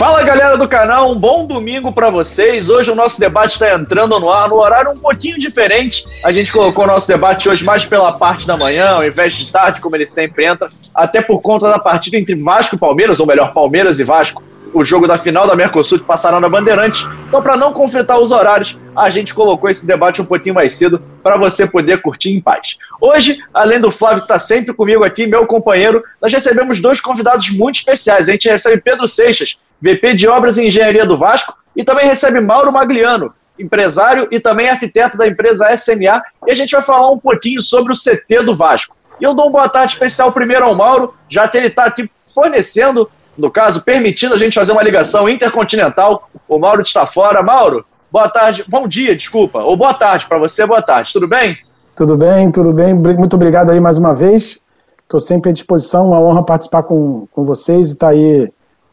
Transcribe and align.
Fala 0.00 0.22
galera 0.22 0.56
do 0.56 0.66
canal, 0.66 1.12
um 1.12 1.14
bom 1.14 1.46
domingo 1.46 1.92
para 1.92 2.08
vocês. 2.08 2.70
Hoje 2.70 2.90
o 2.90 2.94
nosso 2.94 3.20
debate 3.20 3.52
está 3.52 3.74
entrando 3.74 4.18
no 4.18 4.30
ar 4.30 4.48
no 4.48 4.56
horário 4.56 4.92
um 4.92 4.96
pouquinho 4.96 5.38
diferente. 5.38 6.06
A 6.24 6.32
gente 6.32 6.50
colocou 6.50 6.84
o 6.84 6.86
nosso 6.86 7.06
debate 7.06 7.50
hoje 7.50 7.62
mais 7.62 7.84
pela 7.84 8.10
parte 8.12 8.46
da 8.46 8.56
manhã, 8.56 8.88
ao 8.92 9.04
invés 9.04 9.36
de 9.36 9.52
tarde, 9.52 9.78
como 9.78 9.94
ele 9.94 10.06
sempre 10.06 10.46
entra, 10.46 10.70
até 10.94 11.20
por 11.20 11.42
conta 11.42 11.68
da 11.68 11.78
partida 11.78 12.16
entre 12.16 12.34
Vasco 12.34 12.76
e 12.76 12.78
Palmeiras, 12.78 13.20
ou 13.20 13.26
melhor, 13.26 13.52
Palmeiras 13.52 13.98
e 13.98 14.04
Vasco, 14.04 14.42
o 14.72 14.84
jogo 14.84 15.06
da 15.06 15.18
final 15.18 15.46
da 15.46 15.56
Mercosul 15.56 15.98
que 15.98 16.04
passará 16.04 16.40
na 16.40 16.48
Bandeirante. 16.48 17.06
Então, 17.28 17.42
para 17.42 17.56
não 17.56 17.72
conflitar 17.72 18.20
os 18.20 18.30
horários, 18.30 18.78
a 18.96 19.10
gente 19.10 19.34
colocou 19.34 19.68
esse 19.68 19.86
debate 19.86 20.22
um 20.22 20.24
pouquinho 20.24 20.54
mais 20.54 20.72
cedo 20.72 21.02
para 21.22 21.36
você 21.36 21.66
poder 21.66 22.00
curtir 22.02 22.32
em 22.32 22.40
paz. 22.40 22.76
Hoje, 23.00 23.38
além 23.52 23.80
do 23.80 23.90
Flávio 23.90 24.18
que 24.18 24.24
está 24.24 24.38
sempre 24.38 24.74
comigo 24.74 25.04
aqui, 25.04 25.26
meu 25.26 25.46
companheiro, 25.46 26.02
nós 26.20 26.32
recebemos 26.32 26.80
dois 26.80 27.00
convidados 27.00 27.50
muito 27.50 27.76
especiais. 27.76 28.28
A 28.28 28.32
gente 28.32 28.48
recebe 28.48 28.80
Pedro 28.80 29.06
Seixas, 29.06 29.58
VP 29.80 30.14
de 30.14 30.28
Obras 30.28 30.58
e 30.58 30.66
Engenharia 30.66 31.06
do 31.06 31.16
Vasco, 31.16 31.56
e 31.74 31.84
também 31.84 32.06
recebe 32.06 32.40
Mauro 32.40 32.72
Magliano, 32.72 33.34
empresário 33.58 34.28
e 34.30 34.40
também 34.40 34.68
arquiteto 34.68 35.16
da 35.16 35.26
empresa 35.26 35.74
SMA, 35.76 36.22
e 36.46 36.50
a 36.50 36.54
gente 36.54 36.72
vai 36.72 36.82
falar 36.82 37.10
um 37.10 37.18
pouquinho 37.18 37.60
sobre 37.60 37.92
o 37.92 37.96
CT 37.96 38.42
do 38.44 38.54
Vasco. 38.54 38.96
E 39.20 39.24
eu 39.24 39.34
dou 39.34 39.46
uma 39.46 39.52
boa 39.52 39.68
tarde 39.68 39.92
especial 39.92 40.32
primeiro 40.32 40.64
ao 40.64 40.74
Mauro, 40.74 41.14
já 41.28 41.46
que 41.46 41.58
ele 41.58 41.66
está 41.66 41.84
aqui 41.84 42.10
fornecendo 42.34 43.10
no 43.40 43.50
caso, 43.50 43.84
permitindo 43.84 44.34
a 44.34 44.38
gente 44.38 44.54
fazer 44.54 44.72
uma 44.72 44.82
ligação 44.82 45.28
intercontinental. 45.28 46.28
O 46.48 46.58
Mauro 46.58 46.82
está 46.82 47.06
fora. 47.06 47.42
Mauro, 47.42 47.84
boa 48.10 48.28
tarde, 48.28 48.64
bom 48.68 48.86
dia, 48.86 49.16
desculpa, 49.16 49.60
ou 49.60 49.76
boa 49.76 49.94
tarde 49.94 50.26
para 50.26 50.38
você, 50.38 50.66
boa 50.66 50.82
tarde, 50.82 51.12
tudo 51.12 51.26
bem? 51.26 51.58
Tudo 51.96 52.16
bem, 52.16 52.50
tudo 52.50 52.72
bem, 52.72 52.94
muito 52.94 53.34
obrigado 53.36 53.70
aí 53.70 53.80
mais 53.80 53.98
uma 53.98 54.14
vez. 54.14 54.58
Estou 55.02 55.20
sempre 55.20 55.50
à 55.50 55.52
disposição, 55.52 56.06
uma 56.06 56.20
honra 56.20 56.44
participar 56.44 56.84
com, 56.84 57.26
com 57.32 57.44
vocês 57.44 57.90
e 57.90 57.92
estar 57.94 58.06
tá 58.06 58.12
aí 58.12 58.50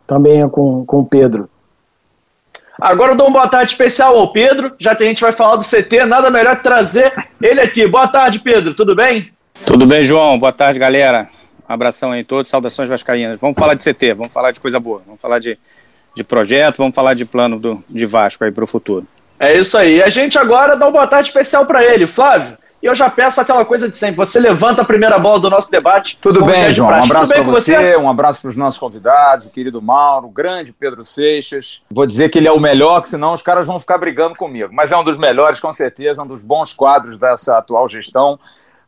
também 0.08 0.48
com, 0.50 0.86
com 0.86 1.00
o 1.00 1.06
Pedro. 1.06 1.50
Agora 2.80 3.14
eu 3.14 3.18
dou 3.18 3.28
uma 3.28 3.40
boa 3.40 3.48
tarde 3.48 3.72
especial 3.72 4.18
ao 4.18 4.32
Pedro, 4.32 4.74
já 4.80 4.96
que 4.96 5.04
a 5.04 5.08
gente 5.08 5.22
vai 5.22 5.32
falar 5.32 5.56
do 5.56 5.64
CT, 5.64 6.06
nada 6.06 6.30
melhor 6.30 6.58
que 6.58 6.64
trazer 6.64 7.12
ele 7.42 7.60
aqui. 7.60 7.88
Boa 7.88 8.08
tarde, 8.08 8.40
Pedro, 8.40 8.74
tudo 8.76 8.96
bem? 8.96 9.32
Tudo 9.66 9.86
bem, 9.88 10.04
João, 10.04 10.38
boa 10.38 10.52
tarde, 10.52 10.80
galera. 10.80 11.28
Um 11.70 11.74
abração 11.74 12.12
aí 12.12 12.22
a 12.22 12.26
todos, 12.26 12.50
saudações 12.50 12.90
vascaínas. 12.90 13.40
Vamos 13.40 13.58
falar 13.58 13.74
de 13.74 13.84
CT, 13.84 14.14
vamos 14.14 14.34
falar 14.34 14.52
de 14.52 14.60
coisa 14.60 14.80
boa, 14.80 15.02
vamos 15.06 15.22
falar 15.22 15.40
de, 15.40 15.58
de 16.16 16.24
projeto, 16.24 16.78
vamos 16.78 16.96
falar 16.96 17.14
de 17.14 17.26
plano 17.26 17.60
do, 17.60 17.84
de 17.90 18.06
Vasco 18.06 18.44
aí 18.44 18.52
para 18.52 18.64
o 18.64 18.68
futuro. 18.68 19.06
É 19.40 19.58
isso 19.58 19.78
aí. 19.78 20.02
A 20.02 20.10
gente 20.10 20.38
agora 20.38 20.76
dá 20.76 20.86
uma 20.86 20.92
boa 20.92 21.08
tarde 21.08 21.28
especial 21.28 21.66
para 21.66 21.84
ele, 21.84 22.08
Flávio. 22.08 22.58
E 22.82 22.86
eu 22.86 22.94
já 22.94 23.10
peço 23.10 23.42
aquela 23.42 23.66
coisa 23.66 23.90
de 23.90 23.98
sempre. 23.98 24.18
Você 24.18 24.40
levanta 24.40 24.84
a 24.84 24.86
primeira 24.86 25.18
bola 25.18 25.40
do 25.40 25.50
nosso 25.50 25.70
debate. 25.72 26.18
Tudo 26.22 26.46
bem, 26.46 26.72
João. 26.72 26.90
Um 26.90 26.94
abraço 26.94 27.34
para 27.34 27.44
você, 27.44 27.76
você, 27.76 27.98
um 27.98 28.10
abraço 28.10 28.40
para 28.40 28.50
os 28.50 28.56
nossos 28.56 28.80
convidados, 28.80 29.48
o 29.48 29.50
querido 29.50 29.82
Mauro, 29.82 30.28
o 30.28 30.32
grande 30.32 30.72
Pedro 30.72 31.04
Seixas. 31.04 31.82
Vou 31.90 32.06
dizer 32.06 32.30
que 32.30 32.38
ele 32.38 32.48
é 32.48 32.52
o 32.52 32.60
melhor, 32.60 33.02
que 33.02 33.10
senão 33.10 33.34
os 33.34 33.42
caras 33.42 33.66
vão 33.66 33.80
ficar 33.80 33.98
brigando 33.98 34.36
comigo. 34.36 34.72
Mas 34.72 34.92
é 34.92 34.98
um 34.98 35.04
dos 35.04 35.18
melhores, 35.18 35.60
com 35.60 35.74
certeza, 35.74 36.22
um 36.22 36.28
dos 36.28 36.42
bons 36.42 36.72
quadros 36.72 37.20
dessa 37.20 37.58
atual 37.58 37.90
gestão. 37.90 38.40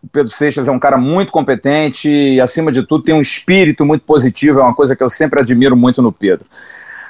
O 0.01 0.07
Pedro 0.07 0.31
Seixas 0.31 0.67
é 0.67 0.71
um 0.71 0.79
cara 0.79 0.97
muito 0.97 1.31
competente 1.31 2.09
e, 2.09 2.39
acima 2.39 2.71
de 2.71 2.83
tudo, 2.83 3.03
tem 3.03 3.13
um 3.13 3.21
espírito 3.21 3.85
muito 3.85 4.05
positivo, 4.05 4.59
é 4.59 4.63
uma 4.63 4.73
coisa 4.73 4.95
que 4.95 5.03
eu 5.03 5.09
sempre 5.09 5.39
admiro 5.39 5.75
muito 5.75 6.01
no 6.01 6.11
Pedro. 6.11 6.45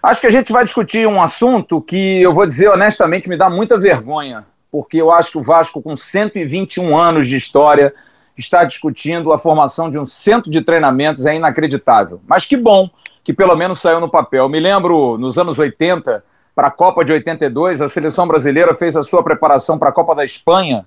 Acho 0.01 0.21
que 0.21 0.27
a 0.27 0.31
gente 0.31 0.51
vai 0.51 0.63
discutir 0.63 1.07
um 1.07 1.21
assunto 1.21 1.81
que, 1.81 2.21
eu 2.21 2.33
vou 2.33 2.45
dizer 2.45 2.69
honestamente, 2.69 3.29
me 3.29 3.37
dá 3.37 3.49
muita 3.49 3.77
vergonha, 3.77 4.45
porque 4.71 4.97
eu 4.97 5.11
acho 5.11 5.31
que 5.31 5.37
o 5.37 5.43
Vasco, 5.43 5.81
com 5.81 5.95
121 5.95 6.97
anos 6.97 7.27
de 7.27 7.35
história, 7.35 7.93
está 8.37 8.63
discutindo 8.63 9.31
a 9.33 9.37
formação 9.37 9.91
de 9.91 9.99
um 9.99 10.07
centro 10.07 10.49
de 10.49 10.61
treinamentos, 10.61 11.25
é 11.25 11.35
inacreditável. 11.35 12.21
Mas 12.27 12.45
que 12.45 12.57
bom 12.57 12.89
que 13.23 13.33
pelo 13.33 13.55
menos 13.55 13.81
saiu 13.81 13.99
no 13.99 14.09
papel. 14.09 14.45
Eu 14.45 14.49
me 14.49 14.59
lembro, 14.59 15.17
nos 15.17 15.37
anos 15.37 15.59
80, 15.59 16.23
para 16.55 16.67
a 16.67 16.71
Copa 16.71 17.05
de 17.05 17.11
82, 17.11 17.81
a 17.81 17.89
seleção 17.89 18.27
brasileira 18.27 18.73
fez 18.73 18.95
a 18.95 19.03
sua 19.03 19.23
preparação 19.23 19.77
para 19.77 19.89
a 19.89 19.93
Copa 19.93 20.15
da 20.15 20.25
Espanha 20.25 20.85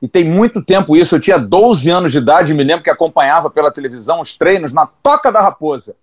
e 0.00 0.06
tem 0.08 0.24
muito 0.24 0.62
tempo 0.62 0.96
isso. 0.96 1.14
Eu 1.14 1.20
tinha 1.20 1.38
12 1.38 1.88
anos 1.90 2.12
de 2.12 2.18
idade 2.18 2.52
e 2.52 2.54
me 2.54 2.64
lembro 2.64 2.84
que 2.84 2.90
acompanhava 2.90 3.50
pela 3.50 3.70
televisão 3.70 4.20
os 4.20 4.36
treinos 4.36 4.72
na 4.72 4.86
Toca 4.86 5.32
da 5.32 5.40
Raposa. 5.40 5.96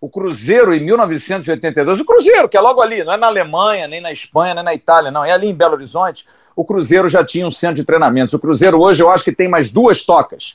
O 0.00 0.08
Cruzeiro, 0.08 0.72
em 0.72 0.80
1982, 0.82 2.00
o 2.00 2.04
Cruzeiro, 2.04 2.48
que 2.48 2.56
é 2.56 2.60
logo 2.60 2.80
ali, 2.80 3.04
não 3.04 3.12
é 3.12 3.16
na 3.18 3.26
Alemanha, 3.26 3.86
nem 3.86 4.00
na 4.00 4.10
Espanha, 4.10 4.54
nem 4.54 4.64
na 4.64 4.74
Itália, 4.74 5.10
não, 5.10 5.24
é 5.24 5.32
ali 5.32 5.48
em 5.48 5.54
Belo 5.54 5.74
Horizonte. 5.74 6.24
O 6.56 6.64
Cruzeiro 6.64 7.06
já 7.06 7.22
tinha 7.22 7.46
um 7.46 7.50
centro 7.50 7.76
de 7.76 7.84
treinamentos. 7.84 8.32
O 8.32 8.38
Cruzeiro 8.38 8.80
hoje 8.80 9.02
eu 9.02 9.10
acho 9.10 9.24
que 9.24 9.32
tem 9.32 9.48
mais 9.48 9.68
duas 9.68 10.02
tocas. 10.02 10.54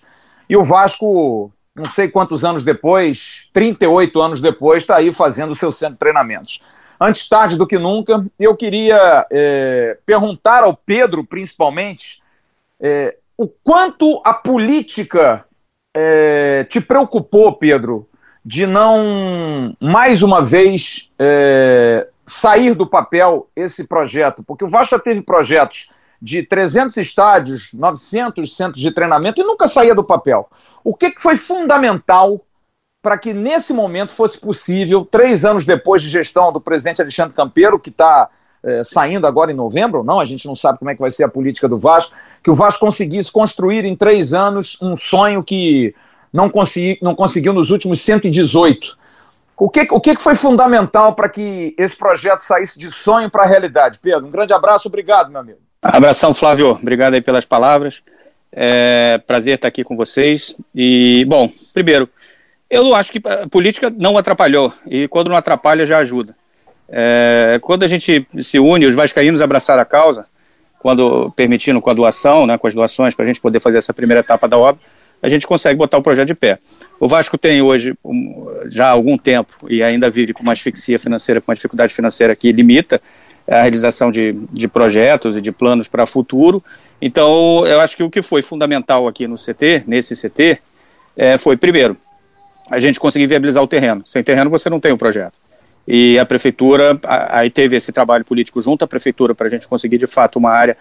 E 0.50 0.57
o 0.57 0.63
Vasco, 0.63 1.51
não 1.75 1.85
sei 1.85 2.07
quantos 2.07 2.44
anos 2.44 2.63
depois, 2.63 3.47
38 3.53 4.19
anos 4.19 4.41
depois, 4.41 4.84
está 4.84 4.95
aí 4.95 5.13
fazendo 5.13 5.51
o 5.51 5.55
seu 5.55 5.72
centro 5.72 5.94
de 5.94 6.00
treinamentos. 6.00 6.59
Antes 7.00 7.28
tarde 7.28 7.57
do 7.57 7.67
que 7.67 7.78
nunca, 7.78 8.25
eu 8.39 8.55
queria 8.55 9.28
é, 9.29 9.97
perguntar 10.05 10.63
ao 10.63 10.75
Pedro, 10.75 11.23
principalmente, 11.23 12.19
é, 12.79 13.17
o 13.37 13.47
quanto 13.47 14.21
a 14.23 14.33
política 14.33 15.45
é, 15.93 16.65
te 16.65 16.79
preocupou, 16.81 17.53
Pedro, 17.53 18.07
de 18.43 18.67
não, 18.67 19.75
mais 19.79 20.21
uma 20.21 20.43
vez, 20.43 21.09
é, 21.17 22.07
sair 22.27 22.73
do 22.75 22.87
papel 22.87 23.49
esse 23.55 23.85
projeto? 23.87 24.43
Porque 24.43 24.63
o 24.63 24.69
Vasco 24.69 24.99
teve 24.99 25.21
projetos 25.21 25.89
de 26.21 26.43
300 26.43 26.97
estádios, 26.97 27.71
900 27.73 28.55
centros 28.55 28.81
de 28.81 28.91
treinamento 28.91 29.41
e 29.41 29.43
nunca 29.43 29.67
saía 29.67 29.95
do 29.95 30.03
papel. 30.03 30.49
O 30.83 30.93
que, 30.93 31.11
que 31.11 31.21
foi 31.21 31.37
fundamental 31.37 32.41
para 33.01 33.17
que 33.17 33.33
nesse 33.33 33.71
momento 33.71 34.11
fosse 34.11 34.37
possível, 34.37 35.05
três 35.05 35.45
anos 35.45 35.63
depois 35.63 36.01
de 36.01 36.09
gestão 36.09 36.51
do 36.51 36.59
presidente 36.59 37.01
Alexandre 37.01 37.35
Campeiro, 37.35 37.79
que 37.79 37.91
está 37.91 38.29
é, 38.63 38.83
saindo 38.83 39.27
agora 39.27 39.51
em 39.51 39.55
novembro, 39.55 40.03
não, 40.03 40.19
a 40.19 40.25
gente 40.25 40.47
não 40.47 40.55
sabe 40.55 40.79
como 40.79 40.89
é 40.89 40.95
que 40.95 41.01
vai 41.01 41.11
ser 41.11 41.23
a 41.23 41.29
política 41.29 41.69
do 41.69 41.77
Vasco, 41.77 42.11
que 42.45 42.51
o 42.51 42.53
Vasco 42.53 42.85
conseguisse 42.85 43.31
construir 43.31 43.85
em 43.85 43.95
três 43.95 44.31
anos 44.31 44.78
um 44.79 44.95
sonho 44.95 45.44
que 45.44 45.95
não, 46.31 46.47
consegui, 46.47 47.00
não 47.01 47.16
conseguiu 47.16 47.51
nos 47.51 47.72
últimos 47.72 48.00
118. 48.01 48.95
O 49.57 49.67
que, 49.67 49.88
o 49.89 50.00
que 50.00 50.16
foi 50.17 50.35
fundamental 50.35 51.16
para 51.16 51.28
que 51.28 51.73
esse 51.75 51.95
projeto 51.95 52.41
saísse 52.41 52.78
de 52.78 52.91
sonho 52.91 53.31
para 53.31 53.45
a 53.45 53.47
realidade? 53.47 53.97
Pedro, 54.00 54.28
um 54.28 54.29
grande 54.29 54.53
abraço, 54.53 54.88
obrigado, 54.88 55.31
meu 55.31 55.41
amigo. 55.41 55.57
Abração, 55.81 56.35
Flávio, 56.35 56.69
obrigado 56.69 57.16
aí 57.16 57.22
pelas 57.22 57.45
palavras. 57.45 58.03
É 58.51 59.17
prazer 59.25 59.55
estar 59.55 59.67
aqui 59.67 59.84
com 59.84 59.95
vocês. 59.95 60.55
E, 60.75 61.25
bom, 61.28 61.50
primeiro, 61.73 62.07
eu 62.69 62.94
acho 62.94 63.11
que 63.11 63.19
a 63.28 63.50
política 63.50 63.89
não 63.89 64.19
atrapalhou, 64.19 64.72
e 64.85 65.07
quando 65.07 65.29
não 65.29 65.35
atrapalha 65.35 65.84
já 65.84 65.97
ajuda. 65.97 66.35
É, 66.88 67.57
quando 67.63 67.81
a 67.81 67.88
gente 67.88 68.28
se 68.39 68.59
une, 68.59 68.85
os 68.85 68.94
vascaínos 68.94 69.41
abraçaram 69.41 69.81
a 69.81 69.85
causa, 69.85 70.28
quando 70.85 71.34
permitindo 71.35 71.81
com 71.81 71.90
a 71.90 71.96
doação, 71.96 72.46
né, 72.46 72.59
com 72.59 72.68
as 72.68 72.75
doações, 72.75 73.16
para 73.16 73.23
a 73.23 73.25
gente 73.25 73.41
poder 73.41 73.59
fazer 73.59 73.79
essa 73.79 73.91
primeira 73.91 74.19
etapa 74.19 74.47
da 74.47 74.56
obra, 74.56 74.79
a 75.19 75.28
gente 75.28 75.47
consegue 75.47 75.75
botar 75.75 75.97
o 75.97 76.01
projeto 76.03 76.28
de 76.28 76.35
pé. 76.35 76.59
O 77.00 77.07
Vasco 77.07 77.40
tem 77.40 77.59
hoje, 77.59 77.96
um, 78.06 78.46
já 78.68 78.85
há 78.85 78.91
algum 78.91 79.18
tempo, 79.18 79.51
e 79.68 79.84
ainda 79.84 80.12
vive 80.12 80.31
com 80.31 80.44
uma 80.44 80.51
asfixia 80.51 81.00
financeira, 81.00 81.41
com 81.41 81.50
uma 81.50 81.56
dificuldade 81.56 81.91
financeira 81.91 82.35
que 82.35 82.51
limita 82.51 83.01
a 83.47 83.62
realização 83.62 84.12
de, 84.12 84.34
de 84.51 84.68
projetos 84.68 85.35
e 85.35 85.41
de 85.41 85.51
planos 85.51 85.88
para 85.88 86.06
futuro. 86.06 86.63
Então, 87.02 87.66
eu 87.66 87.81
acho 87.81 87.97
que 87.97 88.03
o 88.03 88.09
que 88.12 88.22
foi 88.22 88.44
fundamental 88.44 89.07
aqui 89.07 89.28
no 89.28 89.38
CT, 89.38 89.85
nesse 89.88 90.16
CT, 90.16 90.59
é, 91.17 91.35
foi, 91.40 91.57
primeiro, 91.57 91.97
a 92.69 92.78
gente 92.79 93.00
conseguir 93.00 93.25
viabilizar 93.25 93.63
o 93.63 93.67
terreno. 93.67 94.03
Sem 94.06 94.23
terreno 94.23 94.52
você 94.52 94.69
não 94.69 94.79
tem 94.79 94.91
o 94.91 94.97
projeto 95.00 95.44
e 95.88 96.18
a 96.18 96.25
prefeitura, 96.25 97.00
aí 97.03 97.50
teve 97.50 97.75
esse 97.75 97.91
trabalho 97.91 98.25
político 98.25 98.59
junto 98.59 98.84
à 98.84 98.88
prefeitura 98.88 99.35
para 99.35 99.47
a 99.47 99.50
gente 99.50 99.68
conseguir 99.68 99.97
de 99.97 100.07
fato 100.07 100.38
uma 100.38 100.50
área 100.50 100.75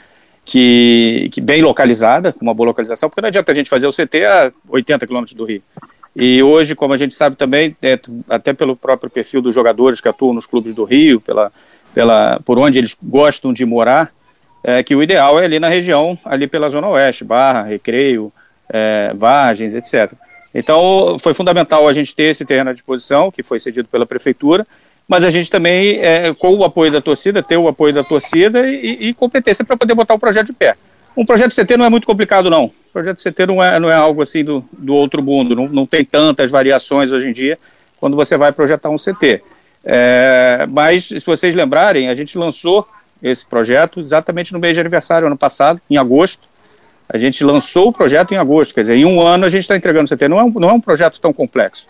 que, 0.45 1.29
que 1.33 1.41
bem 1.41 1.63
localizada, 1.63 2.33
com 2.33 2.43
uma 2.43 2.55
boa 2.55 2.69
localização, 2.69 3.09
porque 3.09 3.21
não 3.21 3.29
adianta 3.29 3.53
a 3.53 3.55
gente 3.55 3.69
fazer 3.69 3.87
o 3.87 3.93
CT 3.93 4.25
a 4.25 4.53
80 4.69 5.07
quilômetros 5.07 5.35
do 5.35 5.45
Rio. 5.45 5.63
E 6.17 6.43
hoje, 6.43 6.75
como 6.75 6.95
a 6.95 6.97
gente 6.97 7.13
sabe 7.13 7.37
também, 7.37 7.77
é, 7.83 7.99
até 8.29 8.53
pelo 8.53 8.77
próprio 8.77 9.11
perfil 9.11 9.43
dos 9.43 9.55
jogadores 9.55 10.01
que 10.01 10.09
atuam 10.09 10.33
nos 10.33 10.47
clubes 10.47 10.73
do 10.73 10.85
Rio, 10.85 11.21
pela, 11.21 11.51
pela, 11.93 12.41
por 12.45 12.59
onde 12.59 12.79
eles 12.79 12.97
gostam 13.03 13.53
de 13.53 13.65
morar, 13.65 14.13
é 14.63 14.83
que 14.83 14.95
o 14.95 15.03
ideal 15.03 15.39
é 15.39 15.45
ali 15.45 15.59
na 15.59 15.69
região, 15.69 16.17
ali 16.25 16.47
pela 16.47 16.69
Zona 16.69 16.89
Oeste, 16.89 17.25
Barra, 17.25 17.63
Recreio, 17.63 18.33
é, 18.71 19.13
Vargens, 19.15 19.75
etc. 19.75 20.13
Então, 20.55 21.19
foi 21.19 21.35
fundamental 21.35 21.89
a 21.89 21.93
gente 21.93 22.15
ter 22.15 22.25
esse 22.25 22.45
terreno 22.45 22.71
à 22.71 22.73
disposição, 22.73 23.31
que 23.31 23.43
foi 23.43 23.59
cedido 23.59 23.89
pela 23.89 24.07
prefeitura, 24.07 24.67
mas 25.07 25.25
a 25.25 25.31
gente 25.31 25.51
também, 25.51 25.99
é, 26.01 26.33
com 26.35 26.55
o 26.55 26.65
apoio 26.65 26.91
da 26.91 27.01
torcida, 27.01 27.43
ter 27.43 27.57
o 27.57 27.69
apoio 27.69 27.93
da 27.93 28.03
torcida 28.03 28.67
e, 28.67 29.09
e 29.09 29.15
competência 29.15 29.65
para 29.65 29.77
poder 29.77 29.95
botar 29.95 30.15
o 30.15 30.19
projeto 30.19 30.47
de 30.47 30.53
pé. 30.53 30.77
Um 31.17 31.25
projeto 31.25 31.55
CT 31.55 31.77
não 31.77 31.85
é 31.85 31.91
muito 31.91 32.07
complicado, 32.07 32.51
não. 32.51 32.65
O 32.65 32.93
projeto 32.93 33.23
CT 33.23 33.47
não 33.47 33.63
é, 33.63 33.79
não 33.79 33.89
é 33.89 33.95
algo 33.95 34.21
assim 34.21 34.43
do, 34.43 34.65
do 34.73 34.95
outro 34.95 35.23
mundo, 35.23 35.55
não, 35.55 35.67
não 35.67 35.87
tem 35.87 36.05
tantas 36.05 36.51
variações 36.51 37.13
hoje 37.13 37.29
em 37.29 37.33
dia 37.33 37.59
quando 38.01 38.17
você 38.17 38.37
vai 38.37 38.51
projetar 38.53 38.91
um 38.91 38.97
CT. 38.97 39.43
É, 39.85 40.67
mas, 40.69 41.05
se 41.05 41.21
vocês 41.25 41.55
lembrarem, 41.55 42.09
a 42.09 42.15
gente 42.15 42.37
lançou 42.37 42.87
esse 43.23 43.47
projeto 43.47 44.01
exatamente 44.01 44.53
no 44.53 44.59
mês 44.59 44.75
de 44.75 44.81
aniversário, 44.81 45.27
ano 45.27 45.37
passado, 45.37 45.81
em 45.89 45.97
agosto. 45.97 46.49
A 47.09 47.17
gente 47.17 47.45
lançou 47.45 47.89
o 47.89 47.93
projeto 47.93 48.33
em 48.33 48.37
agosto, 48.37 48.75
quer 48.75 48.81
dizer, 48.81 48.97
em 48.97 49.05
um 49.05 49.21
ano 49.21 49.45
a 49.45 49.49
gente 49.49 49.63
está 49.63 49.77
entregando 49.77 50.11
o 50.13 50.17
CT. 50.17 50.27
Não 50.27 50.41
é, 50.41 50.45
um, 50.45 50.51
não 50.51 50.71
é 50.71 50.73
um 50.73 50.81
projeto 50.81 51.21
tão 51.21 51.33
complexo. 51.33 51.87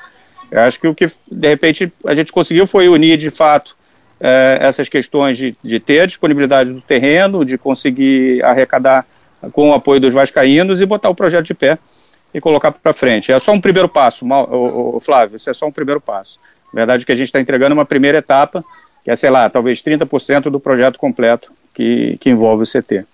Eu 0.54 0.60
acho 0.60 0.78
que 0.78 0.86
o 0.86 0.94
que, 0.94 1.06
de 1.30 1.48
repente, 1.48 1.92
a 2.06 2.14
gente 2.14 2.32
conseguiu 2.32 2.64
foi 2.64 2.88
unir, 2.88 3.16
de 3.16 3.28
fato, 3.28 3.76
é, 4.20 4.58
essas 4.60 4.88
questões 4.88 5.36
de, 5.36 5.56
de 5.60 5.80
ter 5.80 6.02
a 6.02 6.06
disponibilidade 6.06 6.72
do 6.72 6.80
terreno, 6.80 7.44
de 7.44 7.58
conseguir 7.58 8.40
arrecadar 8.44 9.04
com 9.52 9.70
o 9.70 9.74
apoio 9.74 10.00
dos 10.00 10.14
vascaínos 10.14 10.80
e 10.80 10.86
botar 10.86 11.10
o 11.10 11.14
projeto 11.14 11.46
de 11.46 11.54
pé 11.54 11.76
e 12.32 12.40
colocar 12.40 12.70
para 12.70 12.92
frente. 12.92 13.32
É 13.32 13.38
só 13.40 13.50
um 13.50 13.60
primeiro 13.60 13.88
passo, 13.88 14.24
o, 14.24 15.00
Flávio, 15.00 15.36
isso 15.36 15.50
é 15.50 15.52
só 15.52 15.66
um 15.66 15.72
primeiro 15.72 16.00
passo. 16.00 16.38
Na 16.72 16.82
verdade, 16.82 17.04
que 17.04 17.10
a 17.10 17.16
gente 17.16 17.26
está 17.26 17.40
entregando 17.40 17.74
uma 17.74 17.84
primeira 17.84 18.18
etapa, 18.18 18.64
que 19.02 19.10
é, 19.10 19.16
sei 19.16 19.30
lá, 19.30 19.50
talvez 19.50 19.82
30% 19.82 20.42
do 20.50 20.60
projeto 20.60 21.00
completo 21.00 21.50
que, 21.74 22.16
que 22.20 22.30
envolve 22.30 22.62
o 22.62 22.66
CT. 22.66 23.04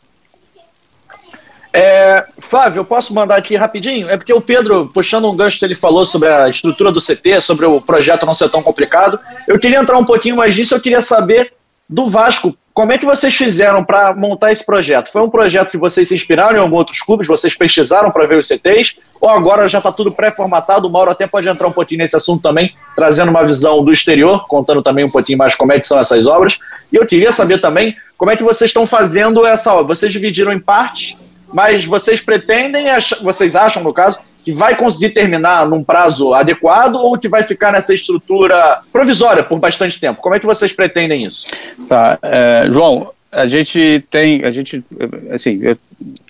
É, 1.72 2.24
Flávio, 2.38 2.80
eu 2.80 2.84
posso 2.84 3.14
mandar 3.14 3.36
aqui 3.36 3.54
rapidinho? 3.56 4.08
É 4.08 4.16
porque 4.16 4.32
o 4.32 4.40
Pedro, 4.40 4.90
puxando 4.92 5.30
um 5.30 5.36
gancho 5.36 5.64
ele 5.64 5.74
falou 5.74 6.04
sobre 6.04 6.28
a 6.28 6.48
estrutura 6.48 6.90
do 6.90 7.00
CT, 7.00 7.40
sobre 7.40 7.64
o 7.64 7.80
projeto 7.80 8.26
não 8.26 8.34
ser 8.34 8.48
tão 8.48 8.62
complicado, 8.62 9.18
eu 9.46 9.58
queria 9.58 9.78
entrar 9.78 9.96
um 9.98 10.04
pouquinho 10.04 10.36
mais 10.36 10.56
nisso, 10.56 10.74
eu 10.74 10.80
queria 10.80 11.00
saber 11.00 11.52
do 11.88 12.08
Vasco, 12.08 12.56
como 12.72 12.92
é 12.92 12.98
que 12.98 13.04
vocês 13.04 13.34
fizeram 13.34 13.84
para 13.84 14.14
montar 14.14 14.52
esse 14.52 14.64
projeto? 14.64 15.10
Foi 15.10 15.20
um 15.20 15.28
projeto 15.28 15.70
que 15.70 15.76
vocês 15.76 16.08
se 16.08 16.14
inspiraram 16.14 16.56
em 16.56 16.60
alguns 16.60 16.78
outros 16.78 17.02
clubes, 17.02 17.26
vocês 17.26 17.54
pesquisaram 17.54 18.12
para 18.12 18.26
ver 18.26 18.38
os 18.38 18.46
CTs, 18.46 19.00
ou 19.20 19.28
agora 19.28 19.68
já 19.68 19.78
está 19.78 19.90
tudo 19.90 20.12
pré-formatado? 20.12 20.86
O 20.86 20.90
Mauro 20.90 21.10
até 21.10 21.26
pode 21.26 21.48
entrar 21.48 21.66
um 21.66 21.72
pouquinho 21.72 21.98
nesse 21.98 22.14
assunto 22.14 22.42
também, 22.42 22.74
trazendo 22.94 23.30
uma 23.30 23.44
visão 23.44 23.84
do 23.84 23.92
exterior, 23.92 24.46
contando 24.46 24.82
também 24.82 25.04
um 25.04 25.10
pouquinho 25.10 25.36
mais 25.36 25.56
como 25.56 25.72
é 25.72 25.80
que 25.80 25.86
são 25.86 25.98
essas 25.98 26.26
obras. 26.26 26.58
E 26.92 26.96
eu 26.96 27.04
queria 27.04 27.32
saber 27.32 27.60
também 27.60 27.96
como 28.16 28.30
é 28.30 28.36
que 28.36 28.44
vocês 28.44 28.70
estão 28.70 28.86
fazendo 28.86 29.44
essa 29.44 29.74
obra. 29.74 29.94
Vocês 29.94 30.12
dividiram 30.12 30.52
em 30.52 30.58
partes, 30.58 31.18
mas 31.52 31.84
vocês 31.84 32.20
pretendem, 32.20 32.86
vocês 33.22 33.56
acham, 33.56 33.82
no 33.82 33.92
caso, 33.92 34.18
que 34.44 34.52
vai 34.52 34.76
conseguir 34.76 35.10
terminar 35.10 35.68
num 35.68 35.84
prazo 35.84 36.32
adequado 36.34 36.96
ou 36.96 37.18
que 37.18 37.28
vai 37.28 37.42
ficar 37.42 37.72
nessa 37.72 37.92
estrutura 37.92 38.80
provisória 38.92 39.42
por 39.42 39.58
bastante 39.58 40.00
tempo? 40.00 40.20
Como 40.20 40.34
é 40.34 40.40
que 40.40 40.46
vocês 40.46 40.72
pretendem 40.72 41.24
isso? 41.24 41.46
Tá, 41.88 42.18
é, 42.22 42.66
João, 42.70 43.12
a 43.30 43.46
gente 43.46 44.04
tem, 44.10 44.44
a 44.44 44.50
gente, 44.50 44.82
assim, 45.30 45.58
eu, 45.62 45.76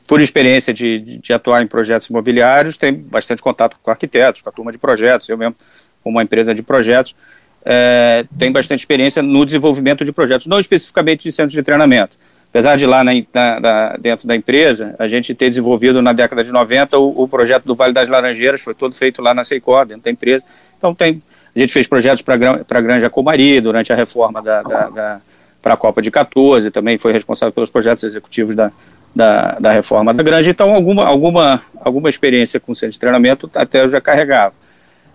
por 0.06 0.20
experiência 0.20 0.75
de, 0.75 0.99
de, 0.99 1.32
atuar 1.32 1.62
em 1.62 1.66
projetos 1.66 2.08
imobiliários, 2.08 2.76
tem 2.76 2.93
bastante 2.93 3.40
contato 3.40 3.76
com 3.81 3.90
arquitetos, 3.90 4.43
com 4.43 4.49
a 4.49 4.52
turma 4.52 4.73
de 4.73 4.78
projetos, 4.78 5.28
eu 5.28 5.38
mesmo, 5.38 5.55
com 6.02 6.11
uma 6.11 6.23
empresa 6.23 6.55
de 6.55 6.62
projetos, 6.62 7.14
é, 7.64 8.25
tem 8.38 8.50
bastante 8.50 8.81
experiência 8.81 9.23
no 9.23 9.44
desenvolvimento 9.44 10.05
de 10.05 10.12
projetos, 10.12 10.46
não 10.46 10.58
especificamente 10.58 11.23
de 11.23 11.32
centros 11.32 11.52
de 11.52 11.62
treinamento, 11.62 12.19
apesar 12.50 12.76
de 12.76 12.85
lá 12.85 13.02
na, 13.05 13.12
na, 13.61 13.97
dentro 13.99 14.26
da 14.26 14.37
empresa, 14.37 14.94
a 14.99 15.06
gente 15.06 15.35
ter 15.35 15.49
desenvolvido 15.49 16.02
na 16.02 16.12
década 16.12 16.43
de 16.43 16.52
90 16.52 16.99
o, 16.99 17.23
o, 17.23 17.29
projeto 17.29 17.64
do 17.64 17.75
Vale 17.75 17.93
das 17.93 18.08
Laranjeiras, 18.08 18.61
foi 18.61 18.75
todo 18.75 18.94
feito 18.94 19.23
lá 19.23 19.32
na 19.32 19.44
Seicó, 19.44 19.85
dentro 19.85 20.05
da 20.05 20.11
empresa. 20.11 20.44
Então 20.76 20.94
tem, 20.94 21.23
a 21.55 21.58
gente 21.58 21.73
fez 21.73 21.87
projetos 21.87 22.23
para 22.23 22.35
a 22.35 22.81
Granja 22.81 23.08
Comari 23.08 23.61
durante 23.61 23.93
a 23.93 23.97
reforma 23.97 24.43
da, 24.43 24.62
da, 24.62 24.88
da 24.88 25.20
para 25.62 25.75
a 25.75 25.76
Copa 25.76 26.00
de 26.00 26.11
14, 26.11 26.70
também 26.70 26.97
foi 26.99 27.12
responsável 27.12 27.52
pelos 27.52 27.70
projetos 27.70 28.02
executivos 28.02 28.56
da, 28.56 28.73
da, 29.14 29.58
da 29.61 29.73
reforma 29.73 30.12
da 30.12 30.23
Granja. 30.23 30.50
Então 30.50 30.75
alguma, 30.75 31.05
alguma, 31.05 31.62
alguma 31.81 32.08
experiência 32.08 32.58
com 32.58 32.75
centro 32.75 32.94
de 32.94 32.99
treinamento 32.99 33.49
até 33.55 33.82
eu 33.82 33.88
já 33.88 34.00
carregava. 34.00 34.55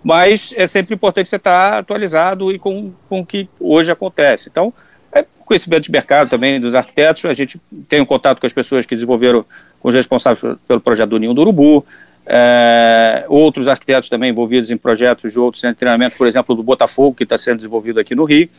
Mas 0.04 0.54
é 0.56 0.68
sempre 0.68 0.94
importante 0.94 1.28
você 1.28 1.38
estar 1.38 1.80
atualizado 1.80 2.52
e 2.52 2.60
com, 2.60 2.94
com 3.10 3.22
o 3.22 3.26
que 3.26 3.50
hoje 3.60 3.92
acontece. 3.92 4.50
Então, 4.50 4.72
conhecimento 5.46 5.84
de 5.84 5.92
mercado 5.92 6.30
também 6.30 6.60
dos 6.60 6.76
arquitetos, 6.76 7.24
a 7.26 7.34
gente 7.34 7.62
tem 7.88 8.02
um 8.02 8.06
contato 8.06 8.40
com 8.40 8.48
as 8.48 8.54
pessoas 8.54 8.86
que 8.86 8.96
desenvolveram, 8.96 9.46
com 9.80 9.90
os 9.90 9.96
responsáveis 9.96 10.58
pelo 10.68 10.82
projeto 10.82 11.12
do 11.12 11.20
Ninho 11.20 11.34
do 11.34 11.42
Urubu, 11.42 11.86
é, 12.26 13.26
outros 13.30 13.68
arquitetos 13.68 14.10
também 14.10 14.32
envolvidos 14.32 14.72
em 14.72 14.78
projetos 14.78 15.32
de 15.32 15.40
outros 15.40 15.62
centros 15.62 15.76
de 15.76 15.80
treinamento, 15.80 16.18
por 16.18 16.26
exemplo, 16.26 16.56
do 16.56 16.64
Botafogo, 16.64 17.16
que 17.16 17.24
está 17.24 17.38
sendo 17.38 17.58
desenvolvido 17.58 18.00
aqui 18.00 18.16
no 18.16 18.26
Rio, 18.26 18.50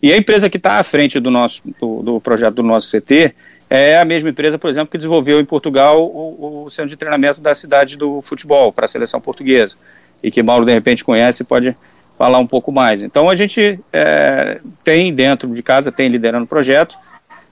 e 0.00 0.12
a 0.12 0.16
empresa 0.16 0.48
que 0.48 0.56
está 0.56 0.78
à 0.78 0.82
frente 0.84 1.18
do, 1.18 1.30
nosso, 1.30 1.62
do, 1.80 2.02
do, 2.02 2.20
projeto 2.20 2.54
do 2.54 2.62
nosso 2.62 2.88
CT 2.96 3.34
é 3.68 3.98
a 3.98 4.04
mesma 4.04 4.30
empresa, 4.30 4.58
por 4.58 4.70
exemplo, 4.70 4.90
que 4.90 4.96
desenvolveu 4.96 5.40
em 5.40 5.44
Portugal 5.44 6.00
o, 6.00 6.64
o 6.66 6.70
centro 6.70 6.90
de 6.90 6.96
treinamento 6.96 7.40
da 7.40 7.54
cidade 7.54 7.96
do 7.96 8.22
futebol 8.22 8.72
para 8.72 8.84
a 8.84 8.88
seleção 8.88 9.20
portuguesa, 9.20 9.76
e 10.22 10.30
que 10.30 10.42
Mauro, 10.42 10.64
de 10.64 10.72
repente, 10.72 11.02
conhece 11.02 11.42
e 11.42 11.46
pode 11.46 11.76
falar 12.16 12.38
um 12.38 12.46
pouco 12.46 12.72
mais. 12.72 13.02
Então 13.02 13.28
a 13.28 13.34
gente 13.34 13.78
é, 13.92 14.60
tem 14.82 15.12
dentro 15.12 15.48
de 15.48 15.62
casa, 15.62 15.92
tem 15.92 16.08
liderando 16.08 16.44
o 16.44 16.48
projeto, 16.48 16.96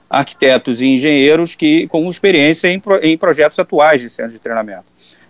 arquitetos 0.09 0.81
e 0.81 0.87
engenheiros 0.87 1.55
que 1.55 1.87
com 1.87 2.07
experiência 2.09 2.67
em, 2.67 2.81
em 3.01 3.17
projetos 3.17 3.59
atuais 3.59 4.01
de 4.01 4.09
centro 4.09 4.33
de 4.33 4.39
treinamento. 4.39 4.85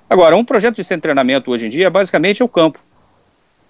Agora, 0.10 0.36
um 0.36 0.46
projeto 0.46 0.76
de 0.76 0.84
centro 0.84 1.00
de 1.00 1.04
treinamento 1.04 1.52
hoje 1.52 1.66
em 1.66 1.70
dia 1.70 1.90
basicamente 1.90 2.42
é 2.42 2.46
o 2.46 2.50
campo. 2.50 2.80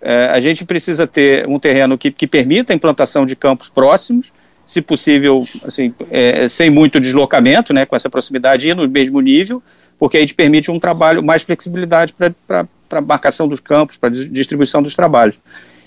É, 0.02 0.28
a 0.28 0.40
gente 0.40 0.66
precisa 0.66 1.08
ter 1.08 1.48
um 1.48 1.58
terreno 1.58 1.98
que, 1.98 2.12
que 2.12 2.28
permita 2.28 2.74
a 2.74 2.76
implantação 2.76 3.26
de 3.26 3.36
campos 3.36 3.70
próximos, 3.70 4.32
se 4.66 4.82
possível, 4.82 5.48
assim, 5.64 5.94
é, 6.12 6.48
sem 6.48 6.70
muito 6.70 7.00
deslocamento, 7.00 7.74
né, 7.74 7.86
com 7.86 7.96
essa 7.96 8.10
proximidade 8.10 8.70
e 8.70 8.74
no 8.74 8.88
mesmo 8.88 9.22
nível, 9.22 9.62
porque 9.98 10.18
aí 10.18 10.26
te 10.26 10.34
permite 10.34 10.70
um 10.70 10.80
trabalho, 10.80 11.24
mais 11.24 11.44
flexibilidade 11.44 12.14
para 12.14 12.68
para 12.88 13.02
marcação 13.02 13.48
dos 13.48 13.60
campos, 13.60 13.98
para 13.98 14.10
distribuição 14.10 14.82
dos 14.82 14.94
trabalhos. 14.94 15.38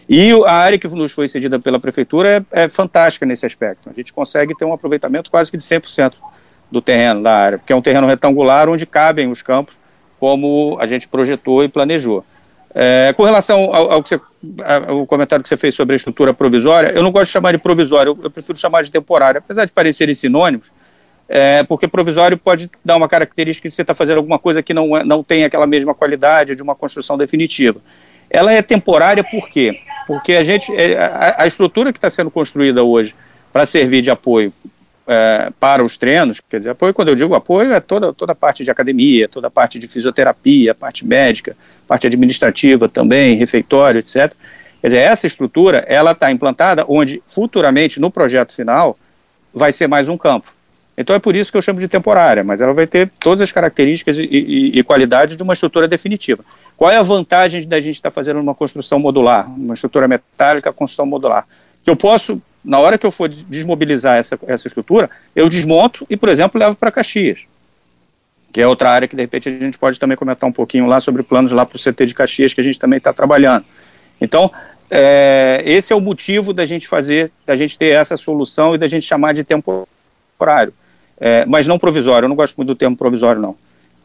E 0.09 0.33
a 0.47 0.53
área 0.53 0.79
que 0.79 0.89
nos 0.89 1.13
foi 1.13 1.29
cedida 1.29 1.59
pela 1.59 1.79
prefeitura 1.79 2.45
é, 2.51 2.65
é, 2.65 2.69
fantástica 2.69 3.27
nesse 3.27 3.45
aspecto. 3.45 3.91
A 3.91 3.93
gente 3.93 4.13
consegue 4.13 4.55
ter 4.57 4.65
um 4.65 4.73
aproveitamento 4.73 5.31
quase 5.31 5.51
que 5.51 5.59
de 5.59 5.63
100% 5.63 6.15
do 6.71 6.81
terreno 6.81 7.23
da 7.23 7.35
área, 7.35 7.59
porque 7.59 7.73
é 7.73 7.77
um 7.77 7.83
terreno 7.83 8.07
retangular 8.07 8.69
onde 8.69 8.87
cabem 8.87 9.31
os 9.31 9.43
campos, 9.43 9.79
como 10.19 10.79
a 10.81 10.87
gente 10.87 11.07
projetou 11.07 11.63
e 11.63 11.69
planejou. 11.69 12.25
É, 12.75 13.13
com 13.17 13.23
relação 13.23 13.75
ao, 13.75 13.93
ao, 13.93 14.03
você, 14.03 14.21
ao, 14.87 15.07
comentário 15.07 15.43
que 15.43 15.49
você 15.49 15.57
fez 15.57 15.75
sobre 15.75 15.95
a 15.95 15.97
estrutura 15.97 16.33
provisória, 16.35 16.93
eu 16.95 17.03
não 17.03 17.11
gosto 17.11 17.27
de 17.27 17.33
chamar 17.33 17.53
de 17.53 17.59
provisória, 17.59 18.11
eu, 18.11 18.19
eu 18.23 18.31
prefiro 18.31 18.59
chamar 18.59 18.83
de 18.83 18.91
temporária, 18.91 19.39
apesar 19.39 19.65
de 19.65 19.73
parecerem 19.73 20.15
sinônimos, 20.15 20.71
é, 21.29 21.63
porque 21.65 21.87
provisório 21.87 22.39
pode 22.39 22.71
dar 22.85 22.97
uma 22.97 23.09
característica 23.09 23.69
de 23.69 23.75
você 23.75 23.83
estar 23.83 23.93
tá 23.93 23.99
fazendo 23.99 24.17
alguma 24.17 24.39
coisa 24.39 24.63
que 24.63 24.73
não, 24.73 24.97
é, 24.97 25.05
não 25.05 25.23
tem 25.23 25.45
aquela 25.45 25.67
mesma 25.67 25.95
qualidade 25.95 26.55
de 26.55 26.63
uma 26.63 26.75
construção 26.75 27.19
definitiva. 27.19 27.81
Ela 28.31 28.53
é 28.53 28.63
temporária 28.63 29.23
por 29.23 29.49
quê? 29.49 29.81
Porque 30.07 30.33
a 30.35 30.43
gente, 30.43 30.75
é, 30.75 30.97
a, 30.99 31.43
a 31.43 31.47
estrutura 31.47 31.93
que 31.93 31.99
está 31.99 32.09
sendo 32.09 32.31
construída 32.31 32.83
hoje 32.83 33.15
para 33.53 33.67
servir 33.67 34.01
de 34.01 34.11
apoio 34.11 34.53
é, 35.07 35.51
para 35.59 35.83
os 35.83 35.97
treinos, 35.97 36.41
quer 36.49 36.59
dizer, 36.59 36.71
apoio, 36.71 36.93
quando 36.93 37.09
eu 37.09 37.15
digo 37.15 37.35
apoio, 37.35 37.73
é 37.73 37.81
toda, 37.81 38.13
toda 38.13 38.33
a 38.33 38.37
parte 38.37 38.65
de 38.65 38.71
academia, 38.71 39.29
toda 39.29 39.47
a 39.47 39.51
parte 39.51 39.79
de 39.79 39.89
fisioterapia, 39.89 40.75
parte 40.75 41.07
médica, 41.07 41.57
parte 41.87 42.07
administrativa 42.07 42.89
também, 42.89 43.37
refeitório, 43.37 43.99
etc. 43.99 44.33
Quer 44.81 44.87
dizer, 44.87 44.99
essa 44.99 45.27
estrutura, 45.27 45.79
ela 45.89 46.13
está 46.13 46.31
implantada 46.31 46.85
onde 46.87 47.23
futuramente, 47.27 47.99
no 47.99 48.11
projeto 48.11 48.55
final, 48.55 48.99
vai 49.53 49.73
ser 49.73 49.89
mais 49.89 50.09
um 50.09 50.19
campo. 50.19 50.58
Então 51.01 51.15
é 51.15 51.21
por 51.21 51.37
isso 51.37 51.53
que 51.53 51.57
eu 51.57 51.63
chamo 51.63 51.79
de 51.79 51.87
temporária, 51.87 52.43
mas 52.43 52.61
ela 52.61 52.75
vai 52.75 52.85
ter 52.85 53.09
todas 53.21 53.41
as 53.41 53.53
características 53.53 54.19
e, 54.19 54.25
e, 54.25 54.79
e 54.81 54.83
qualidades 54.83 55.37
de 55.37 55.43
uma 55.45 55.53
estrutura 55.53 55.87
definitiva. 55.87 56.45
Qual 56.77 56.91
é 56.91 56.97
a 56.97 57.03
vantagem 57.03 57.67
da 57.69 57.81
gente 57.81 57.95
estar 57.95 58.11
tá 58.11 58.15
fazendo 58.15 58.41
uma 58.41 58.53
construção 58.53 58.99
modular, 58.99 59.49
uma 59.49 59.75
estrutura 59.75 60.09
metálica, 60.09 60.73
construção 60.73 61.07
modular? 61.07 61.47
Que 61.85 61.91
eu 61.91 61.95
posso, 61.95 62.43
na 62.65 62.81
hora 62.81 62.99
que 62.99 63.07
eu 63.07 63.13
for 63.13 63.29
desmobilizar 63.29 64.17
essa, 64.17 64.37
essa 64.49 64.67
estrutura, 64.67 65.09
eu 65.37 65.49
desmonto 65.49 66.05
e, 66.11 66.17
por 66.17 66.29
exemplo, 66.29 66.59
levo 66.59 66.75
para 66.75 66.91
Caxias, 66.91 67.47
que 68.53 68.61
é 68.61 68.67
outra 68.67 68.91
área 68.91 69.07
que 69.07 69.15
de 69.15 69.23
repente 69.23 69.49
a 69.49 69.53
gente 69.53 69.79
pode 69.79 70.01
também 70.01 70.17
comentar 70.17 70.51
um 70.51 70.53
pouquinho 70.53 70.87
lá 70.87 70.99
sobre 70.99 71.23
planos 71.23 71.53
lá 71.53 71.65
para 71.65 71.77
o 71.77 71.81
CT 71.81 72.07
de 72.07 72.15
Caxias 72.15 72.53
que 72.53 72.61
a 72.61 72.65
gente 72.65 72.79
também 72.79 72.97
está 72.97 73.13
trabalhando. 73.13 73.65
Então, 74.21 74.51
é, 74.91 75.63
esse 75.65 75.93
é 75.93 75.97
o 75.97 76.01
motivo 76.01 76.53
da 76.53 76.67
gente 76.67 76.89
fazer, 76.89 77.31
da 77.47 77.55
gente 77.55 77.79
ter 77.79 77.95
essa 77.95 78.17
solução 78.17 78.75
e 78.75 78.79
da 78.79 78.89
gente 78.89 79.07
chamar 79.07 79.33
de 79.33 79.45
temporário 79.45 80.73
é, 81.21 81.45
mas 81.47 81.67
não 81.67 81.79
provisório. 81.79 82.27
Eu 82.27 82.29
não 82.29 82.37
gosto 82.37 82.57
muito 82.57 82.69
do 82.69 82.75
termo 82.75 82.97
provisório, 82.97 83.41
não. 83.41 83.57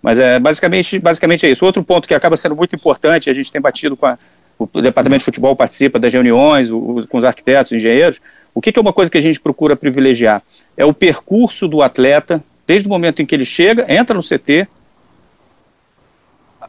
Mas 0.01 0.20
é 0.20 0.39
basicamente, 0.39 1.00
basicamente 1.00 1.46
é 1.46 1.51
isso. 1.51 1.65
Outro 1.65 1.84
ponto 1.84 2.08
que 2.08 2.13
acaba 2.13 2.36
sendo 2.36 2.55
muito 2.55 2.75
importante, 2.75 3.29
a 3.29 3.34
gente 3.34 3.51
tem 3.51 3.62
batido 3.62 3.96
com 3.96 4.05
a, 4.05 4.17
o 4.60 4.82
departamento 4.82 5.20
de 5.20 5.25
futebol 5.25 5.55
participa 5.55 6.00
das 6.00 6.13
reuniões, 6.13 6.70
o, 6.72 7.05
com 7.08 7.17
os 7.17 7.25
arquitetos, 7.25 7.72
engenheiros. 7.72 8.20
O 8.53 8.62
que, 8.62 8.72
que 8.72 8.79
é 8.79 8.82
uma 8.82 8.93
coisa 8.93 9.10
que 9.10 9.17
a 9.17 9.22
gente 9.22 9.39
procura 9.39 9.75
privilegiar? 9.75 10.41
É 10.75 10.86
o 10.86 10.93
percurso 10.93 11.67
do 11.67 11.82
atleta, 11.82 12.43
desde 12.67 12.88
o 12.88 12.91
momento 12.91 13.22
em 13.22 13.25
que 13.25 13.34
ele 13.34 13.46
chega, 13.46 13.86
entra 13.91 14.15
no 14.15 14.22
CT, 14.22 14.67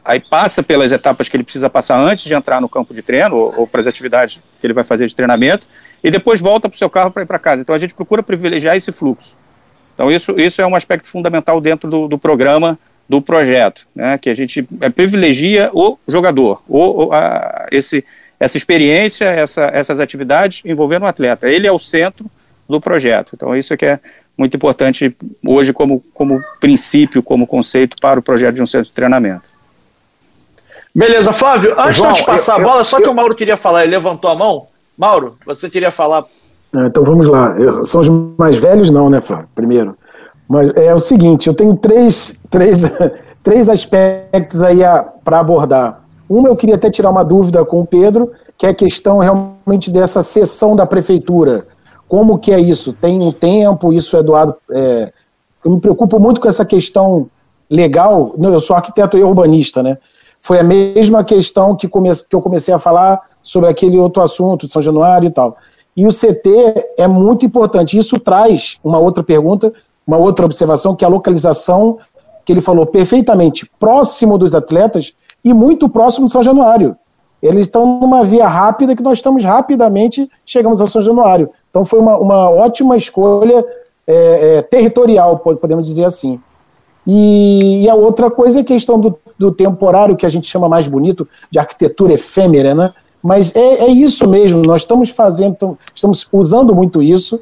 aí 0.03 0.19
passa 0.19 0.61
pelas 0.61 0.91
etapas 0.91 1.27
que 1.27 1.35
ele 1.35 1.43
precisa 1.43 1.69
passar 1.69 1.99
antes 1.99 2.23
de 2.23 2.33
entrar 2.33 2.61
no 2.61 2.69
campo 2.69 2.93
de 2.93 3.01
treino 3.01 3.35
ou, 3.35 3.53
ou 3.59 3.67
para 3.67 3.81
as 3.81 3.87
atividades 3.87 4.39
que 4.59 4.67
ele 4.67 4.73
vai 4.73 4.83
fazer 4.83 5.07
de 5.07 5.15
treinamento, 5.15 5.67
e 6.03 6.11
depois 6.11 6.39
volta 6.39 6.69
para 6.69 6.75
o 6.75 6.77
seu 6.77 6.89
carro 6.89 7.11
para 7.11 7.23
ir 7.23 7.25
para 7.25 7.39
casa. 7.39 7.61
Então 7.63 7.75
a 7.75 7.79
gente 7.79 7.93
procura 7.93 8.21
privilegiar 8.21 8.75
esse 8.75 8.91
fluxo. 8.91 9.35
Então, 9.95 10.11
isso, 10.11 10.39
isso 10.39 10.61
é 10.61 10.67
um 10.67 10.75
aspecto 10.75 11.07
fundamental 11.07 11.59
dentro 11.59 11.89
do, 11.89 12.07
do 12.07 12.17
programa, 12.17 12.77
do 13.07 13.21
projeto, 13.21 13.87
né, 13.95 14.17
que 14.17 14.29
a 14.29 14.33
gente 14.33 14.67
é, 14.81 14.89
privilegia 14.89 15.69
o 15.73 15.97
jogador, 16.07 16.61
o, 16.67 17.13
a, 17.13 17.67
esse, 17.71 18.03
essa 18.39 18.57
experiência, 18.57 19.25
essa, 19.25 19.65
essas 19.73 19.99
atividades 19.99 20.61
envolvendo 20.65 21.03
o 21.03 21.07
atleta. 21.07 21.47
Ele 21.47 21.65
é 21.65 21.71
o 21.71 21.79
centro 21.79 22.25
do 22.67 22.81
projeto. 22.81 23.31
Então, 23.35 23.55
isso 23.55 23.73
é 23.73 23.77
que 23.77 23.85
é 23.85 23.99
muito 24.37 24.57
importante 24.57 25.15
hoje 25.45 25.71
como, 25.71 26.03
como 26.13 26.43
princípio, 26.59 27.23
como 27.23 27.47
conceito 27.47 27.95
para 28.01 28.19
o 28.19 28.23
projeto 28.23 28.55
de 28.55 28.61
um 28.61 28.67
centro 28.67 28.87
de 28.87 28.93
treinamento. 28.93 29.43
Beleza, 30.93 31.33
Flávio, 31.33 31.79
antes 31.79 31.95
João, 31.95 32.13
de 32.13 32.19
eu 32.19 32.23
te 32.23 32.25
passar 32.25 32.59
eu, 32.59 32.65
a 32.65 32.69
bola, 32.69 32.83
só 32.83 32.97
eu, 32.97 33.03
que 33.03 33.09
o 33.09 33.13
Mauro 33.13 33.35
queria 33.35 33.57
falar, 33.57 33.83
ele 33.83 33.91
levantou 33.91 34.29
a 34.29 34.35
mão. 34.35 34.67
Mauro, 34.97 35.37
você 35.45 35.69
queria 35.69 35.91
falar. 35.91 36.23
É, 36.75 36.87
então 36.87 37.03
vamos 37.03 37.27
lá. 37.27 37.55
São 37.83 38.01
os 38.01 38.09
mais 38.37 38.57
velhos, 38.57 38.89
não, 38.89 39.09
né, 39.09 39.21
Flávio? 39.21 39.47
Primeiro. 39.55 39.95
Mas 40.47 40.75
é 40.75 40.93
o 40.93 40.99
seguinte, 40.99 41.47
eu 41.47 41.53
tenho 41.53 41.75
três, 41.75 42.39
três, 42.49 42.81
três 43.41 43.69
aspectos 43.69 44.61
aí 44.61 44.79
para 45.23 45.39
abordar. 45.39 46.03
Uma, 46.29 46.49
eu 46.49 46.55
queria 46.55 46.75
até 46.75 46.89
tirar 46.89 47.09
uma 47.09 47.23
dúvida 47.23 47.63
com 47.63 47.81
o 47.81 47.85
Pedro, 47.85 48.31
que 48.57 48.65
é 48.65 48.69
a 48.69 48.73
questão 48.73 49.19
realmente 49.19 49.91
dessa 49.91 50.23
sessão 50.23 50.75
da 50.75 50.85
prefeitura. 50.85 51.67
Como 52.07 52.37
que 52.37 52.51
é 52.51 52.59
isso? 52.59 52.93
Tem 52.93 53.21
um 53.21 53.31
tempo, 53.31 53.93
isso 53.93 54.15
é 54.17 54.23
doado. 54.23 54.55
É... 54.71 55.11
eu 55.63 55.71
me 55.71 55.79
preocupo 55.79 56.19
muito 56.19 56.39
com 56.39 56.47
essa 56.47 56.65
questão 56.65 57.27
legal. 57.69 58.33
Não, 58.37 58.51
eu 58.51 58.59
sou 58.59 58.75
arquiteto 58.75 59.17
e 59.17 59.23
urbanista, 59.23 59.81
né? 59.81 59.97
Foi 60.41 60.59
a 60.59 60.63
mesma 60.63 61.23
questão 61.23 61.75
que, 61.75 61.87
que 61.87 62.35
eu 62.35 62.41
comecei 62.41 62.71
a 62.73 62.77
falar 62.77 63.19
sobre 63.41 63.69
aquele 63.69 63.97
outro 63.97 64.21
assunto, 64.21 64.67
São 64.67 64.81
Januário 64.81 65.27
e 65.27 65.31
tal. 65.31 65.57
E 65.95 66.05
o 66.05 66.09
CT 66.09 66.93
é 66.97 67.07
muito 67.07 67.45
importante. 67.45 67.97
Isso 67.97 68.19
traz 68.19 68.77
uma 68.83 68.99
outra 68.99 69.23
pergunta, 69.23 69.71
uma 70.05 70.17
outra 70.17 70.45
observação, 70.45 70.95
que 70.95 71.05
é 71.05 71.07
a 71.07 71.11
localização, 71.11 71.97
que 72.43 72.51
ele 72.51 72.61
falou 72.61 72.85
perfeitamente 72.85 73.69
próximo 73.79 74.37
dos 74.37 74.53
atletas 74.53 75.13
e 75.43 75.53
muito 75.53 75.87
próximo 75.87 76.25
de 76.25 76.31
São 76.31 76.43
Januário. 76.43 76.95
Eles 77.41 77.67
estão 77.67 77.99
numa 77.99 78.23
via 78.23 78.47
rápida 78.47 78.95
que 78.95 79.03
nós 79.03 79.19
estamos 79.19 79.43
rapidamente 79.43 80.29
chegamos 80.45 80.81
a 80.81 80.87
São 80.87 81.01
Januário. 81.01 81.49
Então 81.69 81.85
foi 81.85 81.99
uma, 81.99 82.17
uma 82.17 82.49
ótima 82.49 82.97
escolha 82.97 83.65
é, 84.07 84.57
é, 84.57 84.61
territorial, 84.61 85.37
podemos 85.37 85.87
dizer 85.87 86.05
assim. 86.05 86.39
E, 87.05 87.83
e, 87.83 87.89
a 87.89 87.93
outra 87.93 88.31
coisa 88.31 88.59
é 88.59 88.61
a 88.61 88.65
questão 88.65 88.99
do, 88.99 89.19
do, 89.37 89.51
temporário, 89.51 90.15
que 90.15 90.25
a 90.25 90.29
gente 90.29 90.47
chama 90.47 90.67
mais 90.67 90.87
bonito 90.87 91.27
de 91.51 91.59
arquitetura 91.59 92.13
efêmera, 92.13 92.73
né? 92.73 92.91
Mas 93.25 93.55
é, 93.55 93.85
é 93.85 93.87
isso 93.87 94.29
mesmo, 94.29 94.61
nós 94.61 94.81
estamos 94.81 95.09
fazendo, 95.09 95.75
estamos 95.95 96.27
usando 96.31 96.75
muito 96.75 97.01
isso, 97.01 97.41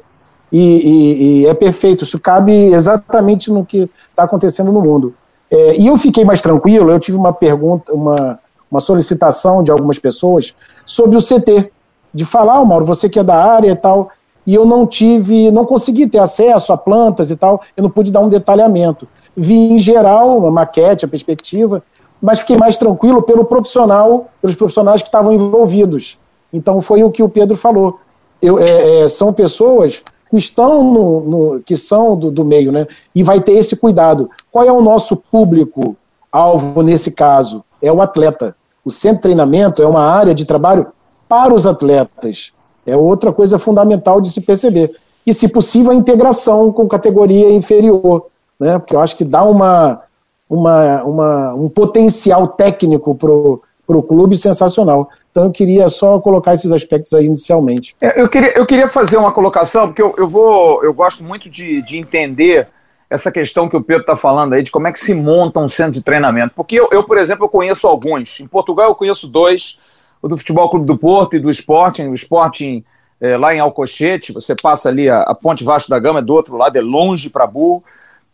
e, 0.50 0.58
e, 0.58 1.42
e 1.42 1.46
é 1.46 1.52
perfeito, 1.52 2.04
isso 2.04 2.18
cabe 2.18 2.72
exatamente 2.72 3.52
no 3.52 3.66
que 3.66 3.90
está 4.08 4.22
acontecendo 4.22 4.72
no 4.72 4.80
mundo. 4.80 5.14
É, 5.50 5.76
e 5.76 5.86
eu 5.86 5.98
fiquei 5.98 6.24
mais 6.24 6.40
tranquilo, 6.40 6.90
eu 6.90 6.98
tive 6.98 7.18
uma 7.18 7.34
pergunta, 7.34 7.92
uma, 7.92 8.38
uma 8.70 8.80
solicitação 8.80 9.62
de 9.62 9.70
algumas 9.70 9.98
pessoas 9.98 10.54
sobre 10.86 11.18
o 11.18 11.20
CT, 11.20 11.70
de 12.14 12.24
falar, 12.24 12.62
oh, 12.62 12.64
Mauro, 12.64 12.86
você 12.86 13.06
que 13.06 13.18
é 13.18 13.22
da 13.22 13.36
área 13.36 13.70
e 13.70 13.76
tal, 13.76 14.08
e 14.46 14.54
eu 14.54 14.64
não 14.64 14.86
tive, 14.86 15.50
não 15.50 15.66
consegui 15.66 16.06
ter 16.06 16.18
acesso 16.18 16.72
a 16.72 16.78
plantas 16.78 17.30
e 17.30 17.36
tal, 17.36 17.60
eu 17.76 17.82
não 17.82 17.90
pude 17.90 18.10
dar 18.10 18.20
um 18.20 18.30
detalhamento. 18.30 19.06
Vi 19.36 19.54
em 19.54 19.76
geral 19.76 20.46
a 20.46 20.50
maquete, 20.50 21.04
a 21.04 21.08
perspectiva, 21.08 21.82
mas 22.24 22.40
fiquei 22.40 22.56
mais 22.56 22.78
tranquilo 22.78 23.20
pelo 23.20 23.44
profissional, 23.44 24.30
pelos 24.40 24.56
profissionais 24.56 25.02
que 25.02 25.08
estavam 25.08 25.30
envolvidos. 25.30 26.18
Então 26.50 26.80
foi 26.80 27.04
o 27.04 27.10
que 27.10 27.22
o 27.22 27.28
Pedro 27.28 27.54
falou. 27.54 28.00
Eu, 28.40 28.58
é, 28.58 29.02
é, 29.02 29.08
são 29.10 29.30
pessoas 29.30 30.02
que 30.30 30.38
estão 30.38 30.82
no, 30.82 31.20
no 31.20 31.60
que 31.60 31.76
são 31.76 32.16
do, 32.16 32.30
do, 32.30 32.42
meio, 32.42 32.72
né? 32.72 32.86
E 33.14 33.22
vai 33.22 33.42
ter 33.42 33.52
esse 33.52 33.76
cuidado. 33.76 34.30
Qual 34.50 34.64
é 34.64 34.72
o 34.72 34.80
nosso 34.80 35.18
público 35.18 35.98
alvo 36.32 36.80
nesse 36.80 37.10
caso? 37.10 37.62
É 37.82 37.92
o 37.92 38.00
atleta. 38.00 38.56
O 38.82 38.90
centro 38.90 39.16
de 39.16 39.22
treinamento 39.24 39.82
é 39.82 39.86
uma 39.86 40.06
área 40.06 40.34
de 40.34 40.46
trabalho 40.46 40.86
para 41.28 41.52
os 41.52 41.66
atletas. 41.66 42.54
É 42.86 42.96
outra 42.96 43.34
coisa 43.34 43.58
fundamental 43.58 44.18
de 44.22 44.30
se 44.30 44.40
perceber. 44.40 44.96
E, 45.26 45.34
se 45.34 45.46
possível, 45.46 45.92
a 45.92 45.94
integração 45.94 46.72
com 46.72 46.88
categoria 46.88 47.52
inferior, 47.52 48.28
né? 48.58 48.78
Porque 48.78 48.96
eu 48.96 49.00
acho 49.00 49.14
que 49.14 49.24
dá 49.26 49.44
uma, 49.44 50.00
uma, 50.48 51.02
uma 51.04 51.54
um 51.54 51.68
potencial 51.68 52.48
técnico 52.48 53.14
para 53.14 53.96
o 53.96 54.02
clube 54.02 54.36
sensacional. 54.36 55.08
Então 55.30 55.44
eu 55.44 55.50
queria 55.50 55.88
só 55.88 56.20
colocar 56.20 56.54
esses 56.54 56.70
aspectos 56.70 57.12
aí 57.12 57.26
inicialmente. 57.26 57.96
É, 58.00 58.20
eu, 58.20 58.28
queria, 58.28 58.56
eu 58.56 58.64
queria 58.64 58.88
fazer 58.88 59.16
uma 59.16 59.32
colocação, 59.32 59.88
porque 59.88 60.02
eu, 60.02 60.14
eu 60.16 60.28
vou. 60.28 60.82
Eu 60.84 60.94
gosto 60.94 61.24
muito 61.24 61.50
de, 61.50 61.82
de 61.82 61.96
entender 61.96 62.68
essa 63.10 63.30
questão 63.30 63.68
que 63.68 63.76
o 63.76 63.82
Pedro 63.82 64.02
está 64.02 64.16
falando 64.16 64.54
aí, 64.54 64.62
de 64.62 64.70
como 64.70 64.88
é 64.88 64.92
que 64.92 65.00
se 65.00 65.14
monta 65.14 65.60
um 65.60 65.68
centro 65.68 65.92
de 65.92 66.02
treinamento. 66.02 66.54
Porque 66.54 66.78
eu, 66.78 66.88
eu, 66.90 67.04
por 67.04 67.18
exemplo, 67.18 67.44
eu 67.44 67.48
conheço 67.48 67.86
alguns. 67.86 68.40
Em 68.40 68.46
Portugal 68.46 68.88
eu 68.88 68.94
conheço 68.94 69.26
dois, 69.26 69.78
o 70.22 70.28
do 70.28 70.36
Futebol 70.36 70.68
Clube 70.70 70.86
do 70.86 70.96
Porto 70.96 71.36
e 71.36 71.40
do 71.40 71.50
Sporting. 71.50 72.08
O 72.08 72.14
Sporting 72.14 72.84
é, 73.20 73.36
lá 73.36 73.54
em 73.54 73.60
Alcochete, 73.60 74.32
você 74.32 74.54
passa 74.54 74.88
ali 74.88 75.08
a, 75.08 75.22
a 75.22 75.34
Ponte 75.34 75.64
Vasco 75.64 75.90
da 75.90 75.98
Gama, 75.98 76.18
é 76.20 76.22
do 76.22 76.34
outro 76.34 76.56
lado, 76.56 76.76
é 76.76 76.80
longe 76.80 77.28
para 77.28 77.46
burro. 77.46 77.82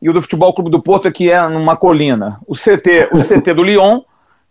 E 0.00 0.08
o 0.08 0.12
do 0.12 0.22
Futebol 0.22 0.54
Clube 0.54 0.70
do 0.70 0.82
Porto 0.82 1.06
aqui 1.06 1.30
é 1.30 1.48
numa 1.48 1.76
colina. 1.76 2.40
O 2.46 2.54
CT, 2.54 3.10
o 3.12 3.18
CT 3.22 3.54
do 3.54 3.62
Lyon 3.62 4.02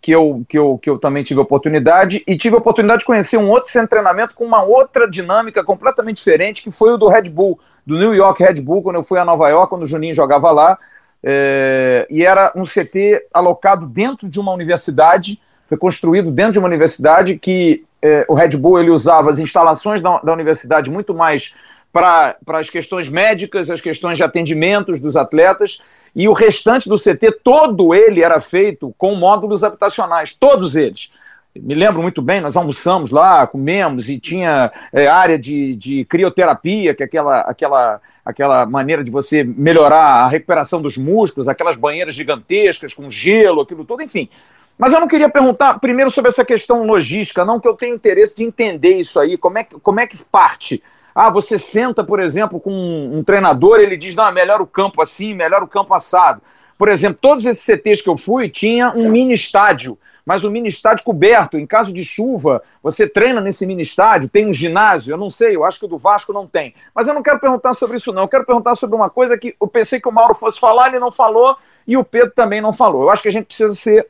que 0.02 0.12
eu, 0.12 0.44
que, 0.48 0.58
eu, 0.58 0.80
que 0.82 0.90
eu 0.90 0.98
também 0.98 1.24
tive 1.24 1.40
a 1.40 1.44
oportunidade, 1.44 2.24
e 2.26 2.38
tive 2.38 2.56
a 2.56 2.60
oportunidade 2.60 3.00
de 3.00 3.06
conhecer 3.06 3.38
um 3.38 3.50
outro 3.50 3.70
centro 3.70 3.88
de 3.88 3.92
treinamento 3.92 4.34
com 4.34 4.46
uma 4.46 4.64
outra 4.64 5.10
dinâmica 5.10 5.64
completamente 5.64 6.18
diferente, 6.18 6.64
que 6.64 6.72
foi 6.72 6.94
o 6.94 6.98
do 6.98 7.08
Red 7.08 7.30
Bull, 7.30 7.60
do 7.86 7.98
New 7.98 8.14
York 8.14 8.42
Red 8.42 8.62
Bull, 8.62 8.82
quando 8.82 8.96
eu 8.98 9.04
fui 9.04 9.20
a 9.20 9.26
Nova 9.26 9.50
York, 9.50 9.70
quando 9.70 9.84
o 9.84 9.86
Juninho 9.88 10.16
jogava 10.16 10.52
lá, 10.52 10.78
é, 11.22 12.08
e 12.10 12.26
era 12.26 12.52
um 12.56 12.64
CT 12.64 13.28
alocado 13.34 13.86
dentro 13.86 14.30
de 14.30 14.40
uma 14.40 14.54
universidade, 14.54 15.40
foi 15.68 15.78
construído 15.78 16.32
dentro 16.32 16.54
de 16.54 16.60
uma 16.60 16.68
universidade 16.68 17.38
que 17.38 17.84
é, 18.02 18.26
o 18.30 18.34
Red 18.34 18.56
Bull 18.56 18.80
ele 18.80 18.90
usava 18.90 19.30
as 19.30 19.38
instalações 19.38 20.02
da, 20.02 20.20
da 20.20 20.32
universidade 20.32 20.90
muito 20.90 21.14
mais 21.14 21.54
para 21.92 22.38
as 22.48 22.70
questões 22.70 23.10
médicas, 23.10 23.70
as 23.70 23.82
questões 23.82 24.18
de 24.18 24.24
atendimentos 24.24 25.00
dos 25.00 25.16
atletas, 25.16 25.80
e 26.16 26.28
o 26.28 26.34
restante 26.34 26.90
do 26.90 26.98
CT, 26.98 27.40
todo 27.44 27.94
ele 27.94 28.24
era 28.24 28.42
feito 28.42 28.94
com 28.98 29.16
módulos 29.16 29.64
habitacionais, 29.64 30.34
todos 30.34 30.76
eles. 30.76 31.12
Me 31.56 31.74
lembro 31.74 32.02
muito 32.02 32.22
bem, 32.22 32.42
nós 32.42 32.56
almoçamos 32.56 33.10
lá, 33.10 33.46
comemos 33.48 34.10
e 34.10 34.20
tinha 34.20 34.72
é, 34.94 35.08
área 35.08 35.38
de, 35.38 35.76
de 35.76 36.06
crioterapia, 36.06 36.94
que 36.94 37.04
é 37.04 37.06
aquela, 37.06 37.42
aquela, 37.42 38.02
aquela 38.24 38.66
maneira 38.66 39.04
de 39.04 39.12
você 39.12 39.44
melhorar 39.44 40.26
a 40.26 40.28
recuperação 40.28 40.82
dos 40.82 40.96
músculos, 40.96 41.48
aquelas 41.48 41.76
banheiras 41.76 42.16
gigantescas 42.16 42.94
com 42.94 43.10
gelo, 43.10 43.62
aquilo 43.62 43.84
tudo, 43.84 44.04
enfim. 44.04 44.30
Mas 44.78 44.94
eu 44.94 45.00
não 45.00 45.08
queria 45.08 45.28
perguntar 45.28 45.80
primeiro 45.80 46.12
sobre 46.12 46.30
essa 46.30 46.46
questão 46.46 46.84
logística, 46.84 47.44
não, 47.44 47.60
que 47.60 47.68
eu 47.68 47.74
tenho 47.74 47.96
interesse 47.96 48.36
de 48.36 48.44
entender 48.44 48.98
isso 48.98 49.20
aí, 49.20 49.38
como 49.38 49.58
é 49.58 49.64
que, 49.64 49.80
como 49.80 50.00
é 50.00 50.08
que 50.08 50.18
parte 50.26 50.82
ah, 51.22 51.30
você 51.30 51.60
senta, 51.60 52.02
por 52.02 52.22
exemplo, 52.22 52.62
com 52.62 52.72
um, 52.72 53.18
um 53.18 53.24
treinador, 53.26 53.82
ele 53.82 53.98
diz: 53.98 54.16
não, 54.16 54.26
é 54.26 54.32
melhor 54.32 54.62
o 54.62 54.66
campo 54.66 55.02
assim, 55.02 55.34
melhor 55.34 55.62
o 55.62 55.68
campo 55.68 55.94
assado. 55.94 56.42
Por 56.78 56.88
exemplo, 56.88 57.20
todos 57.20 57.46
esses 57.46 57.62
CTs 57.62 58.02
que 58.02 58.08
eu 58.08 58.18
fui 58.18 58.48
tinha 58.48 58.94
um 58.96 59.10
mini 59.10 59.34
estádio, 59.34 60.00
mas 60.26 60.46
um 60.46 60.50
mini 60.50 60.70
estádio 60.70 61.04
coberto. 61.04 61.58
Em 61.58 61.68
caso 61.68 61.92
de 61.92 62.06
chuva, 62.06 62.64
você 62.82 63.06
treina 63.06 63.42
nesse 63.42 63.66
mini 63.66 63.82
estádio, 63.82 64.30
tem 64.30 64.48
um 64.48 64.54
ginásio, 64.54 65.12
eu 65.12 65.18
não 65.18 65.30
sei, 65.30 65.58
eu 65.58 65.66
acho 65.66 65.78
que 65.78 65.86
o 65.86 65.90
do 65.90 65.98
Vasco 65.98 66.32
não 66.32 66.48
tem. 66.48 66.74
Mas 66.96 67.06
eu 67.06 67.14
não 67.14 67.22
quero 67.22 67.38
perguntar 67.38 67.74
sobre 67.74 67.98
isso, 67.98 68.14
não. 68.14 68.22
Eu 68.22 68.30
quero 68.30 68.46
perguntar 68.46 68.76
sobre 68.76 68.96
uma 68.96 69.10
coisa 69.10 69.38
que 69.38 69.54
eu 69.60 69.68
pensei 69.68 70.00
que 70.00 70.08
o 70.08 70.14
Mauro 70.14 70.34
fosse 70.34 70.58
falar, 70.58 70.88
ele 70.88 71.00
não 71.00 71.12
falou, 71.12 71.58
e 71.86 71.98
o 71.98 72.04
Pedro 72.06 72.32
também 72.34 72.62
não 72.62 72.72
falou. 72.72 73.02
Eu 73.02 73.10
acho 73.10 73.22
que 73.22 73.28
a 73.28 73.34
gente 73.34 73.48
precisa 73.48 73.76
ser 73.76 74.08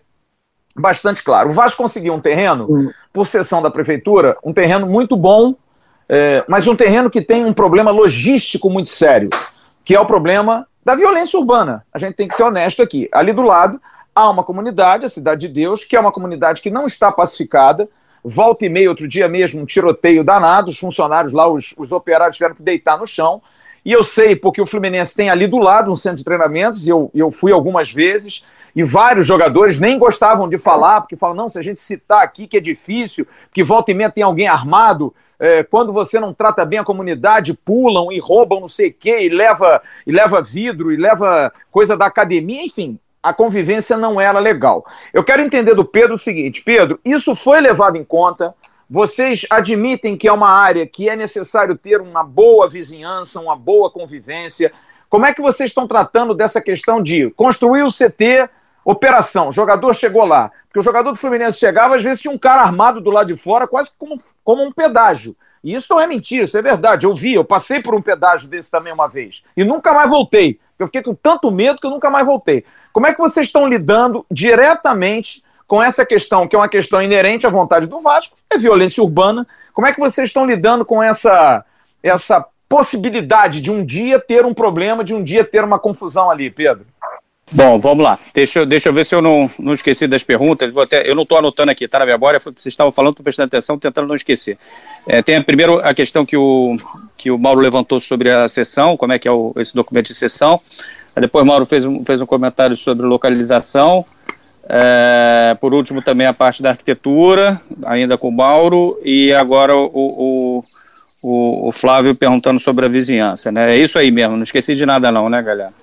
bastante 0.75 1.23
claro. 1.23 1.49
O 1.49 1.53
Vasco 1.53 1.81
conseguiu 1.81 2.13
um 2.13 2.21
terreno, 2.21 2.93
por 3.11 3.25
sessão 3.25 3.63
da 3.63 3.71
prefeitura, 3.71 4.37
um 4.43 4.53
terreno 4.53 4.85
muito 4.85 5.17
bom 5.17 5.55
é, 6.09 6.43
mas 6.47 6.67
um 6.67 6.75
terreno 6.75 7.09
que 7.09 7.21
tem 7.21 7.45
um 7.45 7.53
problema 7.53 7.91
logístico 7.91 8.67
muito 8.67 8.89
sério, 8.89 9.29
que 9.85 9.95
é 9.95 9.99
o 9.99 10.07
problema 10.07 10.67
da 10.83 10.95
violência 10.95 11.37
urbana. 11.37 11.85
A 11.93 11.99
gente 11.99 12.15
tem 12.15 12.27
que 12.27 12.33
ser 12.33 12.43
honesto 12.43 12.81
aqui. 12.81 13.07
Ali 13.11 13.31
do 13.31 13.43
lado 13.43 13.79
há 14.15 14.27
uma 14.27 14.43
comunidade, 14.43 15.05
a 15.05 15.09
Cidade 15.09 15.41
de 15.41 15.53
Deus, 15.53 15.83
que 15.83 15.95
é 15.95 15.99
uma 15.99 16.11
comunidade 16.11 16.61
que 16.61 16.71
não 16.71 16.87
está 16.87 17.11
pacificada. 17.11 17.87
Volta 18.23 18.65
e 18.65 18.69
meia, 18.69 18.89
outro 18.89 19.07
dia 19.07 19.27
mesmo, 19.27 19.61
um 19.61 19.65
tiroteio 19.65 20.23
danado, 20.23 20.71
os 20.71 20.79
funcionários 20.79 21.31
lá, 21.31 21.47
os, 21.47 21.73
os 21.77 21.91
operários 21.91 22.35
tiveram 22.35 22.55
que 22.55 22.63
deitar 22.63 22.97
no 22.97 23.05
chão. 23.05 23.41
E 23.85 23.91
eu 23.91 24.03
sei, 24.03 24.35
porque 24.35 24.61
o 24.61 24.65
Fluminense 24.65 25.15
tem 25.15 25.29
ali 25.29 25.47
do 25.47 25.57
lado 25.57 25.91
um 25.91 25.95
centro 25.95 26.17
de 26.17 26.25
treinamentos, 26.25 26.85
e 26.85 26.89
eu, 26.89 27.09
eu 27.13 27.31
fui 27.31 27.51
algumas 27.51 27.91
vezes, 27.91 28.43
e 28.75 28.83
vários 28.83 29.25
jogadores 29.25 29.79
nem 29.79 29.97
gostavam 29.97 30.49
de 30.49 30.57
falar, 30.57 31.01
porque 31.01 31.15
falam, 31.15 31.35
não, 31.35 31.49
se 31.49 31.57
a 31.57 31.61
gente 31.61 31.79
citar 31.79 32.21
aqui 32.21 32.45
que 32.45 32.57
é 32.57 32.59
difícil, 32.59 33.25
porque 33.45 33.63
volta 33.63 33.91
e 33.91 33.93
meia 33.93 34.09
tem 34.09 34.23
alguém 34.23 34.47
armado, 34.47 35.13
é, 35.39 35.63
quando 35.63 35.93
você 35.93 36.19
não 36.19 36.33
trata 36.33 36.65
bem 36.65 36.79
a 36.79 36.83
comunidade, 36.83 37.53
pulam 37.53 38.11
e 38.11 38.19
roubam 38.19 38.59
não 38.59 38.67
sei 38.67 38.89
o 38.89 38.93
quê, 38.93 39.21
e 39.21 39.29
leva, 39.29 39.81
e 40.05 40.11
leva 40.11 40.41
vidro, 40.41 40.91
e 40.91 40.97
leva 40.97 41.51
coisa 41.71 41.95
da 41.95 42.05
academia, 42.05 42.63
enfim, 42.63 42.99
a 43.23 43.33
convivência 43.33 43.97
não 43.97 44.19
era 44.19 44.39
legal. 44.39 44.85
Eu 45.13 45.23
quero 45.23 45.41
entender 45.41 45.75
do 45.75 45.85
Pedro 45.85 46.15
o 46.15 46.19
seguinte: 46.19 46.61
Pedro, 46.61 46.99
isso 47.05 47.35
foi 47.35 47.61
levado 47.61 47.97
em 47.97 48.03
conta. 48.03 48.53
Vocês 48.89 49.45
admitem 49.49 50.17
que 50.17 50.27
é 50.27 50.31
uma 50.31 50.49
área 50.49 50.85
que 50.85 51.07
é 51.07 51.15
necessário 51.15 51.77
ter 51.77 52.01
uma 52.01 52.23
boa 52.23 52.67
vizinhança, 52.67 53.39
uma 53.39 53.55
boa 53.55 53.89
convivência. 53.91 54.71
Como 55.09 55.25
é 55.25 55.33
que 55.33 55.41
vocês 55.41 55.69
estão 55.69 55.87
tratando 55.87 56.33
dessa 56.33 56.59
questão 56.59 57.01
de 57.01 57.29
construir 57.31 57.83
o 57.83 57.91
CT, 57.91 58.49
operação, 58.91 59.51
jogador 59.51 59.93
chegou 59.93 60.25
lá, 60.25 60.51
porque 60.67 60.79
o 60.79 60.81
jogador 60.81 61.11
do 61.11 61.17
Fluminense 61.17 61.59
chegava, 61.59 61.95
às 61.95 62.03
vezes 62.03 62.21
tinha 62.21 62.33
um 62.33 62.37
cara 62.37 62.61
armado 62.61 62.99
do 62.99 63.11
lado 63.11 63.27
de 63.33 63.39
fora, 63.39 63.67
quase 63.67 63.91
como, 63.97 64.19
como 64.43 64.63
um 64.63 64.71
pedágio. 64.71 65.35
E 65.63 65.75
isso 65.75 65.87
não 65.89 65.99
é 65.99 66.07
mentira, 66.07 66.45
isso 66.45 66.57
é 66.57 66.61
verdade. 66.61 67.05
Eu 67.05 67.13
vi, 67.13 67.33
eu 67.33 67.43
passei 67.43 67.81
por 67.81 67.93
um 67.93 68.01
pedágio 68.01 68.47
desse 68.47 68.71
também 68.71 68.93
uma 68.93 69.07
vez. 69.07 69.43
E 69.55 69.63
nunca 69.63 69.93
mais 69.93 70.09
voltei. 70.09 70.59
Eu 70.77 70.87
fiquei 70.87 71.03
com 71.03 71.13
tanto 71.13 71.51
medo 71.51 71.79
que 71.79 71.85
eu 71.85 71.91
nunca 71.91 72.09
mais 72.09 72.25
voltei. 72.25 72.65
Como 72.93 73.05
é 73.05 73.13
que 73.13 73.19
vocês 73.19 73.47
estão 73.47 73.67
lidando 73.67 74.25
diretamente 74.31 75.43
com 75.67 75.83
essa 75.83 76.05
questão, 76.05 76.47
que 76.47 76.55
é 76.55 76.59
uma 76.59 76.69
questão 76.69 77.01
inerente 77.01 77.45
à 77.45 77.49
vontade 77.49 77.85
do 77.85 77.99
Vasco, 77.99 78.35
é 78.49 78.57
violência 78.57 79.03
urbana? 79.03 79.45
Como 79.73 79.85
é 79.85 79.93
que 79.93 79.99
vocês 79.99 80.29
estão 80.29 80.45
lidando 80.45 80.83
com 80.85 81.03
essa, 81.03 81.63
essa 82.01 82.45
possibilidade 82.67 83.61
de 83.61 83.69
um 83.69 83.85
dia 83.85 84.19
ter 84.19 84.45
um 84.45 84.53
problema, 84.53 85.03
de 85.03 85.13
um 85.13 85.23
dia 85.23 85.43
ter 85.43 85.63
uma 85.63 85.77
confusão 85.77 86.31
ali, 86.31 86.49
Pedro? 86.49 86.85
Bom, 87.51 87.79
vamos 87.79 88.03
lá. 88.03 88.19
Deixa, 88.31 88.63
deixa 88.63 88.89
eu 88.89 88.93
ver 88.93 89.03
se 89.03 89.15
eu 89.15 89.21
não, 89.21 89.49
não 89.57 89.73
esqueci 89.73 90.07
das 90.07 90.23
perguntas. 90.23 90.75
Até, 90.77 91.09
eu 91.09 91.15
não 91.15 91.23
estou 91.23 91.37
anotando 91.37 91.71
aqui, 91.71 91.87
tá 91.87 91.97
na 91.97 92.05
memória. 92.05 92.39
Vocês 92.39 92.67
estavam 92.67 92.91
falando, 92.91 93.13
estou 93.13 93.23
prestando 93.23 93.47
atenção, 93.47 93.77
tentando 93.79 94.07
não 94.07 94.15
esquecer. 94.15 94.57
É, 95.07 95.23
tem 95.23 95.41
primeiro 95.41 95.79
a 95.83 95.93
questão 95.93 96.25
que 96.25 96.37
o, 96.37 96.77
que 97.17 97.31
o 97.31 97.39
Mauro 97.39 97.59
levantou 97.59 97.99
sobre 97.99 98.29
a 98.29 98.47
sessão, 98.47 98.95
como 98.95 99.13
é 99.13 99.19
que 99.19 99.27
é 99.27 99.31
o, 99.31 99.51
esse 99.57 99.73
documento 99.73 100.07
de 100.07 100.15
sessão. 100.15 100.61
Depois 101.15 101.43
o 101.43 101.47
Mauro 101.47 101.65
fez 101.65 101.85
um, 101.85 102.05
fez 102.05 102.21
um 102.21 102.25
comentário 102.25 102.77
sobre 102.77 103.05
localização. 103.05 104.05
É, 104.71 105.57
por 105.59 105.73
último, 105.73 106.03
também 106.03 106.27
a 106.27 106.33
parte 106.33 106.61
da 106.61 106.69
arquitetura, 106.69 107.59
ainda 107.83 108.15
com 108.15 108.29
o 108.29 108.31
Mauro. 108.31 108.99
E 109.03 109.33
agora 109.33 109.75
o, 109.75 109.89
o, 109.91 110.63
o, 111.23 111.69
o 111.69 111.71
Flávio 111.71 112.13
perguntando 112.13 112.59
sobre 112.59 112.85
a 112.85 112.89
vizinhança. 112.89 113.51
Né? 113.51 113.75
É 113.75 113.77
isso 113.77 113.97
aí 113.97 114.11
mesmo, 114.11 114.35
não 114.35 114.43
esqueci 114.43 114.75
de 114.75 114.85
nada 114.85 115.11
não, 115.11 115.27
né, 115.29 115.41
galera? 115.41 115.73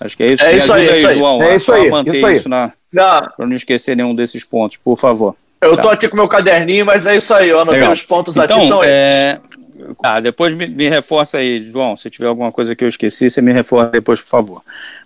Acho 0.00 0.16
que 0.16 0.22
é 0.22 0.32
isso. 0.32 0.42
É 0.42 0.56
isso 0.56 0.72
aí, 0.72 0.88
aí, 0.88 0.94
isso 0.94 1.08
aí. 1.08 1.18
João. 1.18 1.42
É 1.42 1.56
isso 1.56 1.72
aí. 1.72 1.90
Manter 1.90 2.16
isso, 2.16 2.26
aí. 2.26 2.36
isso 2.36 2.48
na, 2.48 2.72
para 2.92 3.32
não 3.38 3.52
esquecer 3.52 3.96
nenhum 3.96 4.14
desses 4.14 4.44
pontos, 4.44 4.76
por 4.76 4.96
favor. 4.96 5.34
Eu 5.60 5.76
tá. 5.76 5.82
tô 5.82 5.88
aqui 5.88 6.08
com 6.08 6.16
meu 6.16 6.28
caderninho, 6.28 6.86
mas 6.86 7.06
é 7.06 7.16
isso 7.16 7.34
aí. 7.34 7.48
Eu 7.48 7.58
anotei 7.58 7.80
Legal. 7.80 7.92
os 7.92 8.02
pontos 8.02 8.36
então, 8.36 8.58
aqui, 8.58 8.68
são 8.68 8.84
é... 8.84 9.32
esses. 9.32 9.58
Ah, 10.02 10.20
depois 10.20 10.54
me, 10.54 10.66
me, 10.66 10.88
reforça 10.88 11.38
aí, 11.38 11.62
João. 11.62 11.96
Se 11.96 12.10
tiver 12.10 12.26
alguma 12.26 12.50
coisa 12.52 12.74
que 12.74 12.84
eu 12.84 12.88
esqueci, 12.88 13.30
você 13.30 13.40
me 13.40 13.52
reforça 13.52 13.90
depois, 13.90 14.20
por 14.20 14.28
favor. 14.28 14.62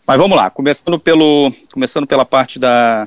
Mas 0.06 0.18
vamos 0.18 0.37
lá, 0.37 0.50
começando, 0.50 0.99
pelo, 0.99 1.52
começando 1.72 2.06
pela 2.06 2.25
parte 2.25 2.58
da, 2.58 3.06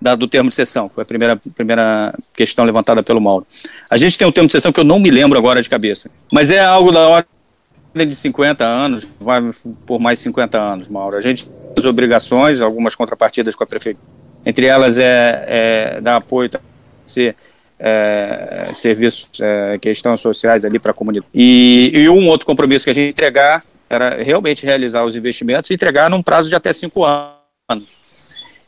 da, 0.00 0.14
do 0.14 0.28
termo 0.28 0.50
de 0.50 0.54
sessão, 0.54 0.88
que 0.88 0.94
foi 0.94 1.02
a 1.02 1.06
primeira, 1.06 1.36
primeira 1.36 2.14
questão 2.34 2.64
levantada 2.64 3.02
pelo 3.02 3.20
Mauro. 3.20 3.46
A 3.88 3.96
gente 3.96 4.16
tem 4.16 4.26
um 4.26 4.32
termo 4.32 4.46
de 4.46 4.52
sessão 4.52 4.72
que 4.72 4.78
eu 4.78 4.84
não 4.84 4.98
me 4.98 5.10
lembro 5.10 5.38
agora 5.38 5.62
de 5.62 5.68
cabeça, 5.68 6.10
mas 6.32 6.50
é 6.50 6.60
algo 6.60 6.92
da 6.92 7.08
ordem 7.08 7.35
de 8.04 8.14
50 8.14 8.64
anos, 8.64 9.06
vai 9.18 9.40
por 9.86 9.98
mais 9.98 10.18
50 10.18 10.58
anos, 10.58 10.88
Mauro. 10.88 11.16
A 11.16 11.20
gente 11.20 11.48
as 11.76 11.84
obrigações, 11.84 12.60
algumas 12.60 12.94
contrapartidas 12.94 13.54
com 13.54 13.62
a 13.62 13.66
prefeitura. 13.66 14.04
Entre 14.44 14.66
elas 14.66 14.98
é, 14.98 15.44
é 15.46 16.00
dar 16.00 16.16
apoio 16.16 16.48
a 16.54 16.60
ser 17.04 17.36
é, 17.78 18.70
serviços, 18.72 19.28
é, 19.40 19.78
questões 19.78 20.20
sociais 20.20 20.64
ali 20.64 20.78
para 20.78 20.92
a 20.92 20.94
comunidade. 20.94 21.28
E, 21.34 21.90
e, 21.92 22.08
um 22.08 22.28
outro 22.28 22.46
compromisso 22.46 22.84
que 22.84 22.90
a 22.90 22.94
gente 22.94 23.10
entregar 23.10 23.64
era 23.88 24.22
realmente 24.22 24.64
realizar 24.64 25.04
os 25.04 25.14
investimentos 25.14 25.70
e 25.70 25.74
entregar 25.74 26.08
num 26.08 26.22
prazo 26.22 26.48
de 26.48 26.56
até 26.56 26.72
cinco 26.72 27.04
anos. 27.04 28.06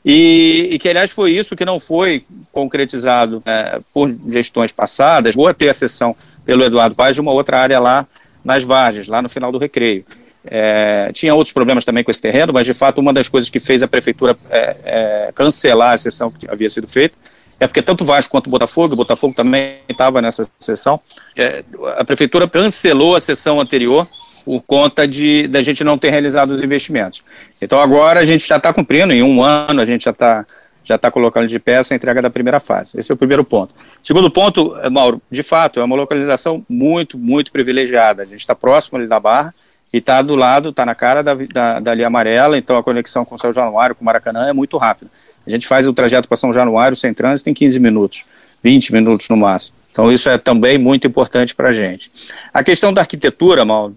E, 0.04 0.68
e 0.72 0.78
que, 0.78 0.88
aliás, 0.88 1.10
foi 1.10 1.32
isso 1.32 1.56
que 1.56 1.64
não 1.64 1.78
foi 1.78 2.24
concretizado 2.52 3.42
é, 3.44 3.80
por 3.92 4.08
gestões 4.28 4.70
passadas. 4.70 5.34
Vou 5.34 5.52
ter 5.54 5.68
a 5.68 5.72
sessão 5.72 6.14
pelo 6.44 6.64
Eduardo 6.64 6.94
Paz 6.94 7.14
de 7.14 7.20
uma 7.20 7.32
outra 7.32 7.58
área 7.58 7.80
lá 7.80 8.06
nas 8.48 8.64
Vargens, 8.64 9.06
lá 9.06 9.20
no 9.20 9.28
final 9.28 9.52
do 9.52 9.58
recreio. 9.58 10.04
É, 10.50 11.10
tinha 11.12 11.34
outros 11.34 11.52
problemas 11.52 11.84
também 11.84 12.02
com 12.02 12.10
esse 12.10 12.22
terreno, 12.22 12.52
mas 12.52 12.64
de 12.64 12.72
fato 12.72 12.98
uma 12.98 13.12
das 13.12 13.28
coisas 13.28 13.50
que 13.50 13.60
fez 13.60 13.82
a 13.82 13.88
prefeitura 13.88 14.36
é, 14.48 14.76
é, 14.84 15.32
cancelar 15.34 15.92
a 15.92 15.98
sessão 15.98 16.30
que 16.30 16.50
havia 16.50 16.68
sido 16.68 16.88
feita 16.88 17.16
é 17.60 17.66
porque 17.66 17.82
tanto 17.82 18.04
Vasco 18.04 18.30
quanto 18.30 18.48
Botafogo, 18.48 18.94
o 18.94 18.96
Botafogo 18.96 19.34
também 19.34 19.78
estava 19.88 20.22
nessa 20.22 20.48
sessão, 20.60 21.00
é, 21.36 21.64
a 21.96 22.04
prefeitura 22.04 22.48
cancelou 22.48 23.16
a 23.16 23.20
sessão 23.20 23.60
anterior 23.60 24.06
por 24.44 24.62
conta 24.62 25.06
de 25.06 25.46
da 25.48 25.60
gente 25.60 25.84
não 25.84 25.98
ter 25.98 26.10
realizado 26.10 26.50
os 26.50 26.62
investimentos. 26.62 27.22
Então 27.60 27.80
agora 27.80 28.20
a 28.20 28.24
gente 28.24 28.46
já 28.46 28.56
está 28.56 28.72
cumprindo, 28.72 29.12
em 29.12 29.22
um 29.22 29.42
ano 29.42 29.82
a 29.82 29.84
gente 29.84 30.04
já 30.04 30.12
está 30.12 30.46
já 30.88 30.94
está 30.94 31.10
colocando 31.10 31.46
de 31.46 31.58
pé 31.58 31.74
essa 31.74 31.94
entrega 31.94 32.22
da 32.22 32.30
primeira 32.30 32.58
fase. 32.58 32.98
Esse 32.98 33.12
é 33.12 33.14
o 33.14 33.18
primeiro 33.18 33.44
ponto. 33.44 33.74
Segundo 34.02 34.30
ponto, 34.30 34.74
eh, 34.78 34.88
Mauro, 34.88 35.20
de 35.30 35.42
fato, 35.42 35.78
é 35.78 35.84
uma 35.84 35.94
localização 35.94 36.64
muito, 36.66 37.18
muito 37.18 37.52
privilegiada. 37.52 38.22
A 38.22 38.24
gente 38.24 38.40
está 38.40 38.54
próximo 38.54 38.96
ali 38.96 39.06
da 39.06 39.20
Barra 39.20 39.54
e 39.92 39.98
está 39.98 40.22
do 40.22 40.34
lado, 40.34 40.70
está 40.70 40.86
na 40.86 40.94
cara 40.94 41.22
da, 41.22 41.34
da, 41.34 41.80
da 41.80 41.94
linha 41.94 42.06
amarela, 42.06 42.56
então 42.56 42.78
a 42.78 42.82
conexão 42.82 43.22
com 43.22 43.36
São 43.36 43.52
Januário, 43.52 43.94
com 43.94 44.02
Maracanã 44.02 44.48
é 44.48 44.52
muito 44.54 44.78
rápida. 44.78 45.10
A 45.46 45.50
gente 45.50 45.66
faz 45.66 45.86
o 45.86 45.92
trajeto 45.92 46.26
para 46.26 46.36
São 46.36 46.52
Januário 46.52 46.96
sem 46.96 47.12
trânsito 47.12 47.50
em 47.50 47.54
15 47.54 47.78
minutos, 47.78 48.24
20 48.62 48.92
minutos 48.92 49.28
no 49.28 49.36
máximo. 49.36 49.76
Então 49.92 50.10
isso 50.10 50.28
é 50.30 50.38
também 50.38 50.78
muito 50.78 51.06
importante 51.06 51.54
para 51.54 51.68
a 51.68 51.72
gente. 51.72 52.10
A 52.52 52.62
questão 52.64 52.92
da 52.92 53.02
arquitetura, 53.02 53.64
Mauro, 53.64 53.94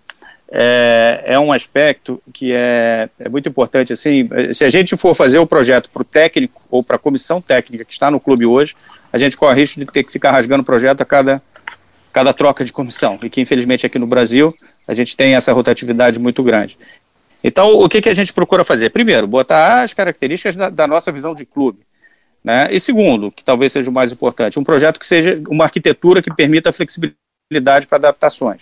é, 0.53 1.23
é 1.25 1.39
um 1.39 1.53
aspecto 1.53 2.21
que 2.33 2.51
é, 2.51 3.09
é 3.17 3.29
muito 3.29 3.47
importante. 3.47 3.93
Assim, 3.93 4.27
se 4.53 4.65
a 4.65 4.69
gente 4.69 4.97
for 4.97 5.15
fazer 5.15 5.39
o 5.39 5.47
projeto 5.47 5.89
para 5.89 6.01
o 6.01 6.05
técnico 6.05 6.61
ou 6.69 6.83
para 6.83 6.97
a 6.97 6.99
comissão 6.99 7.41
técnica 7.41 7.85
que 7.85 7.93
está 7.93 8.11
no 8.11 8.19
clube 8.19 8.45
hoje, 8.45 8.75
a 9.13 9.17
gente 9.17 9.37
corre 9.37 9.61
risco 9.61 9.79
de 9.79 9.85
ter 9.85 10.03
que 10.03 10.11
ficar 10.11 10.31
rasgando 10.31 10.61
o 10.61 10.65
projeto 10.65 10.99
a 11.01 11.05
cada, 11.05 11.41
cada 12.11 12.33
troca 12.33 12.65
de 12.65 12.73
comissão. 12.73 13.17
E 13.23 13.29
que, 13.29 13.39
infelizmente, 13.39 13.85
aqui 13.85 13.97
no 13.97 14.07
Brasil, 14.07 14.53
a 14.85 14.93
gente 14.93 15.15
tem 15.15 15.35
essa 15.35 15.53
rotatividade 15.53 16.19
muito 16.19 16.43
grande. 16.43 16.77
Então, 17.41 17.79
o 17.79 17.87
que, 17.87 18.01
que 18.01 18.09
a 18.09 18.13
gente 18.13 18.33
procura 18.33 18.63
fazer? 18.65 18.89
Primeiro, 18.89 19.25
botar 19.25 19.83
as 19.83 19.93
características 19.93 20.55
da, 20.55 20.69
da 20.69 20.85
nossa 20.85 21.11
visão 21.11 21.33
de 21.33 21.45
clube. 21.45 21.79
Né? 22.43 22.67
E 22.71 22.79
segundo, 22.79 23.31
que 23.31 23.43
talvez 23.43 23.71
seja 23.71 23.89
o 23.89 23.93
mais 23.93 24.11
importante, 24.11 24.59
um 24.59 24.63
projeto 24.63 24.99
que 24.99 25.07
seja 25.07 25.41
uma 25.47 25.63
arquitetura 25.63 26.21
que 26.21 26.33
permita 26.33 26.73
flexibilidade 26.73 27.87
para 27.87 27.97
adaptações. 27.97 28.61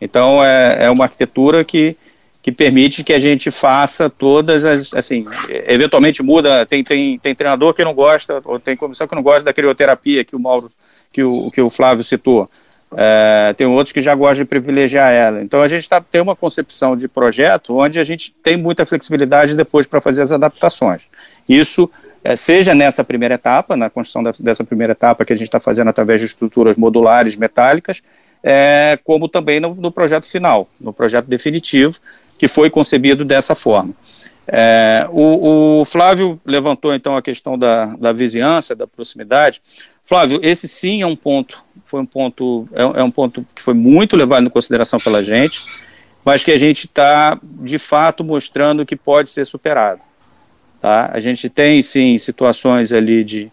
Então, 0.00 0.42
é, 0.42 0.86
é 0.86 0.90
uma 0.90 1.04
arquitetura 1.04 1.64
que, 1.64 1.96
que 2.42 2.52
permite 2.52 3.02
que 3.02 3.12
a 3.12 3.18
gente 3.18 3.50
faça 3.50 4.08
todas 4.10 4.64
as, 4.64 4.92
assim, 4.94 5.26
eventualmente 5.48 6.22
muda, 6.22 6.66
tem, 6.66 6.84
tem, 6.84 7.18
tem 7.18 7.34
treinador 7.34 7.74
que 7.74 7.84
não 7.84 7.94
gosta, 7.94 8.40
ou 8.44 8.58
tem 8.58 8.76
comissão 8.76 9.06
que 9.06 9.14
não 9.14 9.22
gosta 9.22 9.44
da 9.44 9.52
crioterapia 9.52 10.24
que 10.24 10.36
o 10.36 10.40
Mauro, 10.40 10.70
que 11.12 11.22
o, 11.22 11.50
que 11.50 11.60
o 11.60 11.70
Flávio 11.70 12.04
citou. 12.04 12.48
É, 12.96 13.52
tem 13.56 13.66
outros 13.66 13.92
que 13.92 14.00
já 14.00 14.14
gostam 14.14 14.44
de 14.44 14.48
privilegiar 14.48 15.12
ela. 15.12 15.42
Então 15.42 15.60
a 15.60 15.68
gente 15.68 15.88
tá, 15.88 16.00
tem 16.00 16.20
uma 16.20 16.36
concepção 16.36 16.96
de 16.96 17.08
projeto 17.08 17.76
onde 17.76 17.98
a 17.98 18.04
gente 18.04 18.32
tem 18.42 18.56
muita 18.56 18.86
flexibilidade 18.86 19.56
depois 19.56 19.86
para 19.86 20.00
fazer 20.00 20.22
as 20.22 20.30
adaptações. 20.30 21.02
Isso 21.48 21.90
é, 22.22 22.36
seja 22.36 22.74
nessa 22.74 23.02
primeira 23.02 23.34
etapa, 23.34 23.76
na 23.76 23.90
construção 23.90 24.22
da, 24.22 24.32
dessa 24.38 24.64
primeira 24.64 24.92
etapa 24.92 25.24
que 25.24 25.32
a 25.32 25.36
gente 25.36 25.48
está 25.48 25.60
fazendo 25.60 25.88
através 25.88 26.20
de 26.20 26.26
estruturas 26.26 26.76
modulares 26.76 27.36
metálicas, 27.36 28.02
é, 28.48 28.96
como 29.02 29.28
também 29.28 29.58
no, 29.58 29.74
no, 29.74 29.90
projeto 29.90 30.24
final, 30.24 30.68
no 30.80 30.92
projeto 30.92 31.26
definitivo, 31.26 31.98
que 32.38 32.46
foi 32.46 32.70
concebido 32.70 33.24
dessa 33.24 33.56
forma. 33.56 33.92
É, 34.46 35.04
o, 35.10 35.80
o, 35.80 35.84
Flávio 35.84 36.40
levantou 36.46 36.94
então 36.94 37.16
a 37.16 37.22
questão 37.22 37.58
da, 37.58 37.86
da 37.96 38.12
vizinhança, 38.12 38.76
da 38.76 38.86
proximidade. 38.86 39.60
Flávio, 40.04 40.38
esse 40.44 40.68
sim 40.68 41.02
é 41.02 41.06
um 41.06 41.16
ponto, 41.16 41.60
foi 41.84 42.00
um 42.00 42.06
ponto, 42.06 42.68
é, 42.72 43.00
é 43.00 43.02
um 43.02 43.10
ponto 43.10 43.44
que 43.52 43.60
foi 43.60 43.74
muito 43.74 44.16
levado 44.16 44.46
em 44.46 44.50
consideração 44.50 45.00
pela 45.00 45.24
gente, 45.24 45.64
mas 46.24 46.44
que 46.44 46.52
a 46.52 46.56
gente 46.56 46.86
está 46.86 47.36
de 47.42 47.78
fato 47.78 48.22
mostrando 48.22 48.86
que 48.86 48.94
pode 48.94 49.28
ser 49.28 49.44
superado. 49.44 50.00
Tá? 50.80 51.10
A 51.12 51.18
gente 51.18 51.50
tem 51.50 51.82
sim 51.82 52.16
situações 52.16 52.92
ali 52.92 53.24
de 53.24 53.50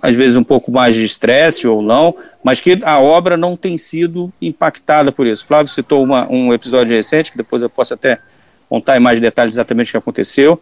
às 0.00 0.16
vezes 0.16 0.36
um 0.36 0.44
pouco 0.44 0.72
mais 0.72 0.94
de 0.96 1.04
estresse 1.04 1.68
ou 1.68 1.82
não, 1.82 2.16
mas 2.42 2.60
que 2.60 2.78
a 2.82 2.98
obra 2.98 3.36
não 3.36 3.56
tem 3.56 3.76
sido 3.76 4.32
impactada 4.40 5.12
por 5.12 5.26
isso. 5.26 5.46
Flávio 5.46 5.70
citou 5.70 6.02
uma, 6.02 6.26
um 6.30 6.52
episódio 6.52 6.94
recente, 6.96 7.30
que 7.30 7.36
depois 7.36 7.62
eu 7.62 7.68
posso 7.68 7.92
até 7.92 8.18
contar 8.68 8.96
em 8.96 9.00
mais 9.00 9.20
detalhes 9.20 9.54
exatamente 9.54 9.88
o 9.88 9.90
que 9.90 9.96
aconteceu. 9.98 10.60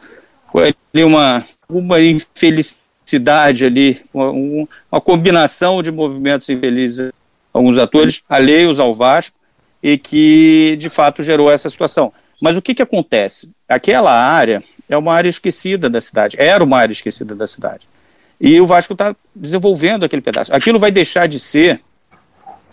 Foi 0.51 0.75
ali 0.93 1.05
uma, 1.05 1.47
uma 1.69 2.01
infelicidade 2.01 3.65
ali, 3.65 4.01
uma, 4.13 4.31
uma 4.91 5.01
combinação 5.01 5.83
de 5.83 5.93
movimentos 5.93 6.49
infelizes, 6.49 7.13
alguns 7.53 7.79
atores 7.79 8.23
alheios 8.29 8.81
ao 8.81 8.93
Vasco, 8.93 9.37
e 9.81 9.97
que 9.97 10.77
de 10.79 10.89
fato 10.89 11.23
gerou 11.23 11.51
essa 11.51 11.69
situação. 11.69 12.13
Mas 12.43 12.57
o 12.57 12.63
que, 12.63 12.75
que 12.75 12.83
acontece? 12.83 13.53
Aquela 13.69 14.13
área 14.13 14.63
é 14.89 14.97
uma 14.97 15.13
área 15.15 15.29
esquecida 15.29 15.89
da 15.89 16.01
cidade, 16.01 16.37
era 16.39 16.65
uma 16.65 16.79
área 16.79 16.93
esquecida 16.93 17.35
da 17.35 17.47
cidade. 17.47 17.88
E 18.41 18.61
o 18.61 18.67
Vasco 18.67 18.93
está 18.93 19.15
desenvolvendo 19.35 20.05
aquele 20.05 20.23
pedaço. 20.23 20.55
Aquilo 20.55 20.79
vai 20.79 20.91
deixar 20.91 21.27
de 21.27 21.41
ser. 21.41 21.81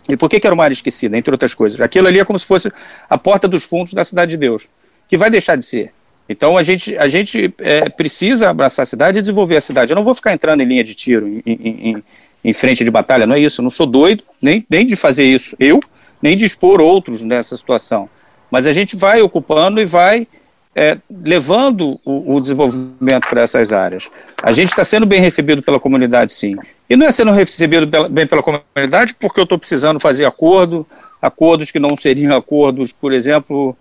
E 0.08 0.16
por 0.16 0.30
que, 0.30 0.40
que 0.40 0.46
era 0.46 0.54
uma 0.54 0.64
área 0.64 0.74
esquecida, 0.74 1.18
entre 1.18 1.32
outras 1.32 1.54
coisas? 1.54 1.82
Aquilo 1.82 2.08
ali 2.08 2.20
é 2.20 2.26
como 2.26 2.38
se 2.38 2.46
fosse 2.46 2.72
a 3.10 3.18
porta 3.18 3.48
dos 3.48 3.64
fundos 3.64 3.94
da 3.94 4.04
Cidade 4.04 4.32
de 4.32 4.38
Deus, 4.38 4.68
que 5.08 5.18
vai 5.18 5.32
deixar 5.32 5.56
de 5.56 5.66
ser. 5.66 5.92
Então 6.28 6.58
a 6.58 6.64
gente, 6.64 6.98
a 6.98 7.08
gente 7.08 7.54
é, 7.60 7.90
precisa 7.90 8.50
abraçar 8.50 8.84
a 8.84 8.86
cidade 8.86 9.20
e 9.20 9.22
desenvolver 9.22 9.56
a 9.56 9.62
cidade. 9.62 9.92
Eu 9.92 9.96
não 9.96 10.04
vou 10.04 10.14
ficar 10.14 10.34
entrando 10.34 10.62
em 10.62 10.66
linha 10.66 10.84
de 10.84 10.96
tiro, 10.96 11.28
em, 11.28 11.42
em, 11.46 12.04
em 12.44 12.54
frente 12.54 12.84
de 12.84 12.92
batalha, 12.92 13.26
não 13.26 13.36
é 13.36 13.40
isso. 13.40 13.62
Eu 13.62 13.64
não 13.64 13.70
sou 13.70 13.86
doido 13.86 14.24
nem, 14.42 14.66
nem 14.70 14.86
de 14.86 14.96
fazer 14.96 15.24
isso, 15.24 15.56
eu, 15.60 15.80
nem 16.22 16.36
de 16.36 16.46
expor 16.46 16.82
outros 16.82 17.22
nessa 17.22 17.56
situação. 17.56 18.10
Mas 18.50 18.66
a 18.68 18.72
gente 18.72 18.96
vai 18.96 19.22
ocupando 19.22 19.80
e 19.80 19.86
vai 19.86 20.28
é, 20.76 20.98
levando 21.10 22.00
o, 22.04 22.36
o 22.36 22.42
desenvolvimento 22.42 23.28
para 23.30 23.42
essas 23.42 23.72
áreas. 23.72 24.10
A 24.44 24.52
gente 24.52 24.70
está 24.70 24.84
sendo 24.84 25.06
bem 25.06 25.22
recebido 25.22 25.62
pela 25.62 25.80
comunidade, 25.80 26.34
sim. 26.34 26.56
E 26.90 26.98
não 26.98 27.08
é 27.08 27.12
sendo 27.12 27.32
recebido 27.32 27.88
pela, 27.88 28.10
bem 28.10 28.28
pela 28.28 28.44
comunidade 28.44 29.16
porque 29.18 29.40
eu 29.40 29.46
estou 29.46 29.58
precisando 29.58 30.00
fazer 30.00 30.26
acordo, 30.26 30.86
acordos 31.22 31.72
que 31.72 31.80
não 31.80 31.96
seriam 31.96 32.36
acordos, 32.36 32.92
por 32.92 33.14
exemplo, 33.14 33.76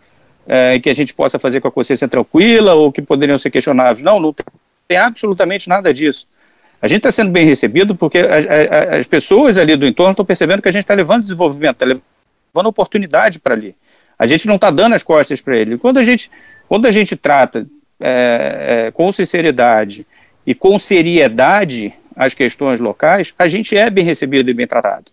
é, 0.46 0.78
que 0.78 0.88
a 0.88 0.94
gente 0.94 1.12
possa 1.12 1.38
fazer 1.38 1.60
com 1.60 1.66
a 1.66 1.72
consciência 1.72 2.06
tranquila 2.06 2.74
ou 2.74 2.92
que 2.92 3.02
poderiam 3.02 3.36
ser 3.36 3.50
questionáveis. 3.50 4.02
Não, 4.02 4.20
não 4.20 4.32
tem, 4.32 4.46
tem 4.86 4.96
absolutamente 4.96 5.68
nada 5.68 5.92
disso. 5.92 6.28
A 6.80 6.86
gente 6.86 6.98
está 6.98 7.10
sendo 7.10 7.30
bem 7.30 7.44
recebido 7.44 7.96
porque 7.96 8.18
a, 8.18 8.94
a, 8.94 8.98
as 8.98 9.06
pessoas 9.06 9.58
ali 9.58 9.74
do 9.74 9.86
entorno 9.86 10.12
estão 10.12 10.24
percebendo 10.24 10.62
que 10.62 10.68
a 10.68 10.72
gente 10.72 10.84
está 10.84 10.94
levando 10.94 11.22
desenvolvimento, 11.22 11.82
está 11.82 11.86
levando 11.86 12.66
oportunidade 12.68 13.40
para 13.40 13.54
ali. 13.54 13.74
A 14.18 14.26
gente 14.26 14.46
não 14.46 14.54
está 14.54 14.70
dando 14.70 14.94
as 14.94 15.02
costas 15.02 15.40
para 15.40 15.56
ele. 15.56 15.76
Quando 15.76 15.98
a 15.98 16.04
gente, 16.04 16.30
quando 16.74 16.86
a 16.86 16.90
gente 16.90 17.14
trata 17.14 17.68
é, 18.00 18.86
é, 18.88 18.90
com 18.90 19.12
sinceridade 19.12 20.04
e 20.44 20.56
com 20.56 20.76
seriedade 20.76 21.94
as 22.16 22.34
questões 22.34 22.80
locais, 22.80 23.32
a 23.38 23.46
gente 23.46 23.76
é 23.76 23.88
bem 23.88 24.04
recebido 24.04 24.50
e 24.50 24.54
bem 24.54 24.66
tratado. 24.66 25.04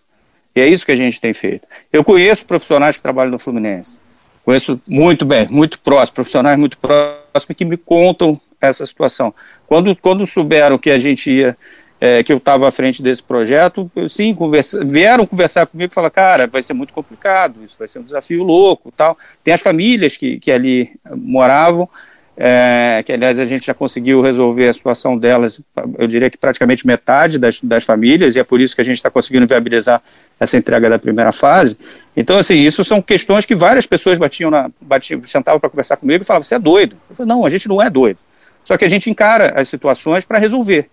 E 0.56 0.60
é 0.60 0.66
isso 0.66 0.84
que 0.84 0.90
a 0.90 0.96
gente 0.96 1.20
tem 1.20 1.32
feito. 1.32 1.64
Eu 1.92 2.02
conheço 2.02 2.44
profissionais 2.46 2.96
que 2.96 3.02
trabalham 3.02 3.30
no 3.30 3.38
Fluminense. 3.38 4.00
Conheço 4.44 4.82
muito 4.88 5.24
bem, 5.24 5.46
muito 5.48 5.78
próximo, 5.78 6.16
profissionais 6.16 6.58
muito 6.58 6.76
próximos 6.78 7.56
que 7.56 7.64
me 7.64 7.76
contam 7.76 8.40
essa 8.60 8.84
situação. 8.84 9.32
Quando, 9.64 9.94
quando 9.94 10.26
souberam 10.26 10.76
que 10.76 10.90
a 10.90 10.98
gente 10.98 11.30
ia, 11.30 11.56
é, 12.04 12.20
que 12.20 12.32
eu 12.32 12.38
estava 12.38 12.66
à 12.66 12.70
frente 12.72 13.00
desse 13.00 13.22
projeto, 13.22 13.88
sim, 14.08 14.34
conversa, 14.34 14.84
vieram 14.84 15.24
conversar 15.24 15.66
comigo 15.66 15.92
e 15.92 15.94
falaram, 15.94 16.12
cara, 16.12 16.46
vai 16.48 16.60
ser 16.60 16.72
muito 16.72 16.92
complicado, 16.92 17.62
isso 17.62 17.76
vai 17.78 17.86
ser 17.86 18.00
um 18.00 18.02
desafio 18.02 18.42
louco 18.42 18.92
tal. 18.96 19.16
Tem 19.44 19.54
as 19.54 19.60
famílias 19.60 20.16
que, 20.16 20.40
que 20.40 20.50
ali 20.50 20.90
moravam, 21.14 21.88
é, 22.36 23.04
que 23.06 23.12
aliás 23.12 23.38
a 23.38 23.44
gente 23.44 23.66
já 23.66 23.72
conseguiu 23.72 24.20
resolver 24.20 24.68
a 24.68 24.72
situação 24.72 25.16
delas, 25.16 25.60
eu 25.96 26.08
diria 26.08 26.28
que 26.28 26.36
praticamente 26.36 26.84
metade 26.84 27.38
das, 27.38 27.60
das 27.62 27.84
famílias, 27.84 28.34
e 28.34 28.40
é 28.40 28.42
por 28.42 28.60
isso 28.60 28.74
que 28.74 28.80
a 28.80 28.84
gente 28.84 28.96
está 28.96 29.08
conseguindo 29.08 29.46
viabilizar 29.46 30.02
essa 30.40 30.56
entrega 30.56 30.90
da 30.90 30.98
primeira 30.98 31.30
fase. 31.30 31.78
Então, 32.16 32.36
assim, 32.36 32.56
isso 32.56 32.82
são 32.82 33.00
questões 33.00 33.46
que 33.46 33.54
várias 33.54 33.86
pessoas 33.86 34.18
batiam, 34.18 34.50
na, 34.50 34.68
batiam 34.80 35.22
sentavam 35.24 35.60
para 35.60 35.70
conversar 35.70 35.96
comigo 35.96 36.24
e 36.24 36.26
falavam, 36.26 36.42
você 36.42 36.56
é 36.56 36.58
doido. 36.58 36.96
Eu 37.08 37.14
falei, 37.14 37.28
não, 37.28 37.46
a 37.46 37.50
gente 37.50 37.68
não 37.68 37.80
é 37.80 37.88
doido. 37.88 38.18
Só 38.64 38.76
que 38.76 38.84
a 38.84 38.88
gente 38.88 39.08
encara 39.08 39.52
as 39.54 39.68
situações 39.68 40.24
para 40.24 40.38
resolver. 40.38 40.90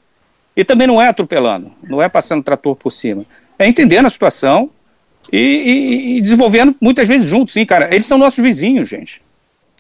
E 0.56 0.64
também 0.64 0.88
não 0.88 1.02
é 1.02 1.08
atropelando, 1.08 1.72
não 1.88 2.02
é 2.02 2.10
passando 2.10 2.44
trator 2.44 2.76
por 2.76 2.92
cima. 2.92 3.26
É 3.58 3.68
entendendo 3.68 4.06
a 4.06 4.10
situação 4.10 4.70
e, 5.32 5.38
e, 5.38 6.18
e 6.18 6.22
desenvolvendo 6.22 6.76
muitas 6.82 7.08
vezes 7.08 7.30
juntos, 7.30 7.54
sim, 7.54 7.66
cara. 7.66 7.94
Eles 7.94 8.06
são 8.06 8.18
nossos 8.18 8.44
vizinhos, 8.44 8.90
gente. 8.90 9.22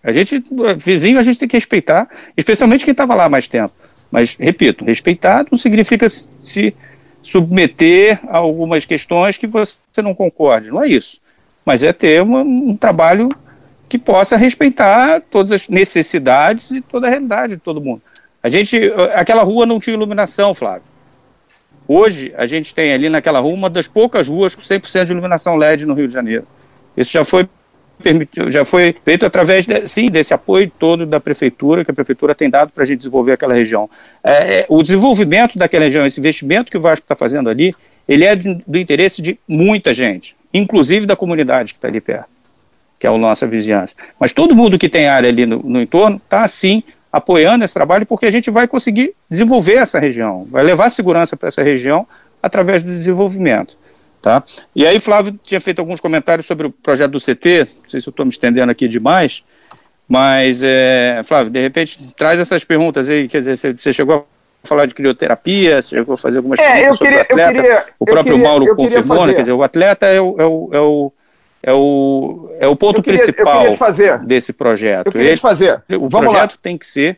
A 0.03 0.11
gente, 0.11 0.43
vizinho, 0.77 1.19
a 1.19 1.21
gente 1.21 1.37
tem 1.37 1.47
que 1.47 1.57
respeitar, 1.57 2.07
especialmente 2.37 2.85
quem 2.85 2.93
estava 2.93 3.13
lá 3.13 3.27
mais 3.27 3.47
tempo. 3.47 3.73
Mas, 4.09 4.35
repito, 4.39 4.85
respeitar 4.85 5.45
não 5.51 5.57
significa 5.57 6.07
se 6.09 6.73
submeter 7.21 8.19
a 8.27 8.37
algumas 8.37 8.85
questões 8.85 9.37
que 9.37 9.45
você 9.45 10.01
não 10.01 10.15
concorde. 10.15 10.69
Não 10.69 10.81
é 10.81 10.87
isso. 10.87 11.19
Mas 11.65 11.83
é 11.83 11.91
ter 11.91 12.23
um 12.23 12.75
trabalho 12.75 13.29
que 13.87 13.97
possa 13.97 14.37
respeitar 14.37 15.21
todas 15.29 15.51
as 15.51 15.67
necessidades 15.67 16.71
e 16.71 16.79
toda 16.79 17.07
a 17.07 17.09
realidade 17.09 17.55
de 17.55 17.61
todo 17.61 17.81
mundo. 17.81 18.01
A 18.41 18.49
gente, 18.49 18.77
aquela 19.13 19.43
rua 19.43 19.65
não 19.65 19.79
tinha 19.79 19.93
iluminação, 19.93 20.53
Flávio. 20.53 20.83
Hoje, 21.87 22.33
a 22.37 22.45
gente 22.45 22.73
tem 22.73 22.93
ali 22.93 23.09
naquela 23.09 23.39
rua 23.39 23.53
uma 23.53 23.69
das 23.69 23.87
poucas 23.87 24.27
ruas 24.27 24.55
com 24.55 24.61
100% 24.61 25.05
de 25.05 25.11
iluminação 25.11 25.55
LED 25.55 25.85
no 25.85 25.93
Rio 25.93 26.07
de 26.07 26.13
Janeiro. 26.13 26.47
Isso 26.95 27.11
já 27.11 27.25
foi 27.25 27.47
permitiu, 28.01 28.51
já 28.51 28.63
foi 28.63 28.95
feito 29.03 29.25
através, 29.25 29.65
de, 29.65 29.85
sim, 29.87 30.07
desse 30.07 30.33
apoio 30.33 30.71
todo 30.79 31.05
da 31.05 31.19
prefeitura, 31.19 31.83
que 31.83 31.91
a 31.91 31.93
prefeitura 31.93 32.33
tem 32.33 32.49
dado 32.49 32.71
para 32.71 32.83
a 32.83 32.85
gente 32.85 32.99
desenvolver 32.99 33.33
aquela 33.33 33.53
região. 33.53 33.89
É, 34.23 34.59
é, 34.59 34.65
o 34.69 34.81
desenvolvimento 34.81 35.57
daquela 35.57 35.83
região, 35.85 36.05
esse 36.05 36.19
investimento 36.19 36.71
que 36.71 36.77
o 36.77 36.81
Vasco 36.81 37.03
está 37.03 37.15
fazendo 37.15 37.49
ali, 37.49 37.75
ele 38.07 38.23
é 38.23 38.35
do, 38.35 38.55
do 38.65 38.77
interesse 38.77 39.21
de 39.21 39.37
muita 39.47 39.93
gente, 39.93 40.35
inclusive 40.53 41.05
da 41.05 41.15
comunidade 41.15 41.73
que 41.73 41.77
está 41.77 41.87
ali 41.87 41.99
perto, 41.99 42.29
que 42.97 43.05
é 43.05 43.09
a 43.09 43.17
nossa 43.17 43.45
vizinhança. 43.45 43.95
Mas 44.19 44.31
todo 44.31 44.55
mundo 44.55 44.77
que 44.77 44.89
tem 44.89 45.07
área 45.07 45.29
ali 45.29 45.45
no, 45.45 45.61
no 45.61 45.81
entorno 45.81 46.17
está, 46.23 46.47
sim, 46.47 46.83
apoiando 47.11 47.65
esse 47.65 47.73
trabalho, 47.73 48.05
porque 48.05 48.25
a 48.25 48.31
gente 48.31 48.51
vai 48.51 48.67
conseguir 48.67 49.13
desenvolver 49.29 49.75
essa 49.75 49.99
região, 49.99 50.47
vai 50.49 50.63
levar 50.63 50.89
segurança 50.89 51.35
para 51.35 51.47
essa 51.47 51.63
região 51.63 52.07
através 52.41 52.83
do 52.83 52.91
desenvolvimento. 52.91 53.77
Tá? 54.21 54.43
E 54.75 54.85
aí, 54.85 54.99
Flávio 54.99 55.39
tinha 55.41 55.61
feito 55.61 55.79
alguns 55.79 55.99
comentários 55.99 56.45
sobre 56.45 56.67
o 56.67 56.69
projeto 56.69 57.11
do 57.11 57.19
CT, 57.19 57.67
não 57.81 57.89
sei 57.89 57.99
se 58.01 58.07
eu 58.07 58.11
estou 58.11 58.25
me 58.25 58.31
estendendo 58.31 58.71
aqui 58.71 58.87
demais, 58.87 59.43
mas, 60.07 60.61
é, 60.63 61.21
Flávio, 61.23 61.51
de 61.51 61.59
repente, 61.59 62.13
traz 62.17 62.39
essas 62.39 62.63
perguntas 62.63 63.07
aí, 63.07 63.27
quer 63.27 63.39
dizer, 63.39 63.77
você, 63.77 63.93
chegou 63.93 64.27
a 64.63 64.67
falar 64.67 64.87
de 64.87 64.93
crioterapia, 64.93 65.81
você 65.81 65.95
chegou 65.95 66.13
a 66.13 66.17
fazer 66.17 66.39
algumas 66.39 66.59
é, 66.59 66.73
perguntas 66.73 66.97
sobre 66.97 67.15
o 67.15 67.21
atleta, 67.21 67.53
queria, 67.53 67.85
o 67.97 68.05
próprio 68.05 68.33
queria, 68.33 68.49
Mauro 68.49 68.75
confirmou, 68.75 69.25
né, 69.25 69.33
quer 69.33 69.41
dizer, 69.41 69.53
o 69.53 69.63
atleta 69.63 70.05
é 70.07 70.19
o, 70.19 70.35
é 70.37 70.45
o, 70.45 70.69
é 70.73 70.79
o 70.79 71.13
é 71.61 71.73
o, 71.73 72.49
é 72.59 72.67
o 72.67 72.75
ponto 72.75 73.01
queria, 73.01 73.19
principal 73.19 73.65
desse 74.25 74.53
projeto. 74.53 75.07
Eu 75.07 75.11
queria 75.11 75.31
Ele, 75.31 75.37
fazer. 75.37 75.83
O 75.89 76.07
Vamos 76.09 76.31
projeto 76.31 76.51
lá. 76.51 76.57
tem 76.61 76.77
que 76.77 76.85
ser 76.85 77.17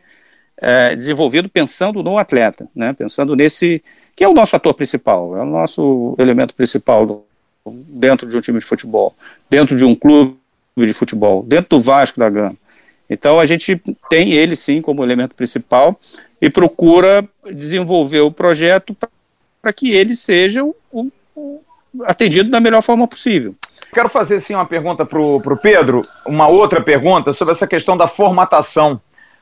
é, 0.56 0.94
desenvolvido 0.94 1.48
pensando 1.48 2.02
no 2.02 2.18
atleta, 2.18 2.68
né? 2.74 2.92
pensando 2.92 3.34
nesse, 3.34 3.82
que 4.14 4.24
é 4.24 4.28
o 4.28 4.32
nosso 4.32 4.54
ator 4.56 4.74
principal, 4.74 5.36
é 5.36 5.42
o 5.42 5.46
nosso 5.46 6.14
elemento 6.18 6.54
principal 6.54 7.06
do, 7.06 7.24
dentro 7.66 8.28
de 8.28 8.36
um 8.36 8.40
time 8.40 8.58
de 8.58 8.64
futebol, 8.64 9.14
dentro 9.48 9.76
de 9.76 9.84
um 9.84 9.94
clube 9.94 10.36
de 10.76 10.92
futebol, 10.92 11.42
dentro 11.42 11.78
do 11.78 11.80
Vasco 11.80 12.18
da 12.18 12.28
Gama. 12.28 12.56
Então 13.08 13.38
a 13.38 13.46
gente 13.46 13.80
tem 14.08 14.32
ele 14.32 14.56
sim 14.56 14.80
como 14.80 15.02
elemento 15.02 15.34
principal 15.34 15.98
e 16.40 16.48
procura 16.48 17.28
desenvolver 17.52 18.20
o 18.20 18.30
projeto 18.30 18.96
para 19.60 19.72
que 19.72 19.92
ele 19.92 20.16
seja 20.16 20.64
o, 20.64 20.74
o, 20.90 21.10
o, 21.36 21.60
atendido 22.04 22.50
da 22.50 22.60
melhor 22.60 22.82
forma 22.82 23.06
possível. 23.06 23.54
Quero 23.92 24.08
fazer 24.08 24.40
sim 24.40 24.54
uma 24.54 24.64
pergunta 24.64 25.04
para 25.04 25.20
o 25.20 25.56
Pedro, 25.60 26.00
uma 26.26 26.48
outra 26.48 26.80
pergunta 26.80 27.34
sobre 27.34 27.52
essa 27.52 27.66
questão 27.66 27.94
da 27.94 28.08
formatação 28.08 28.98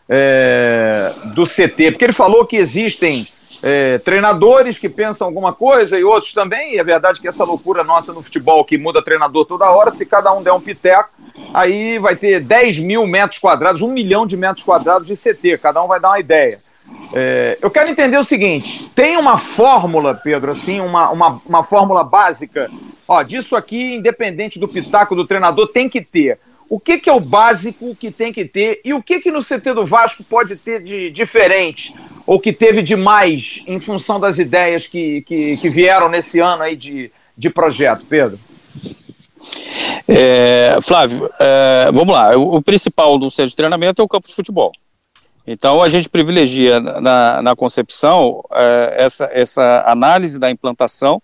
é, 0.08 1.12
do 1.26 1.44
CT, 1.46 1.92
porque 1.92 2.04
ele 2.04 2.12
falou 2.12 2.44
que 2.44 2.56
existem 2.56 3.24
é, 3.62 3.98
treinadores 3.98 4.76
que 4.76 4.88
pensam 4.88 5.28
alguma 5.28 5.52
coisa 5.52 5.96
e 5.96 6.02
outros 6.02 6.32
também. 6.32 6.74
E 6.74 6.80
é 6.80 6.84
verdade 6.84 7.20
que 7.20 7.28
essa 7.28 7.44
loucura 7.44 7.84
nossa 7.84 8.12
no 8.12 8.24
futebol 8.24 8.64
que 8.64 8.76
muda 8.76 9.00
treinador 9.00 9.46
toda 9.46 9.70
hora, 9.70 9.92
se 9.92 10.04
cada 10.04 10.32
um 10.32 10.42
der 10.42 10.52
um 10.52 10.60
piteco, 10.60 11.10
aí 11.54 12.00
vai 12.00 12.16
ter 12.16 12.40
10 12.40 12.80
mil 12.80 13.06
metros 13.06 13.38
quadrados, 13.38 13.82
um 13.82 13.92
milhão 13.92 14.26
de 14.26 14.36
metros 14.36 14.64
quadrados 14.64 15.06
de 15.06 15.14
CT, 15.14 15.58
cada 15.58 15.80
um 15.80 15.86
vai 15.86 16.00
dar 16.00 16.08
uma 16.08 16.18
ideia. 16.18 16.58
É, 17.16 17.58
eu 17.60 17.70
quero 17.70 17.90
entender 17.90 18.18
o 18.18 18.24
seguinte: 18.24 18.88
tem 18.94 19.16
uma 19.16 19.38
fórmula, 19.38 20.14
Pedro, 20.14 20.52
assim, 20.52 20.80
uma, 20.80 21.10
uma, 21.10 21.42
uma 21.46 21.64
fórmula 21.64 22.04
básica. 22.04 22.70
Ó, 23.06 23.22
disso 23.22 23.56
aqui, 23.56 23.96
independente 23.96 24.58
do 24.58 24.68
pitaco 24.68 25.16
do 25.16 25.26
treinador, 25.26 25.66
tem 25.68 25.88
que 25.88 26.00
ter. 26.00 26.38
O 26.68 26.78
que, 26.78 26.98
que 26.98 27.10
é 27.10 27.12
o 27.12 27.20
básico 27.20 27.96
que 27.96 28.12
tem 28.12 28.32
que 28.32 28.44
ter 28.44 28.80
e 28.84 28.94
o 28.94 29.02
que, 29.02 29.18
que 29.18 29.32
no 29.32 29.42
CT 29.42 29.74
do 29.74 29.84
Vasco 29.84 30.22
pode 30.22 30.54
ter 30.54 30.80
de 30.80 31.10
diferente 31.10 31.92
ou 32.24 32.38
que 32.38 32.52
teve 32.52 32.80
de 32.80 32.94
mais 32.94 33.60
em 33.66 33.80
função 33.80 34.20
das 34.20 34.38
ideias 34.38 34.86
que, 34.86 35.22
que, 35.22 35.56
que 35.56 35.68
vieram 35.68 36.08
nesse 36.08 36.38
ano 36.38 36.62
aí 36.62 36.76
de, 36.76 37.10
de 37.36 37.50
projeto, 37.50 38.04
Pedro? 38.08 38.38
É, 40.06 40.78
Flávio, 40.80 41.28
é, 41.40 41.90
vamos 41.92 42.14
lá. 42.14 42.36
O, 42.36 42.56
o, 42.56 42.62
principal 42.62 43.18
do 43.18 43.30
centro 43.30 43.50
de 43.50 43.56
treinamento 43.56 44.00
é 44.00 44.04
o 44.04 44.08
campo 44.08 44.28
de 44.28 44.34
futebol. 44.34 44.70
Então 45.46 45.82
a 45.82 45.88
gente 45.88 46.08
privilegia 46.08 46.80
na, 46.80 47.42
na 47.42 47.56
concepção 47.56 48.44
é, 48.52 48.94
essa, 48.98 49.28
essa 49.32 49.84
análise 49.86 50.38
da 50.38 50.50
implantação 50.50 51.22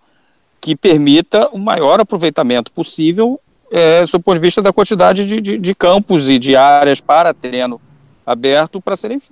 que 0.61 0.75
permita 0.75 1.49
o 1.53 1.59
maior 1.59 2.01
aproveitamento 2.01 2.73
possível 2.73 3.41
é, 3.71 4.05
do 4.05 4.21
ponto 4.21 4.35
de 4.35 4.41
vista 4.41 4.63
da 4.63 4.73
quantidade 4.73 5.27
de, 5.27 5.41
de, 5.41 5.59
de 5.59 5.75
campos 5.75 6.31
e 6.31 6.39
de 6.39 6.57
áreas 6.57 7.01
para 7.01 7.35
treino 7.35 7.81
aberto 8.27 8.81
para 8.81 8.97
serem, 8.97 9.23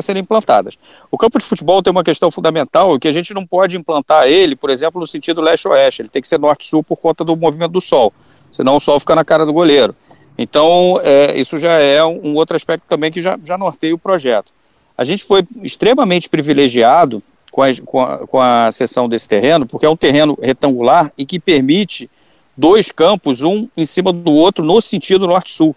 serem 0.00 0.22
implantadas. 0.22 0.78
O 1.10 1.18
campo 1.18 1.38
de 1.38 1.44
futebol 1.44 1.82
tem 1.82 1.90
uma 1.90 2.02
questão 2.02 2.30
fundamental 2.30 2.98
que 2.98 3.06
a 3.06 3.12
gente 3.12 3.34
não 3.34 3.46
pode 3.46 3.76
implantar 3.76 4.26
ele, 4.26 4.56
por 4.56 4.70
exemplo, 4.70 4.98
no 4.98 5.06
sentido 5.06 5.42
leste-oeste. 5.42 6.00
Ele 6.00 6.08
tem 6.08 6.22
que 6.22 6.28
ser 6.28 6.38
norte-sul 6.38 6.82
por 6.82 6.96
conta 6.96 7.22
do 7.22 7.36
movimento 7.36 7.72
do 7.72 7.80
sol, 7.80 8.12
senão 8.50 8.76
o 8.76 8.80
sol 8.80 8.98
fica 8.98 9.14
na 9.14 9.24
cara 9.24 9.44
do 9.44 9.52
goleiro. 9.52 9.94
Então, 10.38 11.00
é, 11.02 11.36
isso 11.38 11.58
já 11.58 11.72
é 11.72 12.02
um, 12.04 12.34
outro 12.36 12.54
aspecto 12.54 12.84
também 12.88 13.10
que 13.10 13.20
já, 13.20 13.36
já 13.44 13.58
norteia 13.58 13.94
o 13.94 13.98
projeto. 13.98 14.52
A 14.96 15.04
gente 15.04 15.24
foi 15.24 15.44
extremamente 15.62 16.28
privilegiado 16.28 17.20
com 17.50 17.62
a, 17.62 17.74
com, 17.84 18.00
a, 18.00 18.18
com 18.18 18.40
a 18.40 18.68
desse 19.08 19.28
terreno, 19.28 19.66
porque 19.66 19.84
é 19.84 19.90
um 19.90 19.96
terreno 19.96 20.38
retangular 20.40 21.12
e 21.18 21.26
que 21.26 21.40
permite 21.40 22.08
dois 22.56 22.92
campos, 22.92 23.42
um 23.42 23.68
em 23.76 23.84
cima 23.84 24.12
do 24.12 24.32
outro, 24.32 24.64
no 24.64 24.80
sentido 24.80 25.26
norte-sul. 25.26 25.74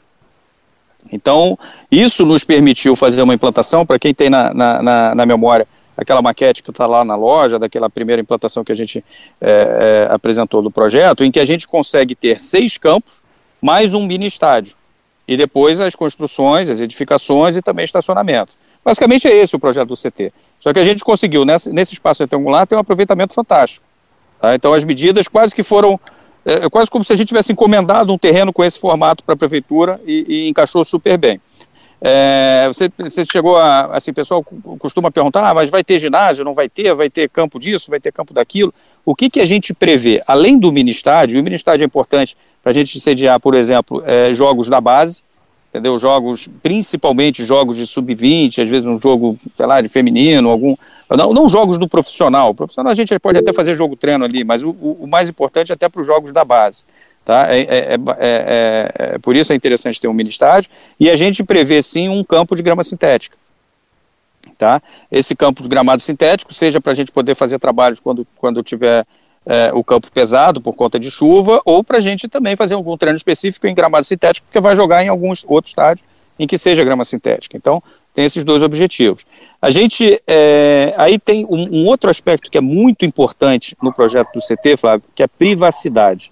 Então, 1.12 1.58
isso 1.90 2.24
nos 2.26 2.44
permitiu 2.44 2.96
fazer 2.96 3.24
uma 3.24 3.34
implantação, 3.34 3.86
para 3.86 3.98
quem 3.98 4.14
tem 4.14 4.30
na, 4.30 4.54
na, 4.54 4.84
na, 4.84 5.16
na 5.16 5.26
memória 5.26 5.68
aquela 5.98 6.22
maquete 6.22 6.64
que 6.64 6.70
está 6.70 6.88
lá 6.88 7.04
na 7.04 7.16
loja, 7.16 7.60
daquela 7.60 7.90
primeira 7.90 8.22
implantação 8.22 8.64
que 8.64 8.72
a 8.72 8.76
gente 8.76 9.04
é, 9.40 10.08
é, 10.10 10.14
apresentou 10.14 10.62
do 10.62 10.72
projeto, 10.72 11.24
em 11.24 11.32
que 11.32 11.40
a 11.40 11.46
gente 11.46 11.68
consegue 11.68 12.16
ter 12.16 12.40
seis 12.40 12.78
campos, 12.78 13.21
mais 13.62 13.94
um 13.94 14.06
mini 14.06 14.26
estádio. 14.26 14.76
E 15.28 15.38
depois 15.38 15.80
as 15.80 15.96
construções, 15.96 16.70
as 16.70 16.82
edificações 16.82 17.56
e 17.56 17.62
também 17.62 17.86
estacionamento. 17.86 18.58
Basicamente 18.84 19.28
é 19.28 19.36
esse 19.36 19.56
o 19.56 19.60
projeto 19.60 19.90
do 19.90 19.96
CT. 19.96 20.34
Só 20.60 20.74
que 20.74 20.80
a 20.80 20.84
gente 20.84 21.04
conseguiu, 21.04 21.46
nesse, 21.46 21.72
nesse 21.72 21.94
espaço 21.94 22.24
retangular, 22.24 22.66
ter 22.66 22.76
um 22.76 22.80
aproveitamento 22.80 23.34
fantástico. 23.34 23.86
Tá? 24.40 24.56
Então 24.56 24.74
as 24.74 24.84
medidas 24.84 25.28
quase 25.28 25.54
que 25.54 25.62
foram, 25.62 26.00
é, 26.44 26.68
quase 26.70 26.90
como 26.90 27.04
se 27.04 27.14
a 27.14 27.16
gente 27.16 27.28
tivesse 27.28 27.52
encomendado 27.52 28.12
um 28.12 28.18
terreno 28.18 28.52
com 28.52 28.64
esse 28.64 28.80
formato 28.80 29.24
para 29.24 29.34
a 29.34 29.38
prefeitura 29.38 30.02
e, 30.06 30.26
e, 30.28 30.50
encaixou 30.50 30.84
super 30.84 31.18
bem. 31.18 31.40
É, 32.04 32.66
você, 32.68 32.92
você, 32.98 33.24
chegou 33.24 33.58
a, 33.58 33.96
assim, 33.96 34.10
o 34.10 34.14
pessoal 34.14 34.44
costuma 34.80 35.12
perguntar, 35.12 35.48
ah, 35.48 35.54
mas 35.54 35.70
vai 35.70 35.84
ter 35.84 36.00
ginásio, 36.00 36.44
não 36.44 36.56
vai 36.56 36.68
ter, 36.68 36.96
vai 36.96 37.12
ter 37.12 37.30
campo 37.30 37.60
disso, 37.60 37.92
vai 37.92 38.00
ter 38.00 38.12
campo 38.12 38.34
daquilo. 38.34 38.74
O 39.06 39.16
que, 39.16 39.30
que 39.30 39.40
a 39.40 39.46
gente 39.46 39.74
prevê? 39.74 40.22
Além 40.28 40.58
do 40.58 40.72
mini 40.72 40.92
estádio, 40.92 41.38
e 41.38 41.42
o 41.42 41.44
mini 41.44 41.56
estádio 41.56 41.84
é 41.84 41.88
importante 41.88 42.38
para 42.62 42.72
a 42.72 42.74
gente 42.74 43.00
sediar, 43.00 43.40
por 43.40 43.56
exemplo, 43.56 44.04
é, 44.06 44.34
jogos 44.34 44.70
da 44.70 44.80
base, 44.80 45.24
entendeu? 45.70 45.98
Jogos, 45.98 46.48
principalmente 46.62 47.46
jogos 47.46 47.78
de 47.78 47.88
sub-20, 47.88 48.62
às 48.62 48.70
vezes 48.70 48.86
um 48.86 49.00
jogo, 49.00 49.38
sei 49.56 49.66
lá, 49.66 49.82
de 49.82 49.90
feminino, 49.90 50.50
algum. 50.50 50.76
Não, 51.10 51.34
não 51.34 51.50
jogos 51.50 51.78
do 51.78 51.88
profissional. 51.88 52.52
O 52.52 52.56
profissional 52.56 52.92
a 52.92 52.96
gente 52.96 53.18
pode 53.20 53.40
até 53.40 53.52
fazer 53.52 53.76
jogo 53.76 53.96
treino 53.96 54.24
ali, 54.24 54.44
mas 54.44 54.64
o, 54.64 54.70
o 54.70 55.08
mais 55.08 55.30
importante 55.30 55.72
é 55.72 55.74
até 55.76 55.90
para 55.90 56.02
os 56.02 56.08
jogos 56.08 56.32
da 56.32 56.46
base. 56.46 56.84
Tá? 57.24 57.54
É, 57.54 57.62
é, 57.62 58.00
é, 58.20 58.92
é, 58.96 59.18
por 59.20 59.36
isso 59.36 59.54
é 59.54 59.56
interessante 59.56 60.02
ter 60.02 60.08
um 60.08 60.14
mini 60.14 60.30
estádio. 60.30 60.70
E 61.00 61.10
a 61.10 61.16
gente 61.16 61.44
prevê 61.44 61.82
sim 61.82 62.10
um 62.10 62.24
campo 62.24 62.56
de 62.56 62.62
grama 62.62 62.84
sintética. 62.84 63.38
Tá? 64.58 64.82
Esse 65.12 65.36
campo 65.36 65.64
de 65.64 65.70
gramado 65.70 66.02
sintético, 66.02 66.54
seja 66.54 66.80
para 66.80 66.92
a 66.92 66.96
gente 66.96 67.12
poder 67.12 67.36
fazer 67.36 67.60
trabalhos 67.60 68.00
quando, 68.00 68.28
quando 68.38 68.62
tiver 68.62 69.06
é, 69.46 69.72
o 69.74 69.84
campo 69.84 70.12
pesado 70.12 70.62
por 70.62 70.76
conta 70.76 71.00
de 71.00 71.10
chuva, 71.10 71.62
ou 71.66 71.84
para 71.84 71.98
a 71.98 72.02
gente 72.02 72.28
também 72.28 72.56
fazer 72.56 72.76
algum 72.76 72.98
treino 72.98 73.18
específico 73.18 73.68
em 73.68 73.74
gramado 73.74 74.06
sintético, 74.06 74.46
porque 74.48 74.60
vai 74.60 74.76
jogar 74.76 75.04
em 75.04 75.08
alguns 75.08 75.44
outros 75.48 75.72
estádios 75.72 76.06
em 76.38 76.48
que 76.48 76.58
seja 76.58 76.84
grama 76.84 77.04
sintética. 77.04 77.56
Então, 77.56 77.84
tem 78.14 78.26
esses 78.26 78.44
dois 78.44 78.64
objetivos. 78.64 79.26
A 79.62 79.70
gente, 79.70 80.20
é, 80.28 80.94
aí 80.98 81.20
tem 81.20 81.46
um, 81.46 81.82
um, 81.82 81.86
outro 81.86 82.10
aspecto 82.10 82.50
que 82.50 82.58
é 82.58 82.62
muito 82.62 83.06
importante 83.06 83.76
no 83.82 83.94
projeto 83.94 84.32
do 84.34 84.40
CT, 84.40 84.78
Flávio, 84.78 85.08
que 85.14 85.22
é 85.22 85.26
a 85.26 85.30
privacidade. 85.30 86.32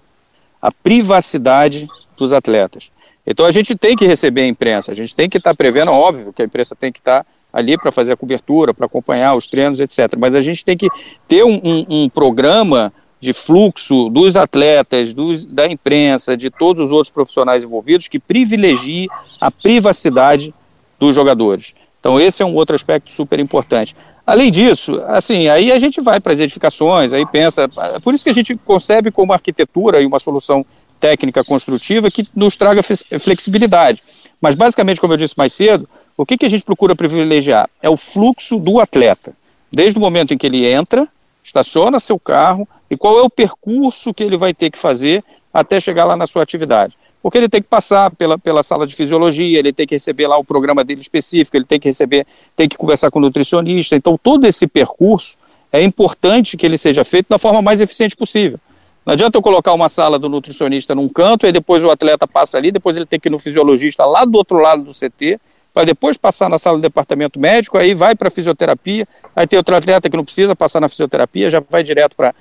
A 0.60 0.72
privacidade 0.72 1.86
dos 2.18 2.32
atletas. 2.32 2.90
Então, 3.26 3.46
a 3.46 3.52
gente 3.52 3.76
tem 3.76 3.96
que 3.96 4.06
receber 4.06 4.42
a 4.42 4.46
imprensa, 4.46 4.90
a 4.90 4.94
gente 4.94 5.14
tem 5.14 5.28
que 5.28 5.38
estar 5.38 5.50
tá 5.50 5.56
prevendo, 5.56 5.92
óbvio 5.92 6.32
que 6.32 6.42
a 6.42 6.44
imprensa 6.44 6.74
tem 6.74 6.90
que 6.90 6.98
estar 6.98 7.22
tá 7.22 7.30
ali 7.52 7.76
para 7.76 7.90
fazer 7.90 8.12
a 8.12 8.16
cobertura, 8.16 8.72
para 8.72 8.86
acompanhar 8.86 9.34
os 9.34 9.46
treinos, 9.46 9.80
etc. 9.80 10.16
Mas 10.18 10.34
a 10.34 10.40
gente 10.40 10.64
tem 10.64 10.76
que 10.76 10.88
ter 11.26 11.44
um, 11.44 11.60
um, 11.62 11.86
um 11.88 12.08
programa 12.08 12.92
de 13.20 13.32
fluxo 13.32 14.08
dos 14.08 14.34
atletas, 14.34 15.12
dos, 15.12 15.46
da 15.46 15.66
imprensa, 15.66 16.36
de 16.36 16.50
todos 16.50 16.80
os 16.80 16.90
outros 16.90 17.10
profissionais 17.10 17.62
envolvidos 17.62 18.08
que 18.08 18.18
privilegie 18.18 19.08
a 19.40 19.50
privacidade 19.50 20.54
dos 20.98 21.14
jogadores. 21.14 21.74
Então 22.00 22.18
esse 22.18 22.42
é 22.42 22.46
um 22.46 22.54
outro 22.54 22.74
aspecto 22.74 23.12
super 23.12 23.38
importante. 23.38 23.94
Além 24.26 24.50
disso, 24.50 25.02
assim, 25.08 25.48
aí 25.48 25.70
a 25.70 25.78
gente 25.78 26.00
vai 26.00 26.20
para 26.20 26.32
as 26.32 26.40
edificações, 26.40 27.12
aí 27.12 27.26
pensa, 27.26 27.68
é 27.94 27.98
por 28.00 28.14
isso 28.14 28.24
que 28.24 28.30
a 28.30 28.34
gente 28.34 28.56
concebe 28.56 29.10
como 29.10 29.32
arquitetura 29.32 30.00
e 30.00 30.06
uma 30.06 30.18
solução 30.18 30.64
técnica 30.98 31.42
construtiva 31.42 32.10
que 32.10 32.26
nos 32.34 32.56
traga 32.56 32.82
flexibilidade. 33.18 34.02
Mas 34.40 34.54
basicamente, 34.54 35.00
como 35.00 35.12
eu 35.12 35.16
disse 35.16 35.34
mais 35.36 35.52
cedo, 35.52 35.88
o 36.22 36.26
que, 36.26 36.36
que 36.36 36.44
a 36.44 36.50
gente 36.50 36.64
procura 36.64 36.94
privilegiar? 36.94 37.70
É 37.80 37.88
o 37.88 37.96
fluxo 37.96 38.58
do 38.58 38.78
atleta. 38.78 39.32
Desde 39.72 39.98
o 39.98 40.00
momento 40.02 40.34
em 40.34 40.36
que 40.36 40.46
ele 40.46 40.66
entra, 40.66 41.08
estaciona 41.42 41.98
seu 41.98 42.18
carro 42.18 42.68
e 42.90 42.96
qual 42.96 43.18
é 43.18 43.22
o 43.22 43.30
percurso 43.30 44.12
que 44.12 44.22
ele 44.22 44.36
vai 44.36 44.52
ter 44.52 44.70
que 44.70 44.76
fazer 44.76 45.24
até 45.50 45.80
chegar 45.80 46.04
lá 46.04 46.18
na 46.18 46.26
sua 46.26 46.42
atividade. 46.42 46.94
Porque 47.22 47.38
ele 47.38 47.48
tem 47.48 47.62
que 47.62 47.68
passar 47.68 48.10
pela, 48.10 48.38
pela 48.38 48.62
sala 48.62 48.86
de 48.86 48.94
fisiologia, 48.94 49.58
ele 49.58 49.72
tem 49.72 49.86
que 49.86 49.94
receber 49.94 50.26
lá 50.26 50.36
o 50.36 50.44
programa 50.44 50.84
dele 50.84 51.00
específico, 51.00 51.56
ele 51.56 51.64
tem 51.64 51.80
que 51.80 51.88
receber, 51.88 52.26
tem 52.54 52.68
que 52.68 52.76
conversar 52.76 53.10
com 53.10 53.18
o 53.18 53.22
nutricionista. 53.22 53.96
Então, 53.96 54.18
todo 54.22 54.46
esse 54.46 54.66
percurso 54.66 55.38
é 55.72 55.82
importante 55.82 56.54
que 56.54 56.66
ele 56.66 56.76
seja 56.76 57.02
feito 57.02 57.28
da 57.30 57.38
forma 57.38 57.62
mais 57.62 57.80
eficiente 57.80 58.14
possível. 58.14 58.60
Não 59.06 59.14
adianta 59.14 59.38
eu 59.38 59.42
colocar 59.42 59.72
uma 59.72 59.88
sala 59.88 60.18
do 60.18 60.28
nutricionista 60.28 60.94
num 60.94 61.08
canto 61.08 61.46
e 61.46 61.52
depois 61.52 61.82
o 61.82 61.90
atleta 61.90 62.28
passa 62.28 62.58
ali, 62.58 62.70
depois 62.70 62.94
ele 62.94 63.06
tem 63.06 63.18
que 63.18 63.28
ir 63.28 63.30
no 63.30 63.38
fisiologista 63.38 64.04
lá 64.04 64.26
do 64.26 64.36
outro 64.36 64.58
lado 64.58 64.82
do 64.82 64.92
CT, 64.92 65.40
para 65.72 65.84
depois 65.84 66.16
passar 66.16 66.48
na 66.48 66.58
sala 66.58 66.78
do 66.78 66.82
departamento 66.82 67.38
médico, 67.38 67.78
aí 67.78 67.94
vai 67.94 68.14
para 68.14 68.30
fisioterapia, 68.30 69.06
aí 69.34 69.46
tem 69.46 69.56
outro 69.56 69.74
atleta 69.74 70.10
que 70.10 70.16
não 70.16 70.24
precisa 70.24 70.56
passar 70.56 70.80
na 70.80 70.88
fisioterapia, 70.88 71.50
já 71.50 71.62
vai 71.68 71.82
direto 71.82 72.16
para 72.16 72.34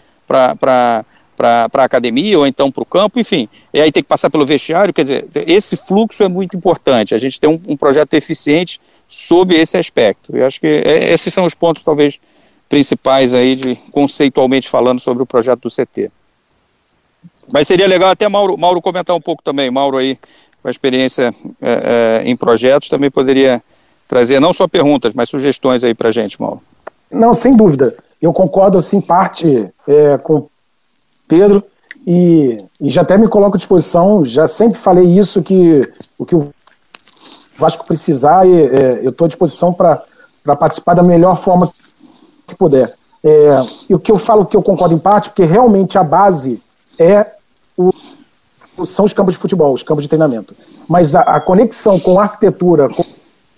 para 1.40 1.70
a 1.74 1.84
academia 1.86 2.38
ou 2.38 2.46
então 2.46 2.70
para 2.70 2.84
o 2.84 2.86
campo, 2.86 3.18
enfim. 3.18 3.48
E 3.74 3.80
aí 3.80 3.94
tem 3.94 4.04
que 4.04 4.10
passar 4.10 4.30
pelo 4.30 4.46
vestiário, 4.46 4.94
quer 4.94 5.04
dizer, 5.04 5.26
esse 5.48 5.78
fluxo 5.78 6.22
é 6.22 6.28
muito 6.28 6.58
importante. 6.58 7.16
A 7.16 7.18
gente 7.18 7.40
tem 7.40 7.50
um, 7.50 7.60
um 7.66 7.78
projeto 7.78 8.14
eficiente 8.14 8.82
sob 9.08 9.56
esse 9.56 9.78
aspecto. 9.78 10.36
Eu 10.36 10.46
acho 10.46 10.60
que 10.60 10.68
é, 10.68 11.14
esses 11.14 11.34
são 11.34 11.46
os 11.46 11.54
pontos, 11.54 11.82
talvez, 11.82 12.20
principais 12.68 13.34
aí, 13.34 13.56
de, 13.56 13.76
conceitualmente 13.90 14.68
falando, 14.68 15.00
sobre 15.00 15.24
o 15.24 15.26
projeto 15.26 15.62
do 15.62 15.70
CT. 15.70 16.12
Mas 17.52 17.68
seria 17.68 17.88
legal 17.88 18.10
até 18.10 18.28
Mauro, 18.28 18.58
Mauro 18.58 18.82
comentar 18.82 19.16
um 19.16 19.22
pouco 19.22 19.42
também. 19.42 19.72
Mauro 19.72 19.96
aí, 19.96 20.20
com 20.62 20.68
a 20.68 20.72
experiência 20.72 21.34
é, 21.62 22.22
é, 22.24 22.30
em 22.30 22.36
projetos, 22.36 22.90
também 22.90 23.10
poderia 23.10 23.62
trazer 24.08 24.40
não 24.40 24.52
só 24.52 24.68
perguntas, 24.68 25.14
mas 25.14 25.30
sugestões 25.30 25.84
aí 25.84 25.94
para 25.94 26.10
a 26.10 26.12
gente, 26.12 26.42
Mauro. 26.42 26.62
Não, 27.12 27.34
sem 27.34 27.52
dúvida. 27.56 27.96
Eu 28.22 28.34
concordo, 28.34 28.78
assim, 28.78 29.00
parte 29.00 29.70
é, 29.88 30.18
com 30.18 30.48
Pedro 31.28 31.64
e, 32.06 32.58
e, 32.82 32.90
já 32.90 33.02
até 33.02 33.18
me 33.18 33.28
coloco 33.28 33.56
à 33.56 33.58
disposição, 33.58 34.26
já 34.26 34.48
sempre 34.48 34.78
falei 34.78 35.06
isso, 35.06 35.42
que 35.44 35.88
o 36.18 36.26
que 36.26 36.36
o 36.36 36.52
Vasco 37.58 37.86
precisar, 37.86 38.48
é, 38.48 39.02
eu 39.04 39.10
estou 39.10 39.26
à 39.26 39.28
disposição 39.28 39.74
para 39.74 40.04
participar 40.58 40.96
da 40.96 41.04
melhor 41.04 41.38
forma 41.38 41.70
que 42.48 42.56
puder. 42.56 42.92
É, 43.24 43.62
e 43.90 43.94
o 43.94 44.00
que 44.00 44.12
eu 44.12 44.18
falo 44.18 44.46
que 44.46 44.56
eu 44.56 44.62
concordo 44.64 44.96
em 44.96 45.00
parte, 45.00 45.30
porque 45.30 45.44
realmente 45.44 45.98
a 45.98 46.04
base 46.04 46.62
é 46.98 47.34
o, 47.78 47.92
são 48.86 49.06
os 49.06 49.14
campos 49.14 49.34
de 49.34 49.40
futebol, 49.40 49.74
os 49.74 49.84
campos 49.84 50.04
de 50.04 50.10
treinamento. 50.10 50.56
Mas 50.88 51.16
a, 51.16 51.22
a 51.22 51.40
conexão 51.40 52.00
com 52.00 52.20
a 52.20 52.24
arquitetura, 52.24 52.90
com, 52.90 53.04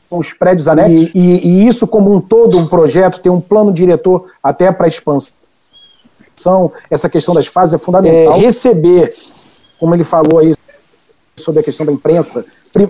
os 0.09 0.33
prédios 0.33 0.67
anexos, 0.67 1.09
e, 1.13 1.19
e, 1.19 1.47
e, 1.47 1.67
isso 1.67 1.87
como 1.87 2.13
um 2.13 2.19
todo, 2.19 2.57
um 2.57 2.67
projeto, 2.67 3.21
tem 3.21 3.31
um 3.31 3.39
plano 3.39 3.71
diretor 3.71 4.25
até 4.43 4.69
para 4.69 4.87
expansão, 4.87 5.33
essa 6.89 7.09
questão 7.09 7.33
das 7.33 7.47
fases 7.47 7.75
é 7.75 7.77
fundamental. 7.77 8.33
É, 8.33 8.37
receber, 8.37 9.15
como 9.79 9.95
ele 9.95 10.03
falou 10.03 10.39
aí, 10.39 10.53
sobre 11.37 11.61
a 11.61 11.63
questão 11.63 11.85
da 11.85 11.93
imprensa, 11.93 12.45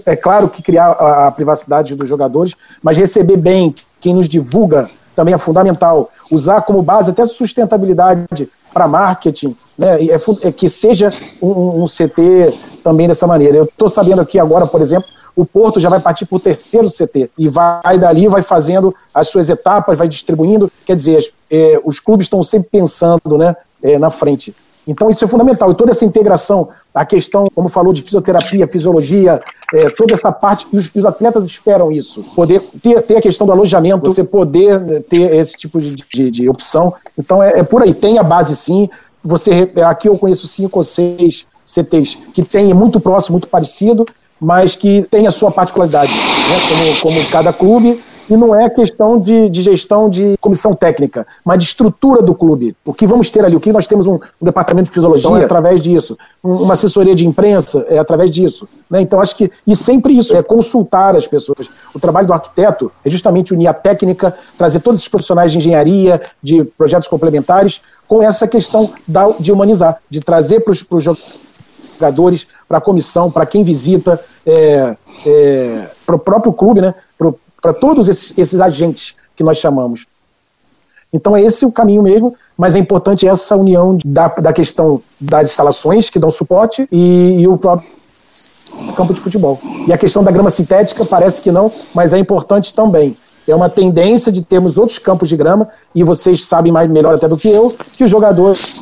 é 0.06 0.16
claro 0.16 0.50
que 0.50 0.64
criar 0.64 0.88
a, 0.88 1.28
a 1.28 1.32
privacidade 1.32 1.96
dos 1.96 2.10
jogadores, 2.10 2.56
mas 2.82 2.98
receber 2.98 3.38
bem 3.38 3.76
quem 4.00 4.16
nos 4.16 4.28
divulga 4.28 4.90
também 5.16 5.34
é 5.34 5.38
fundamental. 5.38 6.10
Usar 6.32 6.64
como 6.64 6.82
base 6.82 7.12
até 7.12 7.26
sustentabilidade 7.26 8.50
para 8.74 8.88
marketing, 8.88 9.56
né, 9.78 10.04
é, 10.04 10.16
é, 10.16 10.52
que 10.52 10.70
seja 10.70 11.12
um, 11.42 11.84
um, 11.84 11.86
CT 11.86 12.58
também 12.84 13.08
dessa 13.08 13.28
maneira. 13.28 13.58
Eu 13.58 13.66
estou 13.66 13.90
sabendo 13.90 14.22
aqui 14.22 14.40
agora, 14.40 14.66
por 14.66 14.82
exemplo, 14.82 15.08
o 15.36 15.46
Porto 15.46 15.80
já 15.80 15.90
vai 15.90 16.00
partir 16.00 16.26
para 16.26 16.36
o 16.36 16.40
terceiro 16.40 16.90
CT 16.90 17.30
e 17.38 17.48
vai 17.48 17.98
dali, 17.98 18.28
vai 18.28 18.42
fazendo 18.42 18.94
as 19.14 19.28
suas 19.28 19.50
etapas, 19.50 19.98
vai 19.98 20.08
distribuindo. 20.08 20.72
Quer 20.86 20.96
dizer, 20.96 21.34
é, 21.50 21.80
os 21.84 22.00
clubes 22.00 22.26
estão 22.26 22.44
sempre 22.44 22.70
pensando 22.70 23.38
né, 23.38 23.56
é, 23.82 23.98
na 23.98 24.10
frente. 24.10 24.54
Então 24.88 25.10
isso 25.10 25.24
é 25.24 25.28
fundamental. 25.28 25.72
E 25.72 25.76
toda 25.76 25.92
essa 25.92 26.06
integração, 26.06 26.70
a 26.94 27.06
questão, 27.06 27.46
como 27.54 27.70
falou, 27.70 27.94
de 27.94 28.02
fisioterapia, 28.02 28.68
fisiologia, 28.68 29.40
é, 29.74 29.90
toda 29.90 30.16
essa 30.16 30.32
parte, 30.32 30.68
e 30.72 30.78
os, 30.78 30.90
os, 30.94 31.06
atletas 31.06 31.46
esperam 31.46 31.92
isso. 31.92 32.24
Poder 32.36 32.62
ter, 32.82 33.02
ter 33.04 33.18
a 33.18 33.22
questão 33.22 33.46
do 33.46 33.54
alojamento, 33.54 34.10
você 34.10 34.24
poder 34.24 34.80
né, 34.80 35.00
ter 35.00 35.34
esse 35.36 35.56
tipo 35.56 35.80
de, 35.80 35.96
de, 35.96 36.32
de 36.32 36.50
opção. 36.50 36.94
Então 37.18 37.42
é, 37.42 37.60
é, 37.60 37.64
por 37.64 37.82
aí, 37.84 37.94
tem 37.94 38.18
a 38.18 38.24
base 38.24 38.56
sim. 38.56 38.90
Você, 39.24 39.72
aqui 39.86 40.10
eu 40.10 40.18
conheço 40.18 40.48
cinco 40.48 40.80
ou 40.80 40.84
seis 40.84 41.46
CTs 41.64 42.18
que 42.34 42.44
tem 42.44 42.74
muito 42.74 43.00
próximo, 43.00 43.34
muito 43.34 43.48
parecido, 43.48 44.06
mas 44.40 44.76
que 44.76 45.04
tem 45.12 45.28
a 45.28 45.32
sua 45.32 45.52
particularidade, 45.52 46.12
né, 46.12 47.02
como, 47.02 47.16
como 47.16 47.30
cada 47.30 47.54
clube 47.54 48.02
e 48.32 48.38
não 48.38 48.56
é 48.56 48.70
questão 48.70 49.20
de, 49.20 49.50
de, 49.50 49.62
gestão 49.62 50.10
de 50.10 50.38
comissão 50.40 50.74
técnica, 50.74 51.28
mas 51.44 51.60
de 51.60 51.66
estrutura 51.66 52.22
do 52.22 52.34
clube. 52.34 52.74
O 52.86 52.94
que 52.94 53.06
vamos 53.06 53.30
ter 53.30 53.44
ali, 53.44 53.58
o 53.58 53.60
que 53.60 53.74
nós 53.74 53.86
temos 53.86 54.08
um, 54.08 54.14
um 54.14 54.46
departamento 54.46 54.86
de 54.86 54.94
fisiologia 54.94 55.28
então, 55.28 55.38
é 55.38 55.44
através 55.44 55.82
disso, 55.82 56.18
um, 56.42 56.54
uma 56.64 56.76
assessoria 56.76 57.14
de 57.14 57.28
imprensa 57.28 57.86
é 57.90 58.00
através 58.00 58.32
disso. 58.32 58.70
Né? 58.90 59.02
Então 59.02 59.20
acho 59.20 59.36
que, 59.36 59.52
e 59.68 59.76
sempre 59.76 60.18
isso, 60.18 60.34
é 60.34 60.42
consultar 60.42 61.14
as 61.14 61.28
pessoas. 61.28 61.68
O 61.94 62.00
trabalho 62.00 62.26
do 62.26 62.32
arquiteto 62.32 62.90
é 63.04 63.10
justamente 63.10 63.54
unir 63.54 63.68
a 63.68 63.74
técnica, 63.74 64.34
trazer 64.58 64.80
todos 64.80 65.02
esses 65.02 65.10
profissionais 65.10 65.52
de 65.52 65.58
engenharia, 65.58 66.22
de 66.42 66.64
projetos 66.64 67.10
complementares, 67.10 67.82
com 68.08 68.24
essa 68.24 68.48
questão 68.48 68.94
da, 69.06 69.30
de 69.42 69.52
humanizar, 69.52 69.98
de 70.10 70.22
trazer 70.22 70.62
para 70.62 70.72
os 70.72 70.86
jogadores, 71.94 72.48
para 72.66 72.78
a 72.78 72.82
comissão, 72.82 73.30
para 73.30 73.46
quem 73.46 73.62
visita, 73.62 74.22
é, 74.46 74.96
é, 75.26 75.88
para 76.06 76.16
o 76.16 76.20
próprio 76.20 76.54
clube, 76.54 76.80
né? 76.80 76.96
Para 77.62 77.74
todos 77.74 78.10
esses, 78.10 78.38
esses 78.38 78.60
agentes 78.60 79.16
que 79.36 79.44
nós 79.44 79.58
chamamos. 79.58 80.06
Então 81.14 81.36
é 81.36 81.42
esse 81.42 81.66
o 81.66 81.72
caminho 81.72 82.02
mesmo, 82.02 82.36
mas 82.58 82.74
é 82.74 82.80
importante 82.80 83.28
essa 83.28 83.56
união 83.56 83.98
da, 84.04 84.30
da 84.30 84.54
questão 84.54 85.02
das 85.20 85.50
instalações 85.50 86.10
que 86.10 86.18
dão 86.18 86.32
suporte 86.32 86.88
e, 86.92 87.42
e 87.42 87.48
o 87.48 87.58
próprio 87.58 87.90
campo 88.96 89.14
de 89.14 89.20
futebol. 89.20 89.60
E 89.88 89.92
a 89.92 89.98
questão 89.98 90.24
da 90.24 90.32
grama 90.32 90.50
sintética 90.50 91.06
parece 91.06 91.42
que 91.42 91.52
não, 91.52 91.70
mas 91.94 92.14
é 92.14 92.18
importante 92.18 92.74
também. 92.74 93.18
é 93.48 93.54
uma 93.54 93.70
tendência 93.70 94.32
de 94.32 94.42
termos 94.42 94.78
outros 94.78 94.98
campos 94.98 95.28
de 95.28 95.36
grama, 95.36 95.68
e 95.94 96.04
vocês 96.04 96.46
sabem 96.46 96.72
mais 96.72 96.90
melhor 96.90 97.14
até 97.14 97.28
do 97.28 97.36
que 97.36 97.50
eu, 97.50 97.68
que 97.98 98.04
os 98.06 98.10
jogadores 98.10 98.82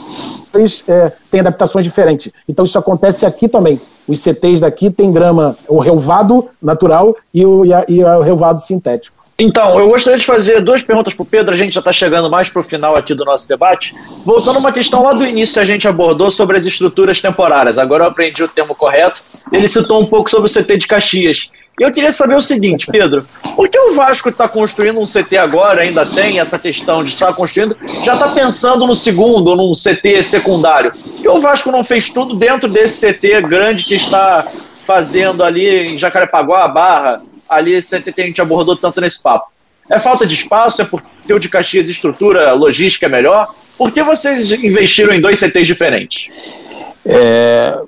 é, 0.88 1.12
têm 1.30 1.40
adaptações 1.42 1.86
diferentes. 1.86 2.32
Então 2.48 2.66
isso 2.66 2.78
acontece 2.78 3.26
aqui 3.26 3.48
também. 3.48 3.80
Os 4.08 4.20
CTs 4.22 4.62
daqui 4.62 4.90
têm 4.92 5.12
grama, 5.12 5.56
o 5.68 5.80
relvado 5.80 6.50
natural 6.62 7.16
e 7.34 7.46
o, 7.46 7.66
e, 7.66 7.74
a, 7.74 7.86
e 7.88 8.04
o 8.04 8.22
relvado 8.22 8.60
sintético. 8.60 9.20
Então, 9.42 9.80
eu 9.80 9.88
gostaria 9.88 10.20
de 10.20 10.26
fazer 10.26 10.62
duas 10.62 10.84
perguntas 10.84 11.14
para 11.14 11.24
o 11.24 11.26
Pedro, 11.26 11.54
a 11.54 11.58
gente 11.58 11.74
já 11.74 11.80
está 11.80 11.94
chegando 11.94 12.30
mais 12.30 12.50
para 12.50 12.60
o 12.60 12.64
final 12.64 12.98
aqui 12.98 13.14
do 13.14 13.24
nosso 13.24 13.48
debate. 13.48 13.96
Voltando 14.26 14.58
a 14.58 14.60
uma 14.60 14.74
questão 14.74 15.02
lá 15.02 15.14
do 15.14 15.26
início, 15.26 15.62
a 15.62 15.66
gente 15.66 15.88
abordou 15.88 16.30
sobre 16.30 16.58
as 16.58 16.66
estruturas 16.66 17.22
temporárias, 17.22 17.78
agora 17.78 18.04
eu 18.04 18.10
aprendi 18.10 18.44
o 18.44 18.50
termo 18.50 18.76
correto. 18.76 19.24
Ele 19.54 19.70
citou 19.70 20.02
um 20.02 20.06
pouco 20.06 20.30
sobre 20.30 20.50
o 20.50 20.54
CT 20.54 20.80
de 20.80 20.88
Caxias. 20.88 21.50
E 21.80 21.84
eu 21.84 21.92
queria 21.92 22.12
saber 22.12 22.36
o 22.36 22.42
seguinte, 22.42 22.88
Pedro, 22.88 23.26
por 23.56 23.70
que 23.70 23.80
o 23.80 23.94
Vasco 23.94 24.30
está 24.30 24.50
construindo 24.50 25.00
um 25.00 25.06
CT 25.06 25.38
agora, 25.38 25.82
ainda 25.82 26.06
tem 26.06 26.40
essa 26.40 26.60
questão 26.60 27.04
de 27.04 27.10
estar 27.10 27.34
construindo, 27.34 27.76
já 28.04 28.16
está 28.16 28.28
pensando 28.30 28.86
no 28.86 28.94
segundo, 28.94 29.56
num 29.56 29.72
CT 29.72 30.22
secundário? 30.22 30.92
E 31.22 31.28
o 31.28 31.40
Vasco 31.40 31.72
não 31.72 31.84
fez 31.84 32.10
tudo 32.10 32.36
dentro 32.36 32.68
desse 32.68 33.14
CT 33.14 33.42
grande 33.44 33.86
que 33.86 33.96
está 33.96 34.46
fazendo 34.86 35.44
ali 35.44 35.94
em 35.94 35.98
Jacarepaguá, 35.98 36.68
Barra, 36.68 37.22
ali 37.48 37.82
CT 37.82 38.12
que 38.12 38.22
a 38.22 38.26
gente 38.26 38.42
abordou 38.42 38.76
tanto 38.76 39.00
nesse 39.00 39.22
papo? 39.22 39.50
É 39.90 40.00
falta 40.00 40.26
de 40.26 40.36
espaço? 40.36 40.82
É 40.82 40.86
porque 40.86 41.34
o 41.34 41.40
de 41.40 41.48
Caxias 41.48 41.90
estrutura 41.90 42.52
logística 42.54 43.06
é 43.06 43.10
melhor? 43.10 43.54
Por 43.78 43.92
que 43.92 44.04
vocês 44.04 44.52
investiram 44.64 45.14
em 45.14 45.22
dois 45.22 45.40
CTs 45.40 45.66
diferentes? 45.66 46.30
É, 47.06 47.80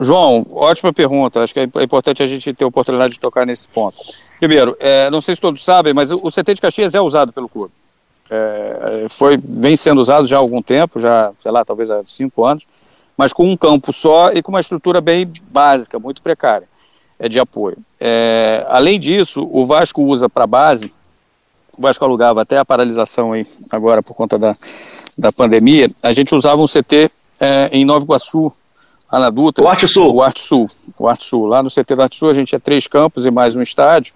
João, 0.00 0.46
ótima 0.52 0.92
pergunta. 0.92 1.42
Acho 1.42 1.52
que 1.52 1.60
é 1.60 1.64
importante 1.82 2.22
a 2.22 2.26
gente 2.26 2.54
ter 2.54 2.64
a 2.64 2.68
oportunidade 2.68 3.12
de 3.12 3.20
tocar 3.20 3.44
nesse 3.44 3.68
ponto. 3.68 3.98
Primeiro, 4.38 4.74
é, 4.80 5.10
não 5.10 5.20
sei 5.20 5.34
se 5.34 5.40
todos 5.40 5.62
sabem, 5.62 5.92
mas 5.92 6.10
o 6.10 6.30
CT 6.30 6.54
de 6.54 6.60
Caxias 6.62 6.94
é 6.94 7.00
usado 7.00 7.32
pelo 7.32 7.48
clube. 7.48 7.72
É, 8.30 9.06
foi, 9.10 9.36
vem 9.36 9.76
sendo 9.76 10.00
usado 10.00 10.26
já 10.26 10.36
há 10.36 10.40
algum 10.40 10.62
tempo, 10.62 10.98
já, 10.98 11.32
sei 11.40 11.50
lá, 11.50 11.64
talvez 11.64 11.90
há 11.90 12.00
cinco 12.06 12.44
anos, 12.46 12.64
mas 13.16 13.32
com 13.32 13.46
um 13.46 13.56
campo 13.56 13.92
só 13.92 14.32
e 14.32 14.40
com 14.40 14.50
uma 14.50 14.60
estrutura 14.60 15.00
bem 15.00 15.30
básica, 15.50 15.98
muito 15.98 16.22
precária 16.22 16.66
é, 17.18 17.28
de 17.28 17.38
apoio. 17.38 17.76
É, 18.00 18.64
além 18.68 18.98
disso, 18.98 19.46
o 19.52 19.66
Vasco 19.66 20.02
usa 20.02 20.28
para 20.28 20.46
base, 20.46 20.92
o 21.76 21.82
Vasco 21.82 22.04
alugava 22.04 22.40
até 22.40 22.56
a 22.56 22.64
paralisação 22.64 23.32
aí, 23.32 23.46
agora 23.70 24.02
por 24.02 24.14
conta 24.14 24.38
da, 24.38 24.54
da 25.18 25.30
pandemia, 25.30 25.90
a 26.02 26.14
gente 26.14 26.34
usava 26.34 26.62
um 26.62 26.66
CT 26.66 27.10
é, 27.38 27.68
em 27.72 27.84
Nova 27.84 28.04
Iguaçu, 28.04 28.50
lá 29.12 29.18
na 29.18 29.30
Dutra. 29.30 29.64
O 29.64 29.68
Arte 29.68 29.88
Sul. 29.88 30.14
O 30.14 30.22
Arte 30.22 30.40
Sul. 30.40 30.70
O 30.98 31.08
Arte 31.08 31.24
Sul. 31.24 31.46
Lá 31.46 31.62
no 31.62 31.70
CT 31.70 31.94
do 31.94 32.02
Arte 32.02 32.16
Sul 32.16 32.30
a 32.30 32.34
gente 32.34 32.48
tinha 32.48 32.60
três 32.60 32.86
campos 32.86 33.26
e 33.26 33.30
mais 33.30 33.56
um 33.56 33.62
estádio 33.62 34.14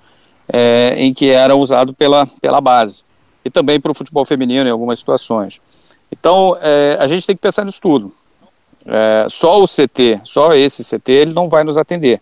é, 0.52 0.94
em 0.96 1.12
que 1.12 1.30
era 1.30 1.56
usado 1.56 1.94
pela, 1.94 2.26
pela 2.40 2.60
base. 2.60 3.02
E 3.44 3.50
também 3.50 3.80
para 3.80 3.90
o 3.90 3.94
futebol 3.94 4.24
feminino 4.24 4.68
em 4.68 4.72
algumas 4.72 4.98
situações. 4.98 5.60
Então, 6.10 6.56
é, 6.60 6.96
a 7.00 7.06
gente 7.06 7.26
tem 7.26 7.34
que 7.36 7.42
pensar 7.42 7.64
nisso 7.64 7.80
tudo. 7.80 8.12
É, 8.86 9.26
só 9.28 9.60
o 9.60 9.66
CT, 9.66 10.20
só 10.24 10.54
esse 10.54 10.84
CT, 10.84 11.12
ele 11.12 11.32
não 11.32 11.48
vai 11.48 11.64
nos 11.64 11.76
atender. 11.76 12.20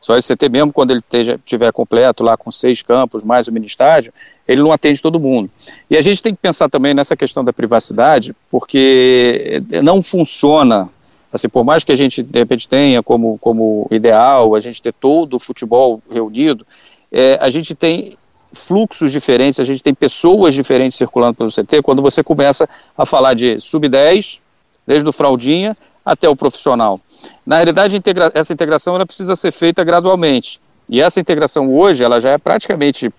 Só 0.00 0.16
esse 0.16 0.34
CT 0.34 0.48
mesmo, 0.48 0.72
quando 0.72 0.92
ele 0.92 1.02
estiver 1.10 1.72
completo, 1.72 2.22
lá 2.22 2.36
com 2.36 2.50
seis 2.50 2.82
campos, 2.82 3.24
mais 3.24 3.48
o 3.48 3.52
mini 3.52 3.66
estádio, 3.66 4.12
ele 4.46 4.62
não 4.62 4.72
atende 4.72 5.02
todo 5.02 5.18
mundo. 5.18 5.50
E 5.90 5.96
a 5.96 6.00
gente 6.00 6.22
tem 6.22 6.34
que 6.34 6.40
pensar 6.40 6.68
também 6.68 6.94
nessa 6.94 7.16
questão 7.16 7.42
da 7.42 7.52
privacidade, 7.52 8.34
porque 8.50 9.62
não 9.82 10.02
funciona 10.02 10.88
Assim, 11.32 11.48
por 11.48 11.64
mais 11.64 11.84
que 11.84 11.92
a 11.92 11.94
gente, 11.94 12.22
de 12.22 12.38
repente, 12.38 12.68
tenha 12.68 13.02
como, 13.02 13.38
como 13.38 13.86
ideal 13.90 14.54
a 14.54 14.60
gente 14.60 14.80
ter 14.80 14.92
todo 14.92 15.34
o 15.34 15.38
futebol 15.38 16.02
reunido, 16.10 16.66
é, 17.12 17.38
a 17.40 17.50
gente 17.50 17.74
tem 17.74 18.16
fluxos 18.52 19.12
diferentes, 19.12 19.60
a 19.60 19.64
gente 19.64 19.82
tem 19.82 19.94
pessoas 19.94 20.54
diferentes 20.54 20.96
circulando 20.96 21.36
pelo 21.36 21.50
CT, 21.50 21.82
quando 21.82 22.00
você 22.00 22.22
começa 22.22 22.68
a 22.96 23.04
falar 23.04 23.34
de 23.34 23.60
sub-10, 23.60 24.38
desde 24.86 25.08
o 25.08 25.12
fraldinha 25.12 25.76
até 26.04 26.28
o 26.28 26.36
profissional. 26.36 26.98
Na 27.44 27.56
realidade, 27.56 27.96
integra 27.96 28.30
essa 28.34 28.52
integração 28.52 28.94
ela 28.94 29.04
precisa 29.04 29.36
ser 29.36 29.52
feita 29.52 29.84
gradualmente. 29.84 30.60
E 30.88 31.00
essa 31.02 31.20
integração 31.20 31.70
hoje, 31.70 32.02
ela 32.02 32.20
já 32.20 32.30
é 32.30 32.38
praticamente 32.38 33.12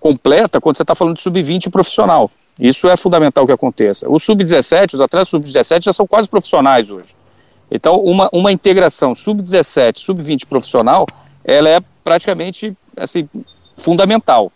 completa 0.00 0.60
quando 0.60 0.76
você 0.76 0.82
está 0.82 0.94
falando 0.94 1.16
de 1.16 1.22
sub-20 1.22 1.70
profissional. 1.70 2.30
Isso 2.58 2.88
é 2.88 2.96
fundamental 2.96 3.46
que 3.46 3.52
aconteça. 3.52 4.10
O 4.10 4.18
sub-17, 4.18 4.94
os 4.94 5.00
atletas 5.00 5.28
sub-17 5.28 5.84
já 5.84 5.92
são 5.92 6.06
quase 6.06 6.28
profissionais 6.28 6.90
hoje. 6.90 7.08
Então, 7.74 7.96
uma, 7.96 8.30
uma 8.32 8.52
integração 8.52 9.16
sub-17, 9.16 9.98
sub-20 9.98 10.46
profissional, 10.46 11.08
ela 11.44 11.68
é 11.68 11.80
praticamente 12.04 12.72
assim, 12.96 13.28
fundamental. 13.76 14.52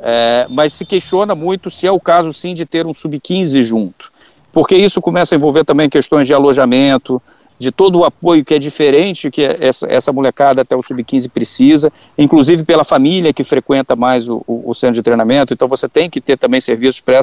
É, 0.00 0.48
mas 0.50 0.72
se 0.72 0.84
questiona 0.84 1.36
muito 1.36 1.70
se 1.70 1.86
é 1.86 1.92
o 1.92 2.00
caso, 2.00 2.32
sim, 2.32 2.52
de 2.52 2.66
ter 2.66 2.86
um 2.86 2.92
sub-15 2.92 3.62
junto. 3.62 4.10
Porque 4.52 4.74
isso 4.74 5.00
começa 5.00 5.32
a 5.32 5.36
envolver 5.36 5.64
também 5.64 5.88
questões 5.88 6.26
de 6.26 6.34
alojamento, 6.34 7.22
de 7.56 7.70
todo 7.70 8.00
o 8.00 8.04
apoio 8.04 8.44
que 8.44 8.54
é 8.54 8.58
diferente 8.58 9.30
que 9.30 9.42
essa, 9.44 9.86
essa 9.88 10.12
molecada 10.12 10.62
até 10.62 10.74
o 10.74 10.82
sub-15 10.82 11.30
precisa, 11.30 11.92
inclusive 12.18 12.64
pela 12.64 12.82
família 12.82 13.32
que 13.32 13.44
frequenta 13.44 13.94
mais 13.94 14.28
o, 14.28 14.42
o, 14.44 14.70
o, 14.70 14.74
centro 14.74 14.96
de 14.96 15.02
treinamento, 15.02 15.54
então 15.54 15.68
você 15.68 15.88
tem 15.88 16.10
que 16.10 16.20
ter 16.20 16.36
também 16.36 16.60
serviços 16.60 17.00
para 17.00 17.20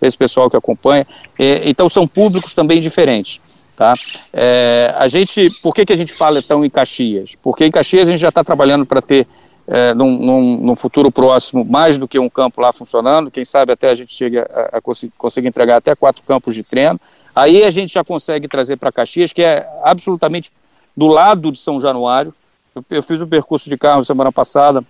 esse 0.00 0.16
pessoal 0.16 0.48
que 0.48 0.56
acompanha. 0.56 1.06
É, 1.38 1.68
então 1.68 1.86
são 1.86 2.08
públicos 2.08 2.54
também 2.54 2.80
diferentes. 2.80 3.42
Tá? 3.80 3.94
É, 4.30 4.94
a 4.98 5.08
gente, 5.08 5.48
por 5.62 5.74
que, 5.74 5.86
que 5.86 5.92
a 5.94 5.96
gente 5.96 6.12
fala 6.12 6.42
tão 6.42 6.62
em 6.62 6.68
Caxias? 6.68 7.34
Porque 7.42 7.64
em 7.64 7.70
Caxias 7.70 8.08
a 8.08 8.10
gente 8.10 8.20
já 8.20 8.28
está 8.28 8.44
trabalhando 8.44 8.84
para 8.84 9.00
ter, 9.00 9.26
é, 9.66 9.94
num, 9.94 10.18
num, 10.18 10.56
num, 10.58 10.76
futuro 10.76 11.10
próximo, 11.10 11.64
mais 11.64 11.96
do 11.96 12.06
que 12.06 12.18
um 12.18 12.28
campo 12.28 12.60
lá 12.60 12.74
funcionando, 12.74 13.30
quem 13.30 13.42
sabe 13.42 13.72
até 13.72 13.88
a 13.88 13.94
gente 13.94 14.12
chega 14.12 14.46
a, 14.52 14.76
a 14.76 14.80
conseguir, 14.82 15.48
entregar 15.48 15.78
até 15.78 15.96
quatro 15.96 16.22
campos 16.24 16.54
de 16.54 16.62
treino. 16.62 17.00
Aí 17.34 17.64
a 17.64 17.70
gente 17.70 17.94
já 17.94 18.04
consegue 18.04 18.46
trazer 18.48 18.76
para 18.76 18.92
Caxias, 18.92 19.32
que 19.32 19.42
é 19.42 19.66
absolutamente 19.82 20.52
do 20.94 21.06
lado 21.06 21.50
de 21.50 21.58
São 21.58 21.80
Januário. 21.80 22.34
Eu, 22.74 22.84
eu 22.90 23.02
fiz 23.02 23.22
um 23.22 23.26
percurso 23.26 23.70
de 23.70 23.78
carro 23.78 24.04
semana 24.04 24.30
passada, 24.30 24.84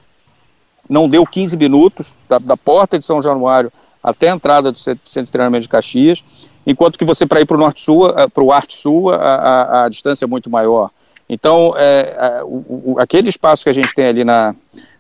não 0.88 1.08
deu 1.08 1.24
15 1.24 1.56
minutos 1.56 2.16
da, 2.28 2.40
da 2.40 2.56
porta 2.56 2.98
de 2.98 3.06
São 3.06 3.22
Januário 3.22 3.72
até 4.02 4.30
a 4.30 4.34
entrada 4.34 4.72
do 4.72 4.78
centro 4.80 5.26
de 5.26 5.30
treinamento 5.30 5.62
de 5.62 5.68
Caxias 5.68 6.24
enquanto 6.70 6.98
que 6.98 7.04
você 7.04 7.26
para 7.26 7.40
ir 7.40 7.46
para 7.46 7.56
o 7.56 7.60
norte-sul, 7.60 8.08
eh, 8.10 8.28
para 8.28 8.42
o 8.42 8.52
arte-sul, 8.52 9.10
a, 9.10 9.16
a, 9.16 9.84
a, 9.84 9.88
distância 9.88 10.24
é 10.24 10.28
muito 10.28 10.48
maior. 10.48 10.90
Então, 11.28 11.74
é, 11.76 12.16
é, 12.18 12.42
o, 12.44 12.96
aquele 12.98 13.28
espaço 13.28 13.62
que 13.62 13.70
a 13.70 13.72
gente 13.72 13.94
tem 13.94 14.06
ali 14.06 14.24
na, 14.24 14.54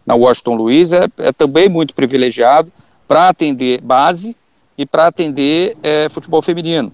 na 0.06 0.14
Washington 0.14 0.54
Luiz 0.54 0.92
é, 0.92 1.08
é 1.18 1.32
também 1.32 1.68
muito 1.68 1.94
privilegiado 1.94 2.70
para 3.06 3.28
atender 3.28 3.80
base 3.80 4.36
e 4.76 4.84
para 4.86 5.06
atender 5.06 5.76
é, 5.82 6.08
futebol 6.08 6.42
feminino. 6.42 6.92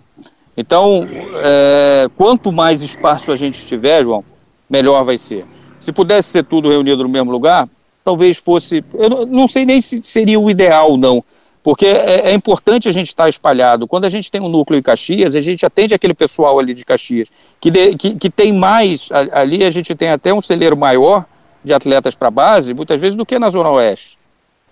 Então, 0.56 1.06
é, 1.42 2.08
quanto 2.16 2.50
mais 2.50 2.80
espaço 2.82 3.30
a 3.30 3.36
gente 3.36 3.66
tiver, 3.66 4.04
João, 4.04 4.24
melhor 4.68 5.04
vai 5.04 5.18
ser. 5.18 5.44
Se 5.78 5.92
pudesse 5.92 6.30
ser 6.30 6.44
tudo 6.44 6.70
reunido 6.70 7.02
no 7.02 7.08
mesmo 7.08 7.30
lugar, 7.30 7.68
talvez 8.02 8.38
fosse. 8.38 8.82
Eu 8.94 9.26
não 9.26 9.46
sei 9.46 9.66
nem 9.66 9.80
se 9.80 10.02
seria 10.02 10.40
o 10.40 10.50
ideal, 10.50 10.96
não 10.96 11.22
porque 11.66 11.84
é, 11.84 12.30
é, 12.30 12.32
importante 12.32 12.88
a 12.88 12.92
gente 12.92 13.08
estar 13.08 13.28
espalhado. 13.28 13.88
Quando 13.88 14.04
a 14.04 14.08
gente 14.08 14.30
tem 14.30 14.40
um 14.40 14.48
núcleo 14.48 14.78
em 14.78 14.82
Caxias, 14.82 15.34
a 15.34 15.40
gente 15.40 15.66
atende 15.66 15.94
aquele 15.94 16.14
pessoal 16.14 16.60
ali 16.60 16.72
de 16.72 16.84
Caxias, 16.84 17.28
que, 17.60 17.72
de, 17.72 17.96
que, 17.96 18.14
que 18.14 18.30
tem 18.30 18.52
mais, 18.52 19.08
ali 19.32 19.64
a 19.64 19.70
gente 19.72 19.92
tem 19.96 20.10
até 20.10 20.32
um 20.32 20.40
celeiro 20.40 20.76
maior 20.76 21.24
de 21.64 21.74
atletas 21.74 22.14
para 22.14 22.30
base, 22.30 22.72
muitas 22.72 23.00
vezes, 23.00 23.16
do 23.16 23.26
que 23.26 23.36
na 23.36 23.50
Zona 23.50 23.68
Oeste, 23.70 24.16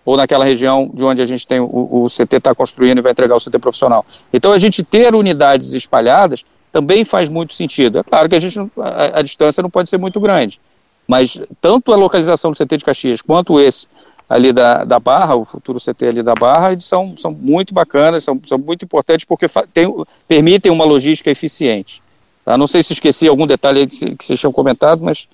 ou 0.04 0.16
naquela 0.16 0.44
região 0.44 0.88
de 0.94 1.02
onde 1.02 1.20
a 1.20 1.24
gente 1.24 1.44
tem 1.44 1.58
o, 1.58 2.04
o 2.04 2.06
CT 2.06 2.36
está 2.36 2.54
construindo 2.54 2.98
e 2.98 3.00
vai 3.00 3.10
entregar 3.10 3.34
o 3.34 3.40
CT 3.40 3.58
profissional. 3.58 4.06
Então, 4.32 4.52
a 4.52 4.58
gente 4.58 4.84
ter 4.84 5.16
unidades 5.16 5.72
espalhadas 5.72 6.44
também 6.70 7.04
faz 7.04 7.28
muito 7.28 7.54
sentido. 7.54 7.98
É 7.98 8.04
claro 8.04 8.28
que 8.28 8.36
a, 8.36 8.40
gente, 8.40 8.56
a, 8.78 9.18
a 9.18 9.22
distância 9.22 9.60
não 9.60 9.68
pode 9.68 9.90
ser 9.90 9.98
muito 9.98 10.20
grande, 10.20 10.60
mas 11.08 11.40
tanto 11.60 11.92
a 11.92 11.96
localização 11.96 12.52
do 12.52 12.56
CT 12.56 12.76
de 12.76 12.84
Caxias 12.84 13.20
quanto 13.20 13.58
esse 13.58 13.88
ali 14.28 14.52
da, 14.52 14.84
da 14.84 14.98
Barra, 14.98 15.34
o 15.34 15.44
futuro 15.44 15.78
CT 15.78 16.06
ali 16.06 16.22
da 16.22 16.34
Barra, 16.34 16.72
eles 16.72 16.84
são, 16.84 17.14
são 17.16 17.30
muito 17.30 17.74
bacanas, 17.74 18.24
são, 18.24 18.40
são 18.44 18.58
muito 18.58 18.84
importantes 18.84 19.24
porque 19.24 19.46
tem, 19.72 19.92
permitem 20.26 20.72
uma 20.72 20.84
logística 20.84 21.30
eficiente. 21.30 22.02
Tá? 22.44 22.56
Não 22.56 22.66
sei 22.66 22.82
se 22.82 22.92
esqueci 22.92 23.28
algum 23.28 23.46
detalhe 23.46 23.86
que, 23.86 24.16
que 24.16 24.24
vocês 24.24 24.38
tinham 24.38 24.52
comentado, 24.52 25.02
mas. 25.02 25.28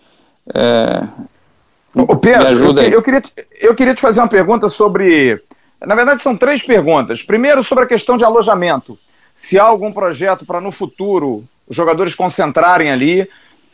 É, 0.55 1.04
Ô 1.94 2.17
Pedro, 2.17 2.79
eu, 2.79 2.92
eu, 2.92 3.02
queria, 3.02 3.23
eu 3.60 3.75
queria 3.75 3.94
te 3.94 4.00
fazer 4.00 4.21
uma 4.21 4.29
pergunta 4.29 4.69
sobre. 4.69 5.40
Na 5.83 5.94
verdade, 5.94 6.23
são 6.23 6.37
três 6.37 6.62
perguntas. 6.62 7.23
Primeiro, 7.23 7.64
sobre 7.64 7.85
a 7.85 7.87
questão 7.87 8.17
de 8.17 8.25
alojamento. 8.25 8.98
Se 9.35 9.58
há 9.58 9.64
algum 9.64 9.92
projeto 9.92 10.44
para 10.44 10.60
no 10.60 10.71
futuro 10.71 11.44
os 11.67 11.75
jogadores 11.75 12.14
concentrarem 12.14 12.90
ali 12.90 13.29